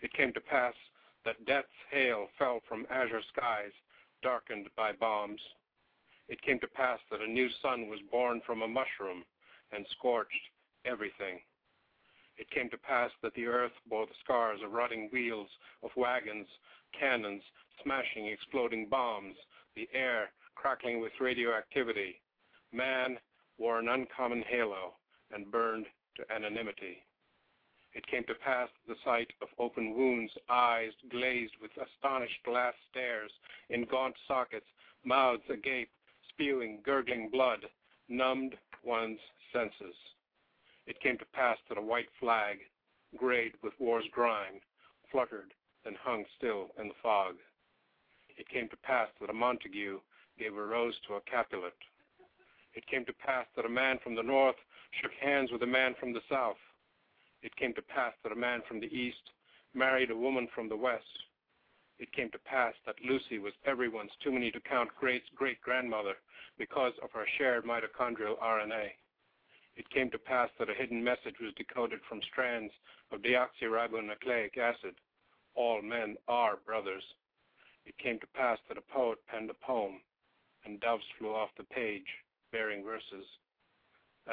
It 0.02 0.14
came 0.14 0.34
to 0.34 0.42
pass 0.42 0.74
that 1.24 1.46
death's 1.46 1.70
hail 1.92 2.30
fell 2.38 2.62
from 2.68 2.88
azure 2.90 3.22
skies, 3.22 3.74
darkened 4.24 4.70
by 4.76 4.92
bombs. 4.94 5.42
It 6.28 6.42
came 6.42 6.60
to 6.60 6.68
pass 6.68 7.00
that 7.12 7.22
a 7.22 7.28
new 7.28 7.50
sun 7.62 7.88
was 7.88 8.02
born 8.12 8.42
from 8.42 8.64
a 8.64 8.68
mushroom 8.68 9.24
and 9.76 9.86
scorched 9.92 10.32
everything. 10.86 11.40
It 12.38 12.50
came 12.52 12.70
to 12.70 12.78
pass 12.78 13.12
that 13.22 13.34
the 13.34 13.48
earth 13.48 13.72
bore 13.90 14.06
the 14.06 14.14
scars 14.24 14.60
of 14.64 14.72
rotting 14.72 15.10
wheels 15.12 15.50
of 15.84 15.92
wagons, 15.96 16.48
cannons, 16.98 17.42
smashing, 17.84 18.28
exploding 18.28 18.88
bombs, 18.90 19.36
the 19.76 19.88
air 19.94 20.32
crackling 20.56 21.02
with 21.02 21.12
radioactivity. 21.20 22.22
Man 22.72 23.18
wore 23.58 23.80
an 23.80 23.88
uncommon 23.88 24.44
halo 24.48 24.94
and 25.32 25.52
burned 25.52 25.86
to 26.16 26.34
anonymity. 26.34 27.04
It 27.94 28.08
came 28.08 28.26
to 28.26 28.36
pass 28.36 28.68
the 28.88 28.96
sight 29.06 29.32
of 29.42 29.48
open 29.58 29.96
wounds, 29.96 30.34
eyes 30.50 30.92
glazed 31.10 31.54
with 31.62 31.72
astonished 31.78 32.44
glass 32.44 32.74
stares, 32.92 33.32
in 33.70 33.86
gaunt 33.86 34.16
sockets, 34.28 34.66
mouths 35.06 35.44
agape, 35.50 35.92
spewing, 36.30 36.82
gurgling 36.84 37.30
blood, 37.30 37.66
numbed 38.10 38.56
one's 38.84 39.20
senses. 39.56 39.96
It 40.86 41.00
came 41.00 41.18
to 41.18 41.26
pass 41.34 41.58
that 41.70 41.78
a 41.78 41.82
white 41.82 42.10
flag, 42.20 42.58
grayed 43.18 43.54
with 43.64 43.74
war's 43.80 44.06
grime, 44.12 44.60
fluttered 45.10 45.54
and 45.86 45.96
hung 45.96 46.26
still 46.38 46.72
in 46.80 46.90
the 46.90 47.02
fog. 47.02 47.36
It 48.38 48.50
came 48.50 48.68
to 48.70 48.78
pass 48.78 49.08
that 49.22 49.30
a 49.30 49.34
Montague 49.34 50.00
gave 50.38 50.58
a 50.58 50.62
rose 50.62 50.96
to 51.08 51.16
a 51.16 51.22
Capulet. 51.22 51.74
It 52.74 52.86
came 52.88 53.06
to 53.06 53.14
pass 53.14 53.46
that 53.56 53.66
a 53.66 53.70
man 53.70 53.98
from 54.04 54.16
the 54.16 54.24
north 54.24 54.58
shook 55.02 55.12
hands 55.22 55.52
with 55.52 55.64
a 55.64 55.68
man 55.68 55.96
from 56.00 56.12
the 56.12 56.22
south. 56.30 56.60
It 57.42 57.56
came 57.56 57.74
to 57.76 57.82
pass 57.82 58.14
that 58.24 58.34
a 58.34 58.36
man 58.36 58.62
from 58.68 58.82
the 58.82 58.94
east 58.94 59.32
married 59.74 60.12
a 60.12 60.18
woman 60.18 60.48
from 60.54 60.68
the 60.68 60.76
west. 60.76 61.06
It 61.98 62.12
came 62.12 62.30
to 62.32 62.40
pass 62.40 62.74
that 62.86 62.96
Lucy 63.08 63.40
was 63.40 63.54
everyone's 63.66 64.12
too 64.22 64.32
many 64.32 64.52
to 64.52 64.60
count 64.60 64.90
great's 65.00 65.30
great 65.34 65.62
grandmother 65.62 66.16
because 66.58 66.94
of 67.02 67.12
her 67.12 67.26
shared 67.38 67.64
mitochondrial 67.64 68.38
RNA. 68.44 68.92
It 69.76 69.90
came 69.90 70.10
to 70.12 70.18
pass 70.18 70.50
that 70.58 70.70
a 70.70 70.74
hidden 70.74 71.04
message 71.04 71.36
was 71.42 71.54
decoded 71.58 72.00
from 72.08 72.22
strands 72.32 72.72
of 73.12 73.22
deoxyribonucleic 73.22 74.58
acid. 74.58 74.96
All 75.54 75.82
men 75.82 76.16
are 76.28 76.58
brothers. 76.66 77.04
It 77.86 77.98
came 77.98 78.20
to 78.20 78.28
pass 78.28 78.58
that 78.68 78.78
a 78.78 78.94
poet 78.94 79.20
penned 79.28 79.50
a 79.50 79.66
poem, 79.66 80.02
and 80.66 80.80
doves 80.80 81.04
flew 81.18 81.34
off 81.34 81.50
the 81.58 81.64
page, 81.66 82.08
bearing 82.52 82.84
verses. 82.84 83.26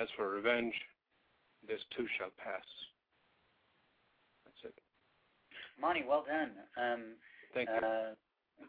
As 0.00 0.08
for 0.16 0.30
revenge, 0.30 0.74
this 1.66 1.80
too 1.96 2.06
shall 2.18 2.30
pass. 2.42 2.64
That's 4.44 4.72
it. 4.72 4.80
Monty, 5.80 6.02
well 6.08 6.24
done. 6.26 6.52
Um, 6.76 7.02
Thank 7.52 7.68
you. 7.68 7.86
uh, 7.86 8.14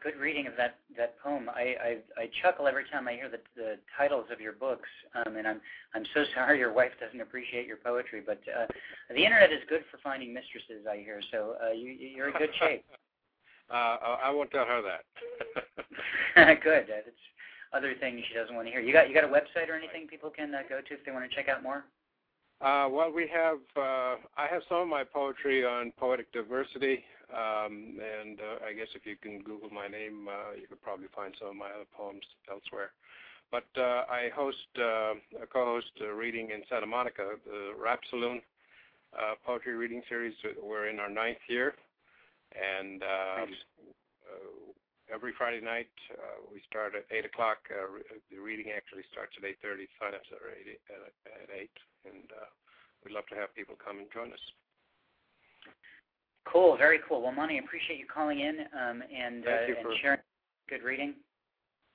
good 0.02 0.16
reading 0.18 0.48
of 0.48 0.54
that 0.58 0.78
that 0.98 1.20
poem. 1.20 1.50
I 1.50 1.76
I, 2.18 2.22
I 2.24 2.30
chuckle 2.42 2.68
every 2.68 2.86
time 2.92 3.08
I 3.08 3.14
hear 3.14 3.30
the, 3.30 3.40
the 3.56 3.76
titles 3.98 4.26
of 4.32 4.40
your 4.40 4.54
books, 4.54 4.90
um, 5.16 5.36
and 5.36 5.48
I'm 5.48 5.62
I'm 5.94 6.06
so 6.14 6.24
sorry 6.34 6.60
your 6.60 6.74
wife 6.74 6.92
doesn't 7.00 7.22
appreciate 7.22 7.68
your 7.68 7.78
poetry. 7.78 8.22
But 8.26 8.42
uh, 8.48 8.68
the 9.10 9.24
internet 9.24 9.52
is 9.52 9.60
good 9.68 9.84
for 9.92 9.98
finding 10.04 10.34
mistresses, 10.34 10.86
I 10.90 10.98
hear. 10.98 11.22
So 11.32 11.56
uh, 11.64 11.72
you 11.72 11.92
you're 11.92 12.30
in 12.30 12.38
good 12.38 12.54
shape. 12.60 12.86
uh, 13.70 14.18
I 14.24 14.32
won't 14.32 14.52
tell 14.52 14.66
her 14.66 14.82
that. 14.82 16.62
good. 16.64 16.86
That's 16.88 17.08
other 17.74 17.94
things 18.00 18.22
she 18.28 18.36
doesn't 18.36 18.56
want 18.56 18.68
to 18.68 18.72
hear. 18.72 18.82
You 18.82 18.94
got 18.94 19.10
you 19.10 19.16
got 19.16 19.24
a 19.24 19.28
website 19.28 19.70
or 19.70 19.74
anything 19.74 20.08
people 20.08 20.30
can 20.30 20.54
uh, 20.54 20.62
go 20.70 20.80
to 20.80 20.94
if 20.94 21.04
they 21.06 21.12
want 21.12 21.30
to 21.30 21.36
check 21.36 21.50
out 21.50 21.64
more? 21.64 21.86
Uh, 22.62 22.88
well, 22.90 23.12
we 23.12 23.28
have. 23.34 23.58
Uh, 23.76 24.16
I 24.38 24.48
have 24.50 24.62
some 24.70 24.78
of 24.78 24.88
my 24.88 25.04
poetry 25.04 25.66
on 25.66 25.92
poetic 25.98 26.32
diversity, 26.32 27.04
I 27.34 28.74
guess 28.74 28.88
if 28.96 29.06
you 29.06 29.16
can 29.16 29.42
Google 29.42 29.70
my 29.70 29.88
name, 29.88 30.28
uh, 30.28 30.56
you 30.60 30.68
could 30.68 30.82
probably 30.82 31.08
find 31.16 31.34
some 31.40 31.50
of 31.50 31.56
my 31.56 31.70
other 31.70 31.90
poems 31.96 32.26
elsewhere. 32.50 32.92
But 33.52 33.70
uh, 33.78 34.10
I 34.10 34.34
host, 34.34 34.66
uh, 34.80 35.14
a 35.42 35.46
co-host 35.46 35.94
a 36.02 36.14
reading 36.14 36.50
in 36.50 36.66
Santa 36.70 36.88
Monica, 36.88 37.38
the 37.46 37.78
Rapp 37.78 38.02
Saloon 38.10 38.42
uh, 39.14 39.38
poetry 39.46 39.76
reading 39.76 40.02
series. 40.10 40.34
We're 40.58 40.90
in 40.90 41.00
our 41.00 41.10
ninth 41.10 41.44
year, 41.48 41.76
and 42.58 43.04
um, 43.04 43.50
uh, 44.26 45.14
every 45.14 45.34
Friday 45.38 45.62
night 45.62 45.94
uh, 46.18 46.50
we 46.52 46.66
start 46.66 46.98
at 46.98 47.06
eight 47.14 47.26
o'clock. 47.26 47.62
Uh, 47.70 48.02
the 48.34 48.42
reading 48.42 48.74
actually 48.74 49.06
starts 49.14 49.38
at 49.38 49.46
eight 49.46 49.62
thirty. 49.62 49.86
Sign-ups 50.02 50.34
are 50.34 50.50
eight, 50.50 50.82
at, 50.90 51.14
at 51.30 51.50
eight, 51.54 51.78
and 52.10 52.26
uh, 52.34 52.50
we'd 53.06 53.14
love 53.14 53.28
to 53.30 53.36
have 53.38 53.54
people 53.54 53.76
come 53.78 54.00
and 54.02 54.10
join 54.10 54.34
us. 54.34 54.46
Cool, 56.46 56.78
very 56.78 57.00
cool. 57.08 57.22
Well, 57.22 57.32
Monty, 57.32 57.56
I 57.56 57.60
appreciate 57.60 58.00
you 58.00 58.06
calling 58.14 58.40
in 58.40 58.60
um, 58.78 59.02
and, 59.16 59.44
you 59.44 59.50
uh, 59.50 59.82
for- 59.82 59.90
and 59.90 60.00
sharing 60.02 60.20
good 60.70 60.84
reading. 60.84 61.16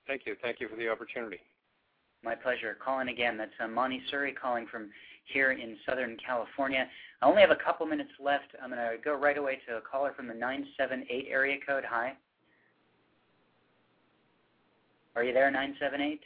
Thank 0.06 0.22
you. 0.24 0.36
Thank 0.40 0.60
you 0.60 0.68
for 0.68 0.76
the 0.76 0.88
opportunity. 0.88 1.38
My 2.24 2.34
pleasure. 2.34 2.76
Calling 2.82 3.08
again. 3.08 3.36
That's 3.36 3.52
uh, 3.62 3.68
Monty 3.68 4.02
Suri 4.12 4.34
calling 4.34 4.66
from 4.70 4.88
here 5.32 5.52
in 5.52 5.76
Southern 5.86 6.16
California. 6.24 6.86
I 7.20 7.26
only 7.26 7.42
have 7.42 7.50
a 7.50 7.56
couple 7.56 7.86
minutes 7.86 8.10
left. 8.18 8.46
I'm 8.62 8.70
going 8.70 8.80
to 8.80 8.96
go 9.04 9.14
right 9.14 9.36
away 9.36 9.58
to 9.68 9.76
a 9.76 9.80
caller 9.80 10.12
from 10.16 10.26
the 10.26 10.34
978 10.34 11.26
area 11.30 11.56
code. 11.66 11.84
Hi. 11.86 12.14
Are 15.14 15.24
you 15.24 15.32
there, 15.32 15.50
978? 15.50 16.20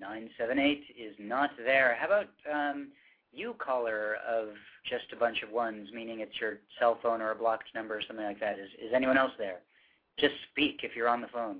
978 0.00 0.84
is 0.98 1.14
not 1.18 1.50
there. 1.64 1.96
How 2.00 2.06
about 2.06 2.28
um, 2.52 2.88
you, 3.34 3.54
caller 3.58 4.16
of 4.28 4.48
just 4.88 5.12
a 5.12 5.16
bunch 5.16 5.42
of 5.42 5.50
ones, 5.50 5.88
meaning 5.92 6.20
it's 6.20 6.40
your 6.40 6.58
cell 6.78 6.98
phone 7.02 7.20
or 7.20 7.30
a 7.30 7.34
blocked 7.34 7.74
number 7.74 7.96
or 7.96 8.02
something 8.06 8.24
like 8.24 8.40
that? 8.40 8.58
Is, 8.58 8.68
is 8.82 8.92
anyone 8.94 9.18
else 9.18 9.32
there? 9.38 9.60
Just 10.18 10.34
speak 10.50 10.80
if 10.82 10.94
you're 10.94 11.08
on 11.08 11.20
the 11.20 11.28
phone. 11.28 11.58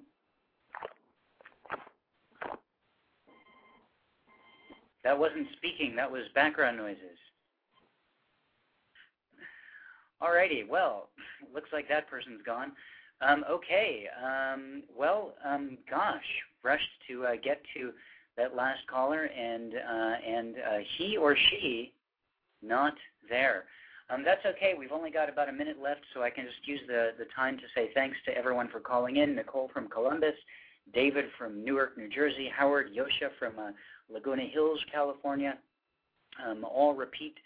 That 5.03 5.19
wasn't 5.19 5.49
speaking, 5.57 5.95
that 5.97 6.11
was 6.11 6.23
background 6.35 6.79
noises. 6.79 7.19
Alrighty, 10.23 10.67
well, 10.67 11.09
looks 11.53 11.69
like 11.73 11.89
that 11.89 12.09
person's 12.09 12.41
gone. 12.47 12.73
Um, 13.21 13.45
okay, 13.51 14.07
um, 14.25 14.83
well, 14.97 15.35
um, 15.45 15.77
gosh, 15.91 16.25
rushed 16.63 16.83
to 17.09 17.27
uh, 17.27 17.33
get 17.43 17.61
to 17.77 17.93
that 18.37 18.57
last 18.57 18.81
caller, 18.87 19.25
and 19.25 19.75
uh, 19.75 20.15
and 20.27 20.57
uh, 20.57 20.79
he 20.97 21.17
or 21.17 21.37
she 21.51 21.93
not 22.63 22.95
there. 23.29 23.65
Um, 24.11 24.23
that's 24.25 24.45
okay. 24.45 24.75
We've 24.79 24.93
only 24.93 25.11
got 25.11 25.29
about 25.29 25.49
a 25.49 25.53
minute 25.53 25.77
left, 25.83 26.03
so 26.13 26.23
I 26.23 26.31
can 26.31 26.45
just 26.45 26.67
use 26.67 26.81
the, 26.87 27.13
the 27.19 27.25
time 27.35 27.57
to 27.57 27.63
say 27.75 27.91
thanks 27.95 28.17
to 28.27 28.37
everyone 28.37 28.69
for 28.69 28.81
calling 28.81 29.17
in. 29.17 29.35
Nicole 29.35 29.71
from 29.73 29.89
Columbus, 29.89 30.35
David 30.93 31.27
from 31.39 31.65
Newark, 31.65 31.97
New 31.97 32.11
Jersey, 32.11 32.51
Howard 32.55 32.91
Yosha 32.95 33.31
from 33.39 33.59
uh, 33.59 33.71
Laguna 34.13 34.45
Hills, 34.53 34.79
California. 34.93 35.57
Um, 36.47 36.65
all 36.65 36.95
repeat. 36.95 37.37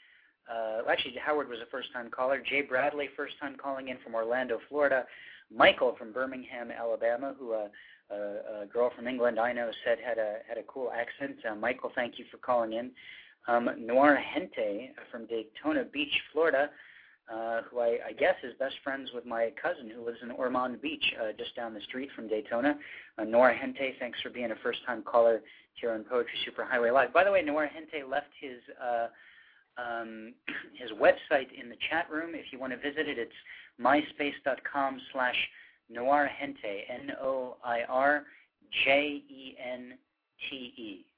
Uh, 0.53 0.81
actually, 0.91 1.15
Howard 1.25 1.49
was 1.49 1.59
a 1.61 1.71
first-time 1.71 2.11
caller. 2.11 2.43
Jay 2.49 2.63
Bradley, 2.63 3.09
first-time 3.17 3.57
calling 3.63 3.89
in 3.89 3.99
from 4.03 4.15
Orlando, 4.15 4.59
Florida. 4.69 5.05
Michael 5.55 5.95
from 5.99 6.13
Birmingham, 6.13 6.71
Alabama, 6.71 7.35
who 7.39 7.53
uh, 7.53 7.69
a 8.15 8.67
girl 8.67 8.91
from 8.95 9.07
England 9.07 9.39
I 9.39 9.53
know 9.53 9.71
said 9.85 9.99
had 10.05 10.19
a 10.19 10.39
had 10.49 10.59
a 10.59 10.63
cool 10.63 10.91
accent. 10.91 11.37
Uh, 11.49 11.55
Michael, 11.55 11.93
thank 11.95 12.19
you 12.19 12.25
for 12.31 12.39
calling 12.39 12.73
in. 12.73 12.91
Um, 13.47 13.71
Noir 13.79 14.19
Jente 14.35 14.91
from 15.11 15.27
Daytona 15.27 15.85
Beach, 15.85 16.13
Florida, 16.33 16.71
uh, 17.33 17.63
who 17.63 17.81
I, 17.81 17.99
I 18.09 18.13
guess 18.13 18.35
is 18.43 18.53
best 18.59 18.77
friends 18.85 19.11
with 19.15 19.25
my 19.25 19.53
cousin 19.61 19.91
who 19.95 20.05
lives 20.05 20.19
in 20.23 20.31
Ormond 20.31 20.83
Beach, 20.83 21.05
uh, 21.21 21.33
just 21.37 21.57
down 21.57 21.75
the 21.75 21.81
street 21.81 22.11
from 22.15 22.29
Daytona. 22.29 22.77
Uh, 23.17 23.25
Noir 23.25 23.55
Jente, 23.55 23.99
thanks 23.99 24.21
for 24.21 24.31
being 24.31 24.51
a 24.51 24.57
first-time 24.63 25.03
caller 25.03 25.41
here 25.75 25.93
on 25.93 26.05
Poetry 26.05 26.39
Superhighway 26.47 26.93
Live. 26.93 27.13
By 27.13 27.25
the 27.25 27.33
way, 27.33 27.43
Noir 27.43 27.71
Jente 27.75 28.09
left 28.09 28.29
his 28.41 28.59
uh, 28.83 29.09
um, 29.79 30.35
his 30.75 30.91
website 30.93 31.49
in 31.59 31.69
the 31.69 31.77
chat 31.89 32.11
room. 32.11 32.31
If 32.35 32.53
you 32.53 32.59
want 32.59 32.73
to 32.73 32.79
visit 32.79 33.09
it, 33.09 33.19
it's 33.19 33.33
myspace.com 33.81 35.01
slash 35.13 35.37
noirjente, 35.93 36.85
N-O-I-R-J-E-N-T-E. 37.07 38.25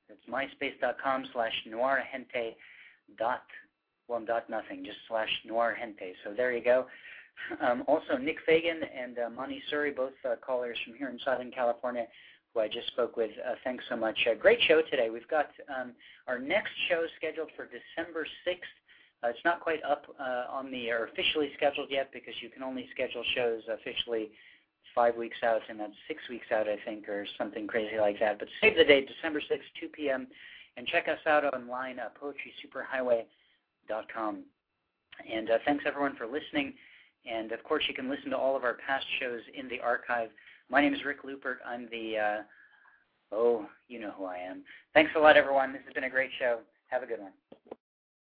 That's 0.08 0.26
myspace.com 0.28 1.26
slash 1.32 1.52
noirjente 1.68 2.56
dot, 3.18 3.42
well, 4.08 4.24
dot 4.24 4.48
nothing, 4.50 4.84
just 4.84 4.98
slash 5.08 5.30
noirjente. 5.48 6.14
So 6.24 6.32
there 6.36 6.52
you 6.52 6.62
go. 6.64 6.86
Um, 7.60 7.84
also, 7.86 8.16
Nick 8.16 8.36
Faigin 8.46 8.82
and 8.96 9.18
uh, 9.18 9.30
Monty 9.30 9.62
Suri, 9.72 9.94
both 9.94 10.12
uh, 10.28 10.36
callers 10.44 10.78
from 10.84 10.94
here 10.94 11.08
in 11.08 11.18
Southern 11.24 11.50
California, 11.50 12.06
who 12.52 12.60
I 12.60 12.68
just 12.68 12.88
spoke 12.88 13.16
with. 13.16 13.30
Uh, 13.46 13.54
thanks 13.64 13.84
so 13.88 13.96
much. 13.96 14.18
Uh, 14.30 14.34
great 14.34 14.60
show 14.68 14.82
today. 14.90 15.10
We've 15.10 15.28
got 15.28 15.48
um, 15.68 15.92
our 16.26 16.38
next 16.38 16.72
show 16.88 17.04
scheduled 17.16 17.50
for 17.56 17.66
December 17.66 18.26
6th. 18.46 18.74
Uh, 19.22 19.28
it's 19.28 19.44
not 19.44 19.60
quite 19.60 19.82
up 19.84 20.04
uh, 20.18 20.44
on 20.50 20.70
the 20.70 20.90
or 20.90 21.06
officially 21.06 21.50
scheduled 21.56 21.90
yet 21.90 22.10
because 22.12 22.34
you 22.40 22.48
can 22.48 22.62
only 22.62 22.88
schedule 22.90 23.22
shows 23.34 23.62
officially 23.70 24.30
five 24.94 25.16
weeks 25.16 25.36
out, 25.42 25.62
and 25.68 25.78
that's 25.78 25.92
six 26.08 26.22
weeks 26.28 26.46
out, 26.52 26.68
I 26.68 26.76
think, 26.84 27.08
or 27.08 27.26
something 27.38 27.66
crazy 27.66 27.98
like 27.98 28.18
that. 28.20 28.38
But 28.38 28.48
save 28.60 28.76
the 28.76 28.84
date, 28.84 29.08
December 29.08 29.40
6th, 29.40 29.60
2 29.80 29.88
p.m., 29.88 30.26
and 30.76 30.86
check 30.86 31.08
us 31.08 31.18
out 31.26 31.44
online 31.44 31.98
at 31.98 32.14
poetrysuperhighway.com. 32.20 34.44
And 35.30 35.50
uh, 35.50 35.58
thanks 35.64 35.84
everyone 35.86 36.16
for 36.16 36.26
listening 36.26 36.74
And 37.30 37.52
of 37.52 37.62
course, 37.64 37.84
you 37.88 37.94
can 37.94 38.08
listen 38.08 38.30
to 38.30 38.38
all 38.38 38.56
of 38.56 38.64
our 38.64 38.78
past 38.86 39.04
shows 39.20 39.40
in 39.54 39.68
the 39.68 39.80
archive. 39.80 40.30
My 40.70 40.80
name 40.80 40.94
is 40.94 41.04
Rick 41.04 41.24
Lupert. 41.24 41.58
I'm 41.66 41.88
the, 41.90 42.18
uh, 42.18 42.42
oh, 43.32 43.66
you 43.88 44.00
know 44.00 44.12
who 44.16 44.24
I 44.24 44.38
am. 44.38 44.62
Thanks 44.94 45.12
a 45.16 45.18
lot, 45.18 45.36
everyone. 45.36 45.72
This 45.72 45.82
has 45.84 45.94
been 45.94 46.04
a 46.04 46.10
great 46.10 46.30
show. 46.38 46.60
Have 46.88 47.02
a 47.02 47.06
good 47.06 47.20
one. 47.20 47.32